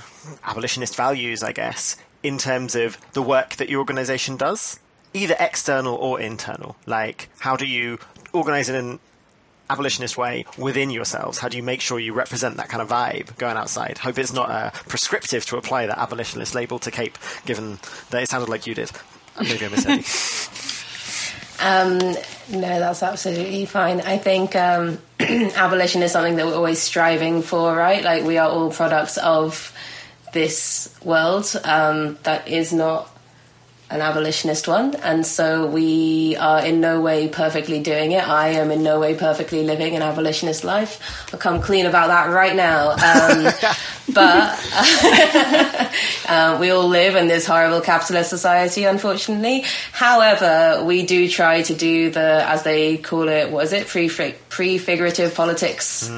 abolitionist 0.45 0.97
values, 0.97 1.43
I 1.43 1.53
guess, 1.53 1.97
in 2.23 2.39
terms 2.39 2.75
of 2.75 2.99
the 3.13 3.23
work 3.23 3.57
that 3.57 3.69
your 3.69 3.81
organization 3.81 4.37
does, 4.37 4.79
either 5.13 5.37
external 5.39 5.97
or 5.97 6.21
internal. 6.21 6.77
Like, 6.87 7.29
how 7.41 7.57
do 7.57 7.67
you 7.67 7.99
organize 8.33 8.69
in 8.69 8.77
an 8.77 9.01
abolitionist 9.71 10.19
way 10.19 10.45
within 10.59 10.91
yourselves? 10.91 11.39
How 11.39 11.49
do 11.49 11.57
you 11.57 11.63
make 11.63 11.81
sure 11.81 11.99
you 11.99 12.13
represent 12.13 12.57
that 12.57 12.69
kind 12.69 12.83
of 12.83 12.89
vibe 12.89 13.37
going 13.39 13.57
outside? 13.57 13.99
Hope 13.99 14.19
it's 14.19 14.33
not 14.33 14.51
uh, 14.51 14.71
prescriptive 14.89 15.47
to 15.47 15.57
apply 15.57 15.87
that 15.87 15.99
abolitionist 15.99 16.55
label 16.55 16.79
to 16.81 16.91
Cape, 16.91 17.17
given 17.47 17.79
that 18.11 18.23
it 18.23 18.29
sounded 18.29 18.49
like 18.49 18.67
you 18.67 18.75
did. 18.75 18.91
Maybe 19.41 19.65
I 19.65 19.69
misheard 19.69 19.99
you. 19.99 20.05
Um, 21.63 21.99
no, 21.99 22.81
that's 22.81 23.03
absolutely 23.03 23.67
fine. 23.67 24.01
I 24.01 24.17
think 24.17 24.57
um, 24.57 24.99
abolition 25.21 26.03
is 26.03 26.13
something 26.13 26.37
that 26.37 26.47
we're 26.47 26.55
always 26.55 26.79
striving 26.79 27.43
for, 27.43 27.75
right? 27.75 28.03
Like 28.03 28.25
we 28.25 28.39
are 28.39 28.49
all 28.49 28.71
products 28.71 29.19
of 29.19 29.73
this 30.33 30.95
world 31.05 31.55
um, 31.64 32.18
that 32.23 32.49
is 32.49 32.73
not 32.73 33.14
an 33.91 34.01
abolitionist 34.01 34.68
one, 34.68 34.95
and 34.95 35.26
so 35.26 35.66
we 35.66 36.36
are 36.36 36.64
in 36.64 36.80
no 36.80 37.01
way 37.01 37.28
perfectly 37.28 37.80
doing 37.80 38.12
it. 38.12 38.26
I 38.26 38.51
am 38.51 38.70
in 38.70 38.84
no 38.84 39.01
way 39.01 39.16
perfectly 39.16 39.64
living 39.64 39.97
an 39.97 40.03
abolitionist 40.03 40.62
life. 40.62 41.01
I'll 41.32 41.41
come 41.41 41.61
clean 41.61 41.86
about 41.86 42.07
that 42.09 42.30
right 42.30 42.55
now. 42.55 42.91
Um, 42.91 43.53
but 44.14 44.59
uh, 46.28 46.59
we 46.61 46.70
all 46.70 46.86
live 46.86 47.16
in 47.16 47.26
this 47.26 47.47
horrible 47.47 47.80
capitalist 47.80 48.30
society, 48.30 48.84
unfortunately. 48.84 49.64
However, 49.91 50.84
we 50.84 51.05
do 51.05 51.28
try 51.28 51.62
to 51.62 51.74
do 51.74 52.11
the, 52.11 52.45
as 52.49 52.62
they 52.62 52.97
call 52.97 53.28
it, 53.28 53.51
what 53.51 53.64
is 53.64 53.72
it, 53.72 53.88
prefigurative 53.88 55.34
politics 55.34 56.09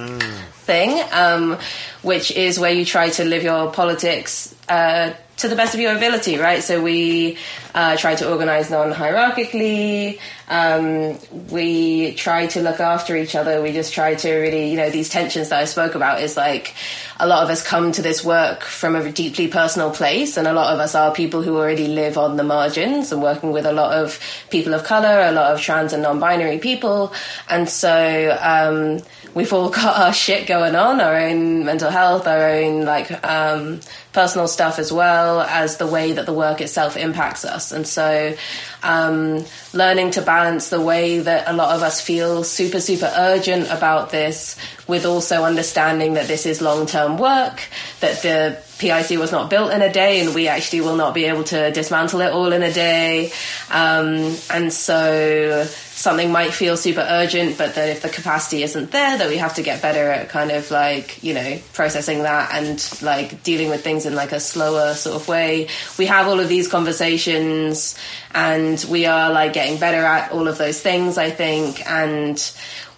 thing, 0.63 1.03
um, 1.13 1.59
which 2.03 2.31
is 2.31 2.59
where 2.59 2.73
you 2.73 2.85
try 2.85 3.09
to 3.11 3.25
live 3.25 3.43
your 3.43 3.73
politics. 3.73 4.55
Uh, 4.69 5.13
to 5.43 5.49
the 5.49 5.57
best 5.57 5.75
of 5.75 5.81
your 5.81 5.95
ability, 5.95 6.39
right? 6.39 6.63
So 6.63 6.83
we 6.83 7.37
uh, 7.75 7.97
try 7.97 8.15
to 8.15 8.31
organize 8.31 8.71
non 8.71 8.93
hierarchically. 8.93 10.19
um, 10.49 11.19
we 11.51 12.15
try 12.15 12.47
to 12.49 12.61
look 12.63 12.81
after 12.81 13.17
each 13.17 13.35
other. 13.35 13.63
We 13.63 13.73
just 13.73 13.93
try 13.93 14.15
to 14.15 14.35
really, 14.35 14.71
you 14.71 14.77
know, 14.77 14.91
these 14.91 15.09
tensions 15.09 15.49
that 15.49 15.61
I 15.61 15.65
spoke 15.65 15.95
about 15.95 16.21
is 16.21 16.37
like 16.37 16.75
a 17.19 17.27
lot 17.27 17.43
of 17.43 17.51
us 17.51 17.63
come 17.67 17.93
to 17.93 18.03
this 18.03 18.25
work 18.25 18.63
from 18.63 18.97
a 18.97 19.11
deeply 19.11 19.49
personal 19.49 19.91
place, 19.91 20.37
and 20.37 20.47
a 20.47 20.53
lot 20.53 20.73
of 20.73 20.81
us 20.81 20.95
are 20.95 21.13
people 21.13 21.43
who 21.43 21.57
already 21.57 21.89
live 21.89 22.19
on 22.19 22.37
the 22.37 22.45
margins 22.45 23.13
and 23.13 23.23
working 23.23 23.53
with 23.53 23.67
a 23.67 23.73
lot 23.73 23.97
of 23.97 24.19
people 24.51 24.75
of 24.75 24.85
color, 24.85 25.21
a 25.21 25.33
lot 25.33 25.53
of 25.53 25.61
trans 25.61 25.93
and 25.93 26.03
non 26.03 26.21
binary 26.21 26.59
people. 26.59 27.13
And 27.49 27.69
so, 27.69 28.39
um, 28.41 29.03
we've 29.35 29.53
all 29.53 29.71
got 29.71 29.99
our 29.99 30.13
shit 30.13 30.47
going 30.47 30.75
on, 30.75 31.01
our 31.01 31.17
own 31.17 31.65
mental 31.65 31.91
health, 31.91 32.27
our 32.27 32.51
own 32.51 32.85
like 32.85 33.25
um, 33.25 33.81
personal 34.13 34.49
stuff 34.49 34.79
as 34.79 34.93
well 34.93 35.41
as 35.41 35.77
the 35.77 35.87
way 35.87 36.13
that 36.13 36.27
the 36.27 36.33
work 36.33 36.61
itself 36.61 36.97
impacts 36.97 37.45
us. 37.45 37.73
And 37.73 37.87
so, 37.87 38.35
um, 38.83 39.45
learning 39.73 40.13
to 40.13 40.23
balance 40.23 40.69
the 40.69 40.81
way 40.81 41.21
that 41.21 41.49
a 41.49 41.53
lot 41.53 41.75
of 41.75 41.83
us 41.83 42.01
feel 42.01 42.45
super, 42.45 42.81
super 42.81 43.13
urgent 43.17 43.71
about 43.71 44.11
this 44.11 44.57
with 44.87 45.07
also 45.07 45.45
understanding 45.45 46.15
that 46.15 46.27
this 46.27 46.47
is 46.47 46.61
long 46.61 46.87
term 46.87 47.17
work, 47.17 47.63
that 48.01 48.23
the 48.23 48.63
PIC 48.83 49.17
was 49.17 49.31
not 49.31 49.49
built 49.49 49.73
in 49.73 49.81
a 49.81 49.93
day 49.93 50.21
and 50.21 50.35
we 50.35 50.49
actually 50.49 50.81
will 50.81 50.97
not 50.97 51.15
be 51.15 51.27
able 51.27 51.45
to 51.45 51.71
dismantle 51.71 52.21
it 52.21 52.33
all 52.33 52.53
in 52.53 52.65
a 52.65 52.73
day. 52.73 53.31
Um, 53.71 54.37
and 54.51 54.73
so 54.73 55.65
something 55.65 56.33
might 56.33 56.53
feel 56.53 56.77
super 56.77 57.07
urgent, 57.09 57.57
but 57.57 57.77
that 57.77 57.91
if 57.91 58.03
the 58.03 58.09
capacity 58.09 58.65
isn't 58.65 58.91
there, 58.91 59.19
that 59.19 59.29
we 59.29 59.37
have 59.37 59.55
to 59.55 59.63
get 59.63 59.81
better 59.81 60.11
at 60.11 60.31
kind 60.31 60.51
of 60.51 60.69
like, 60.73 61.23
you 61.23 61.33
know, 61.33 61.61
processing 61.75 62.25
that 62.25 62.53
and 62.53 63.03
like 63.03 63.45
dealing 63.45 63.71
with 63.71 63.85
things 63.85 64.05
in 64.05 64.17
like 64.17 64.33
a 64.33 64.41
slower 64.41 64.95
sort 64.95 65.15
of 65.15 65.29
way. 65.29 65.69
We 65.97 66.07
have 66.07 66.27
all 66.27 66.41
of 66.41 66.49
these 66.49 66.67
conversations 66.67 67.97
and 68.35 68.85
we 68.91 69.07
are 69.07 69.31
like 69.31 69.53
getting 69.53 69.79
better 69.79 70.05
at 70.05 70.33
all 70.33 70.49
of 70.49 70.59
those 70.59 70.81
things, 70.81 71.19
I 71.19 71.31
think. 71.31 71.89
And 71.89 72.37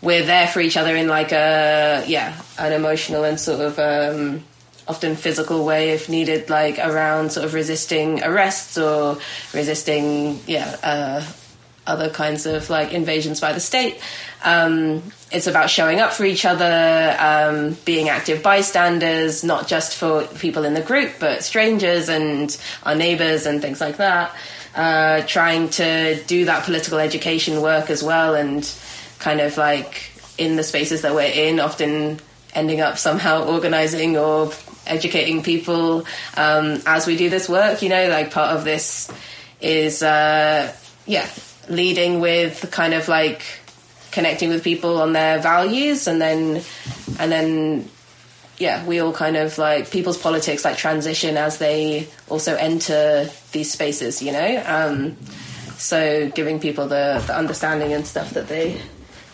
we're 0.00 0.24
there 0.24 0.48
for 0.48 0.60
each 0.60 0.78
other 0.78 0.96
in 0.96 1.08
like 1.08 1.32
a, 1.32 2.04
yeah, 2.06 2.40
an 2.58 2.72
emotional 2.72 3.24
and 3.24 3.38
sort 3.38 3.60
of, 3.60 3.78
um, 3.78 4.44
often 4.86 5.16
physical 5.16 5.64
way 5.64 5.90
if 5.90 6.08
needed, 6.08 6.50
like 6.50 6.78
around 6.78 7.32
sort 7.32 7.46
of 7.46 7.54
resisting 7.54 8.22
arrests 8.22 8.76
or 8.76 9.18
resisting, 9.52 10.40
yeah, 10.46 10.76
uh, 10.82 11.24
other 11.86 12.10
kinds 12.10 12.46
of 12.46 12.70
like 12.70 12.92
invasions 12.92 13.40
by 13.40 13.52
the 13.52 13.60
state. 13.60 14.00
Um, 14.44 15.02
it's 15.30 15.46
about 15.46 15.70
showing 15.70 16.00
up 16.00 16.12
for 16.12 16.24
each 16.24 16.44
other, 16.44 17.16
um, 17.18 17.76
being 17.84 18.08
active 18.08 18.42
bystanders, 18.42 19.42
not 19.42 19.66
just 19.66 19.96
for 19.96 20.24
people 20.38 20.64
in 20.64 20.74
the 20.74 20.82
group, 20.82 21.12
but 21.18 21.42
strangers 21.42 22.08
and 22.08 22.56
our 22.82 22.94
neighbors 22.94 23.46
and 23.46 23.60
things 23.60 23.80
like 23.80 23.96
that. 23.98 24.34
Uh, 24.74 25.22
trying 25.26 25.68
to 25.70 26.22
do 26.24 26.46
that 26.46 26.64
political 26.64 26.98
education 26.98 27.62
work 27.62 27.90
as 27.90 28.02
well, 28.02 28.34
and 28.34 28.70
kind 29.20 29.40
of 29.40 29.56
like 29.56 30.10
in 30.36 30.56
the 30.56 30.64
spaces 30.64 31.02
that 31.02 31.14
we're 31.14 31.32
in, 31.32 31.60
often 31.60 32.18
ending 32.54 32.80
up 32.80 32.98
somehow 32.98 33.44
organizing 33.44 34.16
or 34.16 34.50
educating 34.86 35.42
people 35.42 36.06
um, 36.36 36.80
as 36.86 37.06
we 37.06 37.16
do 37.16 37.30
this 37.30 37.48
work. 37.48 37.82
You 37.82 37.88
know, 37.88 38.08
like 38.08 38.30
part 38.30 38.56
of 38.56 38.64
this 38.64 39.10
is, 39.60 40.02
uh, 40.02 40.74
yeah, 41.06 41.28
leading 41.68 42.20
with 42.20 42.70
kind 42.70 42.94
of 42.94 43.08
like 43.08 43.42
connecting 44.10 44.50
with 44.50 44.62
people 44.62 45.00
on 45.00 45.12
their 45.12 45.38
values, 45.38 46.06
and 46.06 46.20
then 46.20 46.62
and 47.18 47.32
then 47.32 47.88
yeah, 48.58 48.84
we 48.86 49.00
all 49.00 49.12
kind 49.12 49.36
of 49.36 49.58
like 49.58 49.90
people's 49.90 50.18
politics 50.18 50.64
like 50.64 50.76
transition 50.76 51.36
as 51.36 51.58
they 51.58 52.08
also 52.28 52.54
enter 52.54 53.28
these 53.52 53.72
spaces. 53.72 54.22
You 54.22 54.32
know, 54.32 54.62
um, 54.66 55.16
so 55.76 56.30
giving 56.30 56.60
people 56.60 56.86
the, 56.86 57.22
the 57.26 57.36
understanding 57.36 57.92
and 57.92 58.06
stuff 58.06 58.30
that 58.30 58.48
they 58.48 58.80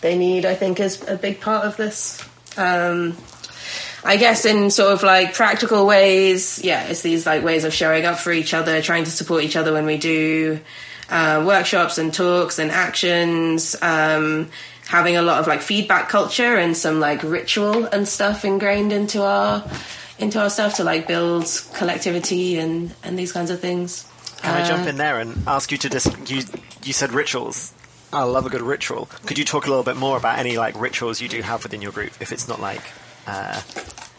they 0.00 0.16
need, 0.16 0.46
I 0.46 0.54
think, 0.54 0.80
is 0.80 1.06
a 1.08 1.16
big 1.16 1.40
part 1.40 1.66
of 1.66 1.76
this. 1.76 2.22
Um, 2.56 3.16
I 4.02 4.16
guess 4.16 4.44
in 4.44 4.70
sort 4.70 4.92
of 4.92 5.02
like 5.02 5.34
practical 5.34 5.86
ways, 5.86 6.60
yeah, 6.62 6.84
it's 6.84 7.02
these 7.02 7.26
like 7.26 7.44
ways 7.44 7.64
of 7.64 7.74
showing 7.74 8.04
up 8.06 8.18
for 8.18 8.32
each 8.32 8.54
other, 8.54 8.80
trying 8.80 9.04
to 9.04 9.10
support 9.10 9.44
each 9.44 9.56
other 9.56 9.72
when 9.72 9.86
we 9.86 9.98
do 9.98 10.60
uh, 11.10 11.42
workshops 11.46 11.98
and 11.98 12.12
talks 12.12 12.58
and 12.58 12.70
actions. 12.70 13.76
Um, 13.82 14.50
having 14.90 15.16
a 15.16 15.22
lot 15.22 15.38
of 15.38 15.46
like 15.46 15.60
feedback 15.62 16.08
culture 16.08 16.56
and 16.56 16.76
some 16.76 16.98
like 16.98 17.22
ritual 17.22 17.84
and 17.84 18.08
stuff 18.08 18.44
ingrained 18.44 18.92
into 18.92 19.22
our 19.22 19.64
into 20.18 20.40
our 20.40 20.50
stuff 20.50 20.74
to 20.74 20.84
like 20.84 21.06
build 21.06 21.46
collectivity 21.74 22.58
and 22.58 22.92
and 23.04 23.18
these 23.18 23.32
kinds 23.32 23.50
of 23.50 23.60
things. 23.60 24.06
Can 24.42 24.54
I 24.54 24.66
jump 24.66 24.88
in 24.88 24.96
there 24.96 25.20
and 25.20 25.46
ask 25.46 25.70
you 25.70 25.78
to 25.78 25.88
dis- 25.88 26.08
you 26.26 26.42
you 26.84 26.92
said 26.92 27.12
rituals. 27.12 27.72
I 28.12 28.24
love 28.24 28.46
a 28.46 28.50
good 28.50 28.62
ritual. 28.62 29.06
Could 29.26 29.38
you 29.38 29.44
talk 29.44 29.66
a 29.66 29.68
little 29.68 29.84
bit 29.84 29.96
more 29.96 30.16
about 30.16 30.38
any 30.38 30.56
like 30.56 30.80
rituals 30.80 31.20
you 31.20 31.28
do 31.28 31.42
have 31.42 31.62
within 31.62 31.80
your 31.80 31.92
group 31.92 32.12
if 32.20 32.32
it's 32.32 32.48
not 32.48 32.60
like 32.60 32.82
uh, 33.26 33.60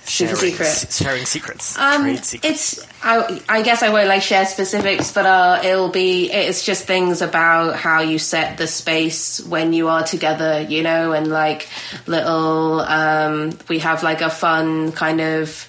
sharing, 0.05 0.35
secret. 0.35 0.87
sharing 0.91 1.25
secrets, 1.25 1.77
Um, 1.77 2.17
secrets? 2.17 2.33
it's 2.79 2.87
I, 3.03 3.41
I 3.49 3.61
guess 3.63 3.81
I 3.81 3.89
won't 3.89 4.07
like 4.07 4.21
share 4.21 4.45
specifics, 4.45 5.11
but 5.11 5.25
uh, 5.25 5.61
it'll 5.63 5.89
be 5.89 6.31
it's 6.31 6.63
just 6.65 6.85
things 6.85 7.21
about 7.21 7.75
how 7.75 8.01
you 8.01 8.19
set 8.19 8.57
the 8.57 8.67
space 8.67 9.39
when 9.45 9.73
you 9.73 9.87
are 9.89 10.03
together, 10.03 10.61
you 10.61 10.83
know, 10.83 11.13
and 11.13 11.27
like 11.27 11.67
little 12.07 12.81
um, 12.81 13.57
we 13.69 13.79
have 13.79 14.03
like 14.03 14.21
a 14.21 14.29
fun 14.29 14.91
kind 14.91 15.19
of 15.21 15.67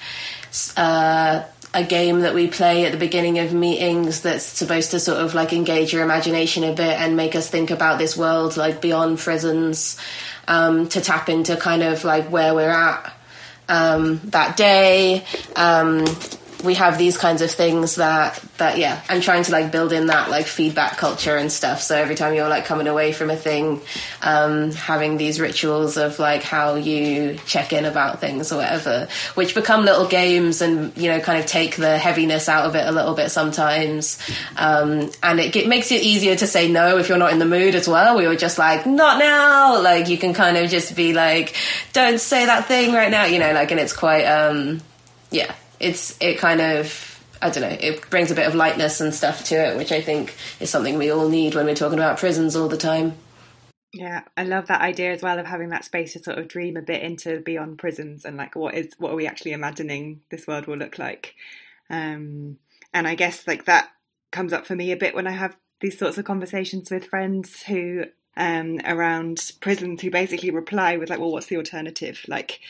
uh, 0.76 1.42
a 1.74 1.84
game 1.84 2.20
that 2.20 2.34
we 2.34 2.48
play 2.48 2.84
at 2.84 2.92
the 2.92 2.98
beginning 2.98 3.38
of 3.38 3.54
meetings 3.54 4.20
that's 4.20 4.44
supposed 4.44 4.90
to 4.90 5.00
sort 5.00 5.18
of 5.18 5.34
like 5.34 5.54
engage 5.54 5.92
your 5.92 6.02
imagination 6.02 6.64
a 6.64 6.74
bit 6.74 7.00
and 7.00 7.16
make 7.16 7.34
us 7.34 7.48
think 7.48 7.70
about 7.70 7.98
this 7.98 8.14
world 8.16 8.58
like 8.58 8.82
beyond 8.82 9.18
prisons 9.18 9.96
um, 10.48 10.86
to 10.90 11.00
tap 11.00 11.30
into 11.30 11.56
kind 11.56 11.82
of 11.82 12.04
like 12.04 12.28
where 12.30 12.54
we're 12.54 12.68
at 12.68 13.14
um, 13.68 14.20
that 14.24 14.56
day. 14.56 15.24
Um, 15.56 16.04
we 16.62 16.74
have 16.74 16.98
these 16.98 17.16
kinds 17.18 17.42
of 17.42 17.50
things 17.50 17.96
that 17.96 18.42
that 18.58 18.78
yeah, 18.78 19.02
and 19.08 19.22
trying 19.22 19.42
to 19.44 19.52
like 19.52 19.72
build 19.72 19.92
in 19.92 20.06
that 20.06 20.30
like 20.30 20.46
feedback 20.46 20.96
culture 20.96 21.36
and 21.36 21.50
stuff. 21.50 21.82
So 21.82 21.96
every 21.96 22.14
time 22.14 22.34
you're 22.34 22.48
like 22.48 22.64
coming 22.64 22.86
away 22.86 23.12
from 23.12 23.30
a 23.30 23.36
thing, 23.36 23.80
um, 24.22 24.70
having 24.72 25.16
these 25.16 25.40
rituals 25.40 25.96
of 25.96 26.18
like 26.18 26.42
how 26.42 26.74
you 26.76 27.38
check 27.46 27.72
in 27.72 27.84
about 27.84 28.20
things 28.20 28.52
or 28.52 28.56
whatever, 28.58 29.08
which 29.34 29.54
become 29.54 29.84
little 29.84 30.06
games 30.06 30.62
and 30.62 30.96
you 30.96 31.10
know 31.10 31.20
kind 31.20 31.38
of 31.38 31.46
take 31.46 31.76
the 31.76 31.98
heaviness 31.98 32.48
out 32.48 32.66
of 32.66 32.76
it 32.76 32.86
a 32.86 32.92
little 32.92 33.14
bit 33.14 33.30
sometimes. 33.30 34.18
Um, 34.56 35.10
and 35.22 35.40
it, 35.40 35.54
it 35.56 35.68
makes 35.68 35.90
it 35.90 36.02
easier 36.02 36.36
to 36.36 36.46
say 36.46 36.70
no 36.70 36.98
if 36.98 37.08
you're 37.08 37.18
not 37.18 37.32
in 37.32 37.38
the 37.38 37.46
mood 37.46 37.74
as 37.74 37.88
well. 37.88 38.16
We 38.16 38.26
were 38.26 38.36
just 38.36 38.58
like 38.58 38.86
not 38.86 39.18
now, 39.18 39.82
like 39.82 40.08
you 40.08 40.18
can 40.18 40.34
kind 40.34 40.56
of 40.56 40.70
just 40.70 40.94
be 40.94 41.12
like, 41.12 41.54
don't 41.92 42.20
say 42.20 42.46
that 42.46 42.66
thing 42.66 42.92
right 42.92 43.10
now, 43.10 43.24
you 43.24 43.38
know, 43.38 43.52
like 43.52 43.70
and 43.70 43.80
it's 43.80 43.92
quite 43.92 44.24
um, 44.24 44.80
yeah 45.30 45.54
it's 45.82 46.16
it 46.20 46.38
kind 46.38 46.60
of 46.60 47.08
I 47.42 47.50
don't 47.50 47.62
know 47.62 47.76
it 47.78 48.08
brings 48.08 48.30
a 48.30 48.34
bit 48.34 48.46
of 48.46 48.54
lightness 48.54 49.00
and 49.00 49.12
stuff 49.12 49.44
to 49.44 49.54
it, 49.56 49.76
which 49.76 49.92
I 49.92 50.00
think 50.00 50.34
is 50.60 50.70
something 50.70 50.96
we 50.96 51.10
all 51.10 51.28
need 51.28 51.54
when 51.54 51.66
we're 51.66 51.74
talking 51.74 51.98
about 51.98 52.18
prisons 52.18 52.56
all 52.56 52.68
the 52.68 52.78
time. 52.78 53.14
Yeah, 53.92 54.22
I 54.38 54.44
love 54.44 54.68
that 54.68 54.80
idea 54.80 55.12
as 55.12 55.22
well 55.22 55.38
of 55.38 55.44
having 55.44 55.68
that 55.68 55.84
space 55.84 56.14
to 56.14 56.22
sort 56.22 56.38
of 56.38 56.48
dream 56.48 56.78
a 56.78 56.82
bit 56.82 57.02
into 57.02 57.40
beyond 57.40 57.78
prisons 57.78 58.24
and 58.24 58.38
like 58.38 58.56
what 58.56 58.74
is 58.74 58.94
what 58.98 59.12
are 59.12 59.16
we 59.16 59.26
actually 59.26 59.52
imagining 59.52 60.20
this 60.30 60.46
world 60.46 60.66
will 60.66 60.78
look 60.78 60.98
like. 60.98 61.34
Um, 61.90 62.56
and 62.94 63.06
I 63.06 63.14
guess 63.14 63.46
like 63.46 63.66
that 63.66 63.90
comes 64.30 64.52
up 64.52 64.66
for 64.66 64.74
me 64.74 64.92
a 64.92 64.96
bit 64.96 65.14
when 65.14 65.26
I 65.26 65.32
have 65.32 65.56
these 65.80 65.98
sorts 65.98 66.16
of 66.16 66.24
conversations 66.24 66.90
with 66.90 67.06
friends 67.06 67.64
who 67.64 68.04
um, 68.36 68.80
around 68.86 69.52
prisons 69.60 70.00
who 70.00 70.10
basically 70.10 70.50
reply 70.50 70.96
with 70.96 71.10
like, 71.10 71.18
well, 71.18 71.32
what's 71.32 71.48
the 71.48 71.56
alternative? 71.56 72.24
Like 72.28 72.60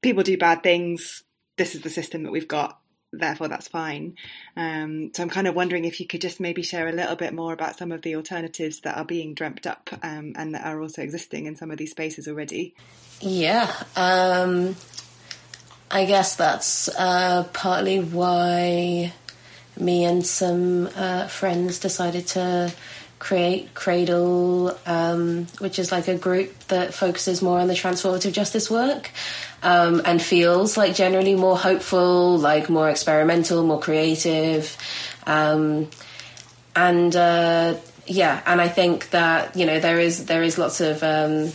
people 0.00 0.22
do 0.22 0.38
bad 0.38 0.62
things. 0.62 1.23
This 1.56 1.74
is 1.74 1.82
the 1.82 1.90
system 1.90 2.24
that 2.24 2.32
we've 2.32 2.48
got. 2.48 2.78
Therefore, 3.12 3.48
that's 3.48 3.68
fine. 3.68 4.16
Um, 4.56 5.12
so 5.14 5.22
I'm 5.22 5.30
kind 5.30 5.46
of 5.46 5.54
wondering 5.54 5.84
if 5.84 6.00
you 6.00 6.06
could 6.06 6.20
just 6.20 6.40
maybe 6.40 6.62
share 6.62 6.88
a 6.88 6.92
little 6.92 7.16
bit 7.16 7.32
more 7.32 7.52
about 7.52 7.78
some 7.78 7.92
of 7.92 8.02
the 8.02 8.16
alternatives 8.16 8.80
that 8.80 8.96
are 8.96 9.04
being 9.04 9.34
dreamt 9.34 9.66
up 9.66 9.88
um, 10.02 10.32
and 10.36 10.54
that 10.54 10.66
are 10.66 10.80
also 10.80 11.02
existing 11.02 11.46
in 11.46 11.54
some 11.54 11.70
of 11.70 11.78
these 11.78 11.92
spaces 11.92 12.26
already. 12.26 12.74
Yeah, 13.20 13.72
um, 13.94 14.74
I 15.90 16.06
guess 16.06 16.34
that's 16.34 16.88
uh, 16.88 17.44
partly 17.52 18.00
why 18.00 19.12
me 19.78 20.04
and 20.04 20.26
some 20.26 20.88
uh, 20.96 21.28
friends 21.28 21.78
decided 21.78 22.26
to 22.28 22.72
create 23.24 23.72
Cradle, 23.72 24.76
um, 24.84 25.46
which 25.58 25.78
is 25.78 25.90
like 25.90 26.08
a 26.08 26.14
group 26.14 26.52
that 26.68 26.92
focuses 26.92 27.40
more 27.40 27.58
on 27.58 27.68
the 27.68 27.74
transformative 27.74 28.32
justice 28.32 28.70
work 28.70 29.10
um, 29.62 30.02
and 30.04 30.20
feels 30.20 30.76
like 30.76 30.94
generally 30.94 31.34
more 31.34 31.56
hopeful, 31.56 32.36
like 32.36 32.68
more 32.68 32.90
experimental, 32.90 33.64
more 33.64 33.80
creative. 33.80 34.76
Um, 35.26 35.88
and 36.76 37.16
uh, 37.16 37.76
yeah, 38.06 38.42
and 38.44 38.60
I 38.60 38.68
think 38.68 39.08
that 39.10 39.56
you 39.56 39.64
know 39.64 39.80
there 39.80 39.98
is 39.98 40.26
there 40.26 40.42
is 40.42 40.58
lots 40.58 40.82
of 40.82 41.02
um, 41.02 41.50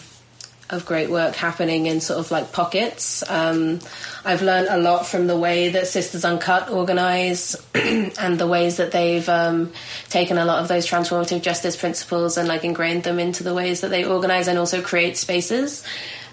of 0.70 0.86
great 0.86 1.09
work 1.09 1.36
happening 1.36 1.88
in 1.88 1.99
sort 1.99 2.20
of 2.20 2.32
like 2.32 2.51
pockets. 2.51 3.24
Um, 3.30 3.80
I've 4.24 4.41
learned 4.41 4.67
a 4.70 4.78
lot 4.78 5.07
from 5.07 5.28
the 5.28 5.38
way 5.38 5.70
that 5.70 5.88
Sisters 5.88 6.24
Uncut 6.24 6.70
organise 6.70 7.55
and 7.76 8.38
the 8.38 8.47
ways 8.47 8.78
that 8.78 8.91
they've 8.91 9.28
um, 9.28 9.72
taken 10.09 10.38
a 10.38 10.45
lot 10.45 10.61
of 10.61 10.67
those 10.67 10.86
transformative 10.86 11.41
justice 11.41 11.76
principles 11.76 12.38
and 12.38 12.47
like 12.47 12.63
ingrained 12.63 13.03
them 13.03 13.20
into 13.20 13.43
the 13.43 13.53
ways 13.53 13.82
that 13.82 13.89
they 13.89 14.05
organise 14.05 14.47
and 14.47 14.59
also 14.59 14.82
create 14.82 15.17
spaces. 15.17 15.84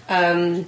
Um, 0.07 0.67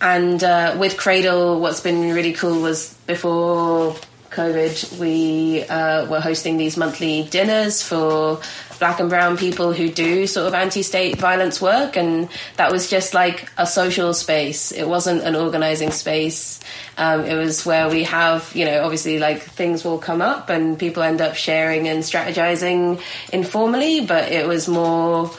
and 0.00 0.42
uh, 0.44 0.76
with 0.78 0.96
Cradle, 0.96 1.60
what's 1.60 1.80
been 1.80 2.14
really 2.14 2.32
cool 2.32 2.62
was 2.62 2.94
before 3.06 3.96
COVID, 4.30 4.98
we 5.00 5.64
uh, 5.64 6.06
were 6.06 6.20
hosting 6.20 6.56
these 6.56 6.76
monthly 6.76 7.24
dinners 7.24 7.82
for 7.82 8.40
black 8.78 9.00
and 9.00 9.08
brown 9.08 9.36
people 9.36 9.72
who 9.72 9.88
do 9.88 10.26
sort 10.26 10.46
of 10.46 10.54
anti-state 10.54 11.18
violence 11.18 11.60
work 11.60 11.96
and 11.96 12.28
that 12.56 12.70
was 12.70 12.88
just 12.88 13.14
like 13.14 13.50
a 13.56 13.66
social 13.66 14.14
space. 14.14 14.72
It 14.72 14.88
wasn't 14.88 15.22
an 15.22 15.34
organizing 15.34 15.90
space. 15.90 16.60
Um, 16.96 17.24
it 17.24 17.36
was 17.36 17.64
where 17.66 17.88
we 17.88 18.04
have 18.04 18.50
you 18.54 18.64
know 18.64 18.82
obviously 18.84 19.18
like 19.18 19.42
things 19.42 19.84
will 19.84 19.98
come 19.98 20.22
up 20.22 20.50
and 20.50 20.78
people 20.78 21.02
end 21.02 21.20
up 21.20 21.34
sharing 21.36 21.88
and 21.88 22.02
strategizing 22.02 23.00
informally 23.32 24.00
but 24.04 24.32
it 24.32 24.46
was 24.46 24.68
more 24.68 25.30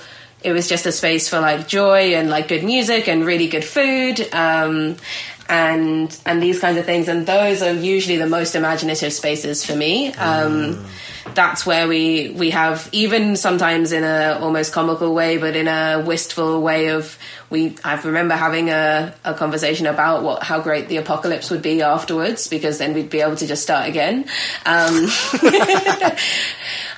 it 0.44 0.52
was 0.54 0.68
just 0.68 0.86
a 0.86 0.92
space 0.92 1.28
for 1.28 1.40
like 1.40 1.68
joy 1.68 2.14
and 2.16 2.30
like 2.30 2.48
good 2.48 2.64
music 2.64 3.08
and 3.08 3.26
really 3.26 3.48
good 3.48 3.66
food. 3.66 4.22
Um, 4.34 4.96
and 5.50 6.16
and 6.26 6.42
these 6.42 6.60
kinds 6.60 6.78
of 6.78 6.86
things. 6.86 7.08
And 7.08 7.26
those 7.26 7.62
are 7.62 7.74
usually 7.74 8.18
the 8.18 8.28
most 8.28 8.56
imaginative 8.56 9.12
spaces 9.12 9.66
for 9.66 9.76
me. 9.76 10.14
Um, 10.14 10.86
that's 11.34 11.66
where 11.66 11.88
we 11.88 12.32
we 12.32 12.52
have 12.52 12.90
even 12.92 13.36
sometimes 13.36 13.92
in 13.92 14.04
a 14.04 14.40
almost 14.42 14.74
comical 14.74 15.14
way 15.14 15.38
but 15.38 15.56
in 15.56 15.68
a 15.68 16.04
wistful 16.06 16.60
way 16.60 16.88
of 16.88 17.20
we 17.50 17.76
I 17.84 18.00
remember 18.02 18.36
having 18.36 18.70
a, 18.70 19.14
a 19.24 19.34
conversation 19.34 19.88
about 19.88 20.24
what 20.24 20.44
how 20.44 20.60
great 20.62 20.88
the 20.88 20.98
apocalypse 20.98 21.50
would 21.50 21.62
be 21.62 21.82
afterwards 21.82 22.48
because 22.48 22.78
then 22.78 22.94
we'd 22.94 23.10
be 23.10 23.22
able 23.22 23.36
to 23.38 23.48
just 23.48 23.64
start 23.64 23.90
again. 23.90 24.26
Um, 24.66 24.96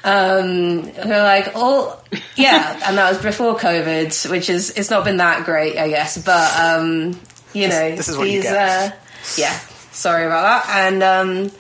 um, 0.04 0.84
we're 0.94 1.24
like, 1.24 1.52
oh, 1.56 2.02
yeah, 2.36 2.82
and 2.86 2.98
that 2.98 3.10
was 3.10 3.22
before 3.22 3.56
COVID, 3.58 4.30
which 4.30 4.50
is 4.50 4.72
it's 4.72 4.90
not 4.90 5.06
been 5.06 5.18
that 5.18 5.46
great, 5.46 5.78
I 5.78 5.88
guess, 5.88 6.18
but 6.24 6.60
um, 6.60 7.20
you 7.54 7.68
This- 7.68 7.76
know, 7.80 7.96
this 7.96 8.08
is 8.10 8.18
what 8.18 8.28
you 8.28 8.42
these, 8.42 8.44
get. 8.52 8.56
Uh, 8.58 8.96
yeah, 9.38 9.60
sorry 9.92 10.26
about 10.26 10.66
that, 10.66 10.88
and 10.88 11.04
um, 11.04 11.52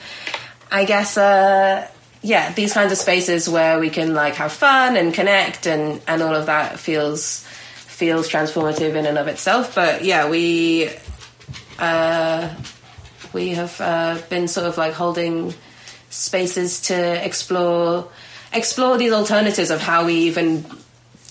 I 0.72 0.86
guess, 0.86 1.18
uh, 1.18 1.88
yeah, 2.22 2.52
these 2.54 2.74
kinds 2.74 2.92
of 2.92 2.98
spaces 2.98 3.50
where 3.50 3.80
we 3.80 3.90
can 3.90 4.14
like 4.14 4.36
have 4.36 4.52
fun 4.52 4.96
and 4.98 5.14
connect 5.14 5.68
and 5.68 6.02
and 6.08 6.22
all 6.22 6.36
of 6.36 6.46
that 6.48 6.80
feels 6.80 7.46
feels 7.76 8.28
transformative 8.30 8.96
in 8.96 9.06
and 9.06 9.18
of 9.18 9.28
itself. 9.28 9.76
But 9.76 10.04
yeah, 10.04 10.30
we 10.30 10.90
uh, 11.80 12.50
we 13.34 13.50
have 13.50 13.80
uh, 13.82 14.18
been 14.30 14.48
sort 14.48 14.68
of 14.68 14.78
like 14.78 14.94
holding 14.94 15.54
spaces 16.10 16.82
to 16.82 17.26
explore 17.26 18.08
explore 18.54 18.98
these 18.98 19.14
alternatives 19.14 19.70
of 19.72 19.82
how 19.82 20.06
we 20.06 20.14
even 20.16 20.66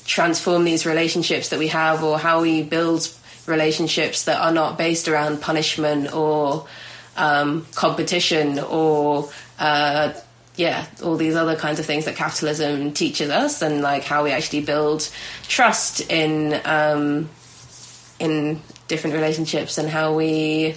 transform 0.06 0.64
these 0.64 0.86
relationships 0.86 1.50
that 1.50 1.58
we 1.58 1.68
have 1.68 2.02
or 2.02 2.18
how 2.18 2.40
we 2.40 2.62
build 2.62 3.08
relationships 3.46 4.24
that 4.24 4.40
are 4.40 4.52
not 4.52 4.78
based 4.78 5.08
around 5.08 5.40
punishment 5.40 6.12
or 6.14 6.66
um, 7.16 7.66
competition 7.74 8.58
or 8.58 9.28
uh, 9.58 10.12
yeah 10.56 10.86
all 11.02 11.16
these 11.16 11.36
other 11.36 11.56
kinds 11.56 11.78
of 11.78 11.86
things 11.86 12.04
that 12.04 12.16
capitalism 12.16 12.92
teaches 12.92 13.30
us 13.30 13.62
and 13.62 13.82
like 13.82 14.04
how 14.04 14.24
we 14.24 14.30
actually 14.30 14.60
build 14.62 15.08
trust 15.48 16.00
in 16.10 16.60
um, 16.64 17.28
in 18.18 18.60
different 18.88 19.14
relationships 19.14 19.78
and 19.78 19.88
how 19.88 20.14
we 20.14 20.74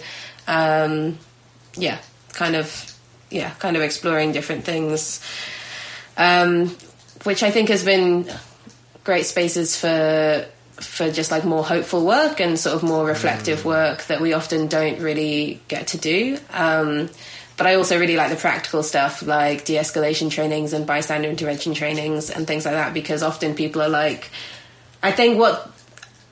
um, 0.47 1.18
yeah 1.76 1.97
kind 2.34 2.55
of 2.55 2.97
yeah 3.30 3.49
kind 3.59 3.76
of 3.76 3.82
exploring 3.82 4.32
different 4.32 4.64
things 4.64 5.22
um, 6.18 6.76
which 7.24 7.41
I 7.41 7.51
think 7.51 7.70
has 7.70 7.84
been 7.84 8.30
great 9.03 9.26
spaces 9.26 9.80
for 9.80 10.45
for 10.78 11.11
just 11.11 11.32
like 11.32 11.45
more 11.45 11.63
hopeful 11.63 12.05
work 12.05 12.39
and 12.39 12.59
sort 12.59 12.76
of 12.76 12.84
more 12.84 13.05
reflective 13.05 13.63
work 13.65 14.05
that 14.05 14.21
we 14.21 14.34
often 14.34 14.67
don't 14.67 14.99
really 14.99 15.61
get 15.67 15.88
to 15.88 15.97
do. 15.97 16.38
Um, 16.51 17.09
but 17.55 17.67
I 17.67 17.76
also 17.76 17.99
really 17.99 18.15
like 18.15 18.32
the 18.32 18.36
practical 18.36 18.82
stuff 18.82 19.21
like 19.21 19.65
de-escalation 19.65 20.32
trainings 20.32 20.74
and 20.74 20.88
bystander 20.88 21.30
intervention 21.30 21.74
trainings 21.74 22.30
and 22.30 22.47
things 22.47 22.65
like 22.65 22.74
that 22.74 22.93
because 22.93 23.21
often 23.21 23.53
people 23.53 23.82
are 23.82 23.89
like, 23.89 24.30
I 25.03 25.11
think 25.11 25.38
what 25.38 25.69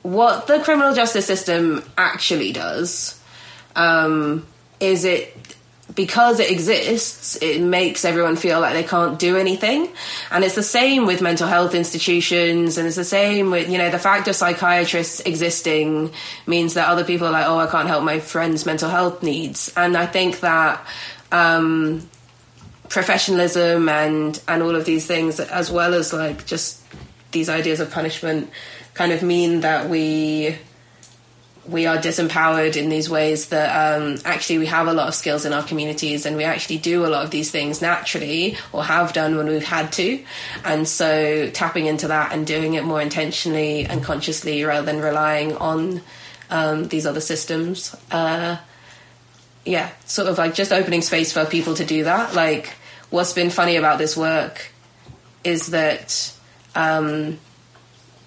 what 0.01 0.47
the 0.47 0.59
criminal 0.59 0.95
justice 0.95 1.27
system 1.27 1.83
actually 1.95 2.51
does 2.51 3.21
um, 3.75 4.47
is 4.79 5.05
it 5.05 5.50
because 5.93 6.39
it 6.39 6.49
exists, 6.51 7.37
it 7.41 7.61
makes 7.61 8.05
everyone 8.05 8.35
feel 8.35 8.59
like 8.59 8.73
they 8.73 8.83
can't 8.83 9.19
do 9.19 9.37
anything. 9.37 9.89
And 10.29 10.43
it's 10.43 10.55
the 10.55 10.63
same 10.63 11.05
with 11.05 11.21
mental 11.21 11.47
health 11.47 11.75
institutions, 11.75 12.77
and 12.77 12.87
it's 12.87 12.95
the 12.95 13.03
same 13.03 13.51
with, 13.51 13.69
you 13.69 13.77
know, 13.77 13.89
the 13.89 13.99
fact 13.99 14.27
of 14.27 14.35
psychiatrists 14.35 15.19
existing 15.21 16.13
means 16.45 16.75
that 16.75 16.87
other 16.87 17.03
people 17.03 17.27
are 17.27 17.31
like, 17.31 17.47
oh, 17.47 17.57
I 17.57 17.67
can't 17.67 17.87
help 17.87 18.03
my 18.03 18.19
friend's 18.19 18.65
mental 18.65 18.89
health 18.89 19.23
needs. 19.23 19.73
And 19.75 19.97
I 19.97 20.05
think 20.05 20.39
that 20.41 20.85
um, 21.31 22.09
professionalism 22.89 23.89
and, 23.89 24.41
and 24.47 24.63
all 24.63 24.75
of 24.75 24.85
these 24.85 25.07
things, 25.07 25.39
as 25.39 25.71
well 25.71 25.93
as 25.93 26.13
like 26.13 26.45
just 26.45 26.81
these 27.31 27.49
ideas 27.49 27.79
of 27.79 27.91
punishment, 27.91 28.49
kind 28.93 29.11
of 29.11 29.23
mean 29.23 29.61
that 29.61 29.89
we 29.89 30.57
we 31.67 31.85
are 31.85 31.97
disempowered 31.97 32.75
in 32.75 32.89
these 32.89 33.09
ways 33.09 33.49
that 33.49 33.99
um, 34.01 34.17
actually 34.25 34.57
we 34.57 34.65
have 34.65 34.87
a 34.87 34.93
lot 34.93 35.07
of 35.07 35.13
skills 35.13 35.45
in 35.45 35.53
our 35.53 35.63
communities 35.63 36.25
and 36.25 36.35
we 36.35 36.43
actually 36.43 36.79
do 36.79 37.05
a 37.05 37.07
lot 37.07 37.23
of 37.23 37.29
these 37.29 37.51
things 37.51 37.81
naturally 37.81 38.57
or 38.71 38.83
have 38.83 39.13
done 39.13 39.37
when 39.37 39.47
we've 39.47 39.63
had 39.63 39.91
to. 39.93 40.23
And 40.65 40.87
so 40.87 41.49
tapping 41.51 41.85
into 41.85 42.07
that 42.07 42.31
and 42.31 42.47
doing 42.47 42.73
it 42.73 42.83
more 42.83 42.99
intentionally 42.99 43.85
and 43.85 44.03
consciously 44.03 44.63
rather 44.63 44.85
than 44.85 45.01
relying 45.01 45.55
on 45.57 46.01
um, 46.49 46.87
these 46.87 47.05
other 47.05 47.21
systems. 47.21 47.95
Uh, 48.09 48.57
yeah, 49.63 49.91
sort 50.05 50.27
of 50.27 50.39
like 50.39 50.55
just 50.55 50.71
opening 50.71 51.01
space 51.01 51.31
for 51.31 51.45
people 51.45 51.75
to 51.75 51.85
do 51.85 52.05
that. 52.05 52.33
Like, 52.33 52.73
what's 53.11 53.33
been 53.33 53.51
funny 53.51 53.75
about 53.75 53.99
this 53.99 54.17
work 54.17 54.71
is 55.43 55.67
that, 55.67 56.33
um, 56.73 57.39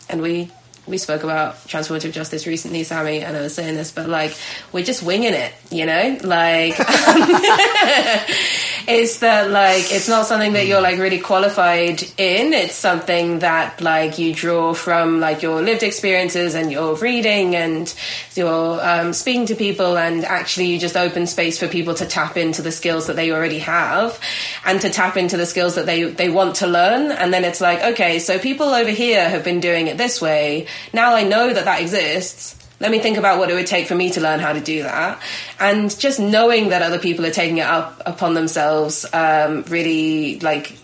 and 0.09 0.22
we 0.22 0.51
we 0.87 0.99
spoke 0.99 1.22
about 1.22 1.55
transformative 1.66 2.12
justice 2.12 2.47
recently, 2.47 2.85
Sammy, 2.85 3.20
and 3.20 3.37
I 3.37 3.41
was 3.41 3.55
saying 3.55 3.74
this, 3.74 3.91
but 3.91 4.09
like 4.09 4.37
we're 4.72 4.85
just 4.85 5.03
winging 5.03 5.35
it, 5.35 5.53
you 5.70 5.87
know? 5.87 6.18
Like 6.22 6.78
um, 6.80 6.87
it's 8.87 9.18
that 9.20 9.51
like 9.51 9.93
it's 9.93 10.09
not 10.09 10.26
something 10.26 10.53
that 10.55 10.66
you're 10.66 10.80
like 10.80 10.99
really 10.99 11.20
qualified 11.20 12.03
in. 12.18 12.53
It's 12.53 12.74
something 12.74 13.41
that 13.41 13.80
like 13.80 14.18
you 14.18 14.35
draw 14.35 14.74
from 14.74 15.20
like 15.20 15.43
your 15.43 15.62
lived 15.62 15.82
experiences 15.82 16.55
and 16.55 16.70
your 16.70 16.97
reading 16.97 17.55
and 17.57 17.93
your 18.35 18.85
um, 18.85 19.12
speaking 19.12 19.47
to 19.47 19.55
people, 19.55 19.97
and 19.97 20.24
actually 20.24 20.66
you 20.66 20.78
just 20.78 20.97
open 20.97 21.26
space 21.26 21.59
for 21.59 21.68
people 21.68 21.95
to 21.95 22.07
tap 22.07 22.37
into 22.37 22.62
the 22.62 22.72
skills 22.72 23.07
that 23.07 23.16
they 23.16 23.30
already 23.30 23.61
have 23.61 24.20
and 24.64 24.80
to 24.80 24.91
tap 24.91 25.16
into 25.16 25.37
the 25.37 25.47
skills 25.47 25.74
that 25.74 25.87
they 25.87 26.05
they 26.05 26.28
want 26.28 26.57
to 26.57 26.66
learn. 26.66 27.11
And 27.12 27.32
then 27.32 27.45
it's 27.45 27.61
like, 27.61 27.82
okay, 27.93 28.18
so 28.18 28.39
people 28.39 28.68
over 28.68 28.91
here 28.91 29.28
have 29.28 29.45
been 29.45 29.61
doing 29.61 29.87
it 29.87 29.99
this 29.99 30.20
way. 30.20 30.66
Now 30.93 31.14
I 31.14 31.24
know 31.24 31.53
that 31.53 31.64
that 31.64 31.80
exists 31.80 32.63
let 32.80 32.90
me 32.90 32.98
think 32.98 33.16
about 33.16 33.38
what 33.38 33.50
it 33.50 33.54
would 33.54 33.66
take 33.66 33.86
for 33.86 33.94
me 33.94 34.10
to 34.10 34.20
learn 34.20 34.40
how 34.40 34.52
to 34.52 34.60
do 34.60 34.82
that. 34.82 35.20
And 35.60 35.96
just 35.98 36.18
knowing 36.18 36.70
that 36.70 36.82
other 36.82 36.98
people 36.98 37.24
are 37.24 37.30
taking 37.30 37.58
it 37.58 37.66
up 37.66 38.02
upon 38.04 38.34
themselves 38.34 39.06
um, 39.12 39.62
really 39.68 40.40
like 40.40 40.78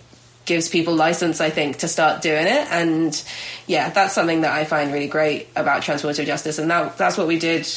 gives 0.47 0.69
people 0.69 0.95
license 0.95 1.41
i 1.41 1.49
think 1.49 1.77
to 1.79 1.89
start 1.89 2.23
doing 2.23 2.47
it. 2.47 2.67
And 2.71 3.23
yeah 3.67 3.91
that's 3.91 4.15
something 4.15 4.41
that 4.41 4.53
i 4.53 4.65
find 4.65 4.93
really 4.93 5.09
great 5.09 5.49
about 5.57 5.83
transformative 5.83 6.27
justice. 6.27 6.59
And 6.59 6.71
that 6.71 6.97
that's 6.97 7.17
what 7.19 7.27
we 7.27 7.39
did 7.39 7.69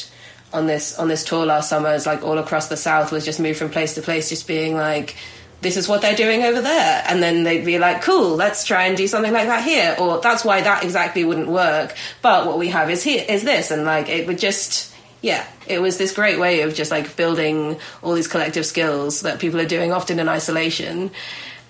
on 0.52 0.66
this 0.66 0.98
on 0.98 1.08
this 1.08 1.24
tour 1.24 1.44
last 1.44 1.68
summer 1.68 1.92
is 1.92 2.06
like 2.06 2.22
all 2.22 2.38
across 2.38 2.68
the 2.68 2.76
south 2.76 3.10
was 3.10 3.24
just 3.24 3.40
moved 3.40 3.58
from 3.58 3.70
place 3.70 3.94
to 3.94 4.02
place 4.02 4.28
just 4.28 4.46
being 4.46 4.74
like 4.74 5.16
this 5.64 5.76
is 5.76 5.88
what 5.88 6.00
they're 6.00 6.14
doing 6.14 6.44
over 6.44 6.60
there. 6.60 7.02
And 7.08 7.20
then 7.20 7.42
they'd 7.42 7.64
be 7.64 7.80
like, 7.80 8.02
cool, 8.02 8.36
let's 8.36 8.64
try 8.64 8.84
and 8.84 8.96
do 8.96 9.08
something 9.08 9.32
like 9.32 9.48
that 9.48 9.64
here. 9.64 9.96
Or 9.98 10.20
that's 10.20 10.44
why 10.44 10.60
that 10.60 10.84
exactly 10.84 11.24
wouldn't 11.24 11.48
work. 11.48 11.96
But 12.22 12.46
what 12.46 12.58
we 12.58 12.68
have 12.68 12.88
is 12.88 13.02
here, 13.02 13.24
is 13.28 13.42
this. 13.42 13.72
And 13.72 13.84
like, 13.84 14.08
it 14.08 14.28
would 14.28 14.38
just, 14.38 14.94
yeah, 15.22 15.44
it 15.66 15.80
was 15.80 15.98
this 15.98 16.12
great 16.12 16.38
way 16.38 16.60
of 16.60 16.74
just 16.74 16.92
like 16.92 17.16
building 17.16 17.80
all 18.02 18.12
these 18.12 18.28
collective 18.28 18.64
skills 18.64 19.22
that 19.22 19.40
people 19.40 19.60
are 19.60 19.66
doing 19.66 19.90
often 19.90 20.20
in 20.20 20.28
isolation. 20.28 21.10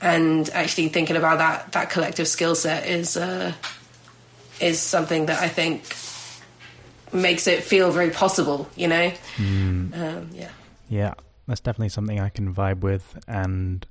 And 0.02 0.50
actually 0.50 0.88
thinking 0.88 1.16
about 1.16 1.38
that, 1.38 1.72
that 1.72 1.88
collective 1.88 2.28
skill 2.28 2.54
set 2.54 2.86
is, 2.86 3.16
uh, 3.16 3.54
is 4.60 4.78
something 4.78 5.26
that 5.26 5.40
I 5.40 5.48
think 5.48 5.96
makes 7.14 7.46
it 7.46 7.62
feel 7.62 7.90
very 7.92 8.10
possible, 8.10 8.68
you 8.76 8.88
know? 8.88 9.12
Um, 9.94 10.28
yeah. 10.34 10.50
Yeah, 10.90 11.14
that's 11.46 11.60
definitely 11.60 11.90
something 11.90 12.20
I 12.20 12.28
can 12.28 12.54
vibe 12.54 12.80
with. 12.80 13.18
And 13.28 13.86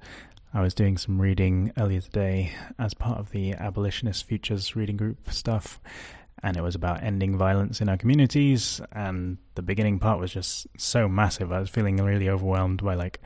I 0.54 0.62
was 0.62 0.74
doing 0.74 0.98
some 0.98 1.22
reading 1.22 1.72
earlier 1.78 2.02
today 2.02 2.52
as 2.78 2.94
part 2.94 3.20
of 3.20 3.32
the 3.32 3.54
Abolitionist 3.54 4.26
Futures 4.26 4.76
reading 4.76 4.98
group 4.98 5.32
stuff. 5.32 5.80
and 6.44 6.58
it 6.58 6.62
was 6.62 6.76
about 6.76 7.02
ending 7.02 7.38
violence 7.38 7.80
in 7.80 7.88
our 7.88 7.98
communities. 7.98 8.82
And 8.92 9.38
the 9.56 9.62
beginning 9.62 9.98
part 9.98 10.20
was 10.20 10.34
just 10.34 10.68
so 10.78 11.08
massive. 11.08 11.52
I 11.52 11.60
was 11.60 11.70
feeling 11.70 11.98
really 11.98 12.30
overwhelmed 12.30 12.84
by 12.84 12.96
like 12.96 13.22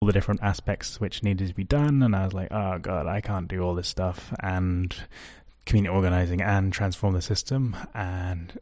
all 0.00 0.06
the 0.06 0.12
different 0.12 0.42
aspects 0.42 0.98
which 0.98 1.22
needed 1.22 1.48
to 1.48 1.54
be 1.54 1.64
done, 1.64 2.02
and 2.02 2.16
I 2.16 2.24
was 2.24 2.32
like, 2.32 2.48
oh 2.50 2.78
god, 2.78 3.06
I 3.06 3.20
can't 3.20 3.48
do 3.48 3.60
all 3.60 3.74
this 3.74 3.88
stuff. 3.88 4.32
And 4.40 4.96
community 5.66 5.94
organizing 5.94 6.42
and 6.42 6.72
transform 6.74 7.14
the 7.14 7.22
system 7.22 7.74
and 7.94 8.58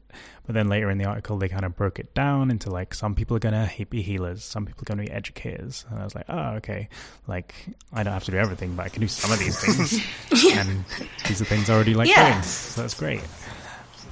but 0.47 0.55
then 0.55 0.69
later 0.69 0.89
in 0.89 0.99
the 0.99 1.05
article 1.05 1.37
they 1.37 1.49
kind 1.49 1.65
of 1.65 1.75
broke 1.75 1.99
it 1.99 2.15
down 2.15 2.49
into 2.51 2.71
like 2.71 2.95
some 2.95 3.15
people 3.17 3.37
are 3.37 3.41
going 3.41 3.53
to 3.55 3.87
be 3.87 4.03
healers 4.03 4.45
some 4.45 4.65
people 4.65 4.83
are 4.83 4.95
going 4.95 5.05
to 5.05 5.11
be 5.11 5.17
educators 5.17 5.85
and 5.91 5.99
i 5.99 6.05
was 6.05 6.15
like 6.15 6.27
oh 6.29 6.55
okay. 6.55 6.89
Like 7.27 7.55
i 7.93 8.05
don't 8.05 8.13
have 8.13 8.23
to 8.25 8.31
do 8.31 8.37
everything 8.37 8.77
but 8.77 8.87
i 8.87 8.89
can 8.89 9.01
do 9.01 9.09
some 9.09 9.33
of 9.33 9.39
these 9.41 9.59
things. 9.59 10.01
And 10.57 10.85
these 11.27 11.41
are 11.41 11.45
things 11.45 11.69
I 11.71 11.75
already 11.75 11.95
like 11.95 12.09
Yeah. 12.09 12.31
doing 12.33 12.43
so 12.45 12.81
that's 12.83 12.95
great. 12.95 13.21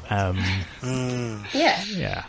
Um 0.09 0.39
Yeah. 1.53 1.85
yeah. 1.85 2.25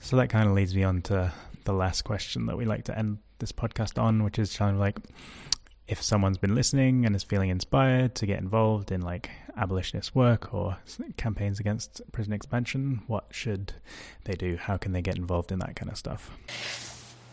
So 0.00 0.16
that 0.16 0.28
kind 0.28 0.48
of 0.48 0.54
leads 0.54 0.74
me 0.74 0.82
on 0.84 1.00
to 1.02 1.32
the 1.64 1.72
last 1.72 2.02
question 2.02 2.44
that 2.46 2.58
we 2.58 2.66
like 2.66 2.84
to 2.84 2.98
end 2.98 3.18
this 3.38 3.52
podcast 3.52 4.00
on 4.00 4.22
which 4.22 4.38
is 4.38 4.54
kind 4.56 4.74
of 4.74 4.80
like 4.80 4.98
if 5.86 6.02
someone's 6.02 6.38
been 6.38 6.54
listening 6.54 7.04
and 7.04 7.14
is 7.14 7.22
feeling 7.22 7.50
inspired 7.50 8.14
to 8.16 8.26
get 8.26 8.38
involved 8.38 8.90
in 8.90 9.02
like 9.02 9.30
abolitionist 9.56 10.14
work 10.14 10.54
or 10.54 10.78
campaigns 11.16 11.60
against 11.60 12.00
prison 12.12 12.32
expansion, 12.32 13.02
what 13.06 13.26
should 13.30 13.74
they 14.24 14.34
do? 14.34 14.56
How 14.56 14.76
can 14.76 14.92
they 14.92 15.02
get 15.02 15.16
involved 15.16 15.52
in 15.52 15.58
that 15.60 15.76
kind 15.76 15.90
of 15.90 15.98
stuff? 15.98 16.30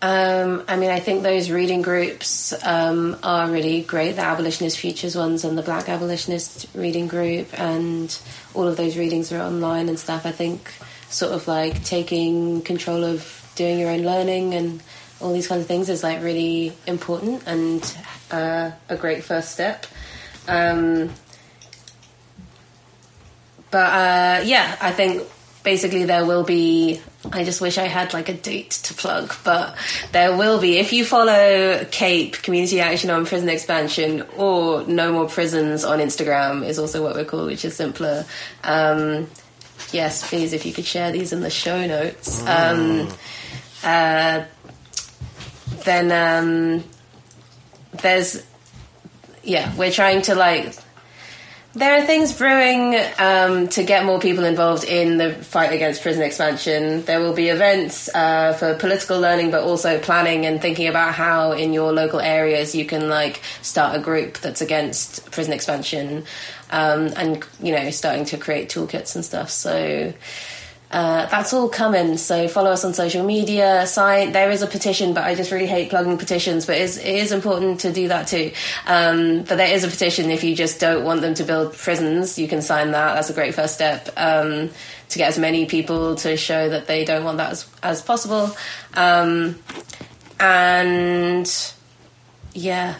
Um, 0.03 0.63
I 0.67 0.77
mean, 0.77 0.89
I 0.89 0.99
think 0.99 1.21
those 1.21 1.51
reading 1.51 1.83
groups 1.83 2.53
um, 2.65 3.17
are 3.21 3.49
really 3.49 3.83
great. 3.83 4.13
The 4.13 4.23
Abolitionist 4.23 4.79
Futures 4.79 5.15
ones 5.15 5.45
and 5.45 5.55
the 5.55 5.61
Black 5.61 5.89
Abolitionist 5.89 6.65
reading 6.73 7.07
group, 7.07 7.47
and 7.59 8.17
all 8.55 8.67
of 8.67 8.77
those 8.77 8.97
readings 8.97 9.31
are 9.31 9.39
online 9.39 9.89
and 9.89 9.99
stuff. 9.99 10.25
I 10.25 10.31
think 10.31 10.71
sort 11.09 11.33
of 11.33 11.47
like 11.47 11.83
taking 11.83 12.63
control 12.63 13.03
of 13.03 13.51
doing 13.55 13.79
your 13.79 13.91
own 13.91 14.01
learning 14.01 14.55
and 14.55 14.81
all 15.19 15.33
these 15.33 15.47
kinds 15.47 15.61
of 15.61 15.67
things 15.67 15.87
is 15.87 16.01
like 16.03 16.23
really 16.23 16.73
important 16.87 17.43
and 17.45 17.97
uh, 18.31 18.71
a 18.89 18.95
great 18.95 19.23
first 19.23 19.51
step. 19.51 19.85
Um, 20.47 21.11
but 23.69 23.77
uh, 23.77 24.43
yeah, 24.43 24.77
I 24.81 24.91
think 24.91 25.23
basically 25.63 26.05
there 26.05 26.25
will 26.25 26.43
be. 26.43 27.01
I 27.31 27.43
just 27.43 27.61
wish 27.61 27.77
I 27.77 27.85
had 27.85 28.13
like 28.13 28.29
a 28.29 28.33
date 28.33 28.71
to 28.71 28.93
plug, 28.93 29.33
but 29.43 29.75
there 30.11 30.35
will 30.35 30.59
be. 30.59 30.77
If 30.77 30.91
you 30.91 31.05
follow 31.05 31.85
CAPE 31.85 32.41
Community 32.41 32.79
Action 32.81 33.09
on 33.09 33.25
Prison 33.25 33.47
Expansion 33.47 34.23
or 34.37 34.83
No 34.83 35.11
More 35.13 35.27
Prisons 35.27 35.83
on 35.83 35.99
Instagram 35.99 36.67
is 36.67 36.79
also 36.79 37.03
what 37.03 37.15
we're 37.15 37.25
called, 37.25 37.47
which 37.47 37.63
is 37.63 37.75
simpler. 37.75 38.25
Um, 38.63 39.27
yes, 39.91 40.27
please, 40.27 40.53
if 40.53 40.65
you 40.65 40.73
could 40.73 40.85
share 40.85 41.11
these 41.11 41.31
in 41.31 41.41
the 41.41 41.49
show 41.49 41.85
notes. 41.85 42.45
Um, 42.45 43.07
uh, 43.83 44.45
then 45.85 46.11
um, 46.11 46.83
there's 47.93 48.43
yeah, 49.43 49.75
we're 49.75 49.91
trying 49.91 50.21
to 50.23 50.35
like 50.35 50.75
there 51.73 51.95
are 51.95 52.05
things 52.05 52.37
brewing 52.37 52.99
um, 53.17 53.69
to 53.69 53.83
get 53.83 54.05
more 54.05 54.19
people 54.19 54.43
involved 54.43 54.83
in 54.83 55.17
the 55.17 55.33
fight 55.33 55.71
against 55.71 56.01
prison 56.01 56.21
expansion. 56.21 57.03
There 57.05 57.21
will 57.21 57.33
be 57.33 57.47
events 57.47 58.13
uh, 58.13 58.53
for 58.53 58.75
political 58.75 59.21
learning, 59.21 59.51
but 59.51 59.63
also 59.63 59.97
planning 59.97 60.45
and 60.45 60.61
thinking 60.61 60.89
about 60.89 61.13
how 61.13 61.53
in 61.53 61.71
your 61.71 61.93
local 61.93 62.19
areas 62.19 62.75
you 62.75 62.85
can 62.85 63.07
like 63.07 63.41
start 63.61 63.95
a 63.95 64.01
group 64.01 64.39
that's 64.39 64.59
against 64.59 65.31
prison 65.31 65.53
expansion, 65.53 66.25
um, 66.71 67.09
and 67.15 67.45
you 67.61 67.71
know 67.71 67.89
starting 67.89 68.25
to 68.25 68.37
create 68.37 68.69
toolkits 68.69 69.15
and 69.15 69.23
stuff. 69.23 69.49
So. 69.49 70.13
Uh, 70.91 71.25
that's 71.27 71.53
all 71.53 71.69
coming. 71.69 72.17
So 72.17 72.47
follow 72.49 72.71
us 72.71 72.83
on 72.83 72.93
social 72.93 73.25
media. 73.25 73.87
Sign. 73.87 74.33
There 74.33 74.51
is 74.51 74.61
a 74.61 74.67
petition, 74.67 75.13
but 75.13 75.23
I 75.23 75.35
just 75.35 75.51
really 75.51 75.67
hate 75.67 75.89
plugging 75.89 76.17
petitions. 76.17 76.65
But 76.65 76.77
it's, 76.77 76.97
it 76.97 77.15
is 77.15 77.31
important 77.31 77.79
to 77.81 77.93
do 77.93 78.09
that 78.09 78.27
too. 78.27 78.51
Um, 78.85 79.39
but 79.43 79.55
there 79.55 79.73
is 79.73 79.85
a 79.85 79.87
petition. 79.87 80.29
If 80.29 80.43
you 80.43 80.55
just 80.55 80.79
don't 80.79 81.05
want 81.05 81.21
them 81.21 81.33
to 81.35 81.43
build 81.43 81.73
prisons, 81.73 82.37
you 82.37 82.47
can 82.47 82.61
sign 82.61 82.91
that. 82.91 83.15
That's 83.15 83.29
a 83.29 83.33
great 83.33 83.55
first 83.55 83.73
step 83.73 84.09
um, 84.17 84.69
to 85.09 85.17
get 85.17 85.29
as 85.29 85.39
many 85.39 85.65
people 85.65 86.15
to 86.15 86.35
show 86.35 86.69
that 86.69 86.87
they 86.87 87.05
don't 87.05 87.23
want 87.23 87.37
that 87.37 87.51
as, 87.51 87.69
as 87.81 88.01
possible. 88.01 88.55
Um, 88.93 89.59
and 90.39 91.73
yeah, 92.53 92.95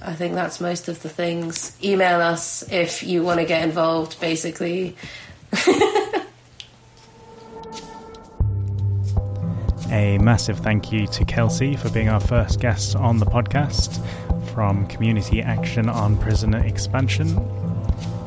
I 0.00 0.14
think 0.14 0.34
that's 0.34 0.58
most 0.58 0.88
of 0.88 1.02
the 1.02 1.10
things. 1.10 1.76
Email 1.84 2.20
us 2.22 2.70
if 2.72 3.02
you 3.02 3.22
want 3.22 3.40
to 3.40 3.46
get 3.46 3.62
involved. 3.62 4.18
Basically. 4.20 4.96
A 9.90 10.18
massive 10.18 10.58
thank 10.58 10.90
you 10.90 11.06
to 11.08 11.24
Kelsey 11.24 11.76
for 11.76 11.88
being 11.90 12.08
our 12.08 12.18
first 12.18 12.58
guest 12.60 12.96
on 12.96 13.18
the 13.18 13.26
podcast 13.26 14.04
from 14.52 14.86
Community 14.88 15.40
Action 15.40 15.88
on 15.88 16.18
Prison 16.18 16.54
Expansion. 16.54 17.38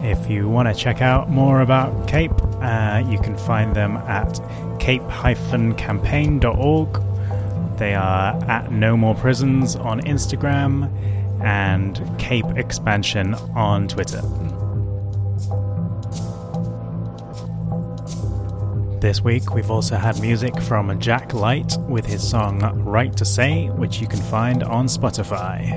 If 0.01 0.29
you 0.29 0.47
want 0.47 0.69
to 0.69 0.73
check 0.73 1.01
out 1.01 1.29
more 1.29 1.59
about 1.59 2.07
CAPE, 2.07 2.31
uh, 2.61 3.03
you 3.09 3.19
can 3.19 3.37
find 3.37 3.75
them 3.75 3.97
at 3.97 4.39
cape-campaign.org. 4.79 7.77
They 7.77 7.95
are 7.95 8.33
at 8.49 8.71
No 8.71 8.95
More 8.95 9.15
Prisons 9.15 9.75
on 9.75 9.99
Instagram 10.01 10.89
and 11.43 12.17
Cape 12.17 12.45
Expansion 12.55 13.33
on 13.33 13.89
Twitter. 13.89 14.21
This 19.01 19.21
week, 19.21 19.53
we've 19.53 19.71
also 19.71 19.95
had 19.95 20.19
music 20.19 20.59
from 20.61 20.99
Jack 20.99 21.33
Light 21.33 21.77
with 21.87 22.05
his 22.05 22.27
song 22.27 22.59
Right 22.83 23.15
to 23.15 23.23
Say, 23.23 23.67
which 23.69 24.01
you 24.01 24.07
can 24.07 24.19
find 24.19 24.61
on 24.61 24.87
Spotify. 24.87 25.71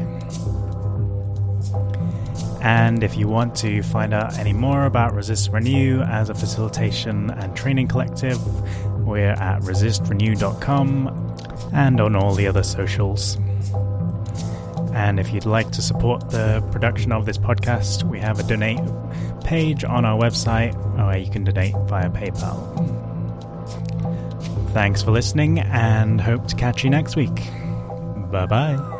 And 2.62 3.04
if 3.04 3.16
you 3.16 3.28
want 3.28 3.54
to 3.58 3.80
find 3.84 4.12
out 4.12 4.36
any 4.40 4.52
more 4.52 4.86
about 4.86 5.14
Resist 5.14 5.52
Renew 5.52 6.00
as 6.02 6.30
a 6.30 6.34
facilitation 6.34 7.30
and 7.30 7.56
training 7.56 7.86
collective, 7.86 8.40
we're 9.06 9.30
at 9.30 9.62
resistrenew.com 9.62 11.36
and 11.72 12.00
on 12.00 12.16
all 12.16 12.34
the 12.34 12.48
other 12.48 12.64
socials. 12.64 13.36
And 14.94 15.20
if 15.20 15.32
you'd 15.32 15.46
like 15.46 15.70
to 15.70 15.80
support 15.80 16.28
the 16.30 16.60
production 16.72 17.12
of 17.12 17.24
this 17.24 17.38
podcast, 17.38 18.02
we 18.02 18.18
have 18.18 18.40
a 18.40 18.42
donate 18.42 18.80
page 19.44 19.84
on 19.84 20.04
our 20.04 20.20
website 20.20 20.74
where 20.96 21.18
you 21.18 21.30
can 21.30 21.44
donate 21.44 21.74
via 21.86 22.10
PayPal. 22.10 22.81
Thanks 24.72 25.02
for 25.02 25.10
listening 25.10 25.60
and 25.60 26.20
hope 26.20 26.46
to 26.48 26.56
catch 26.56 26.82
you 26.82 26.90
next 26.90 27.14
week. 27.14 27.34
Bye 28.30 28.46
bye. 28.46 28.98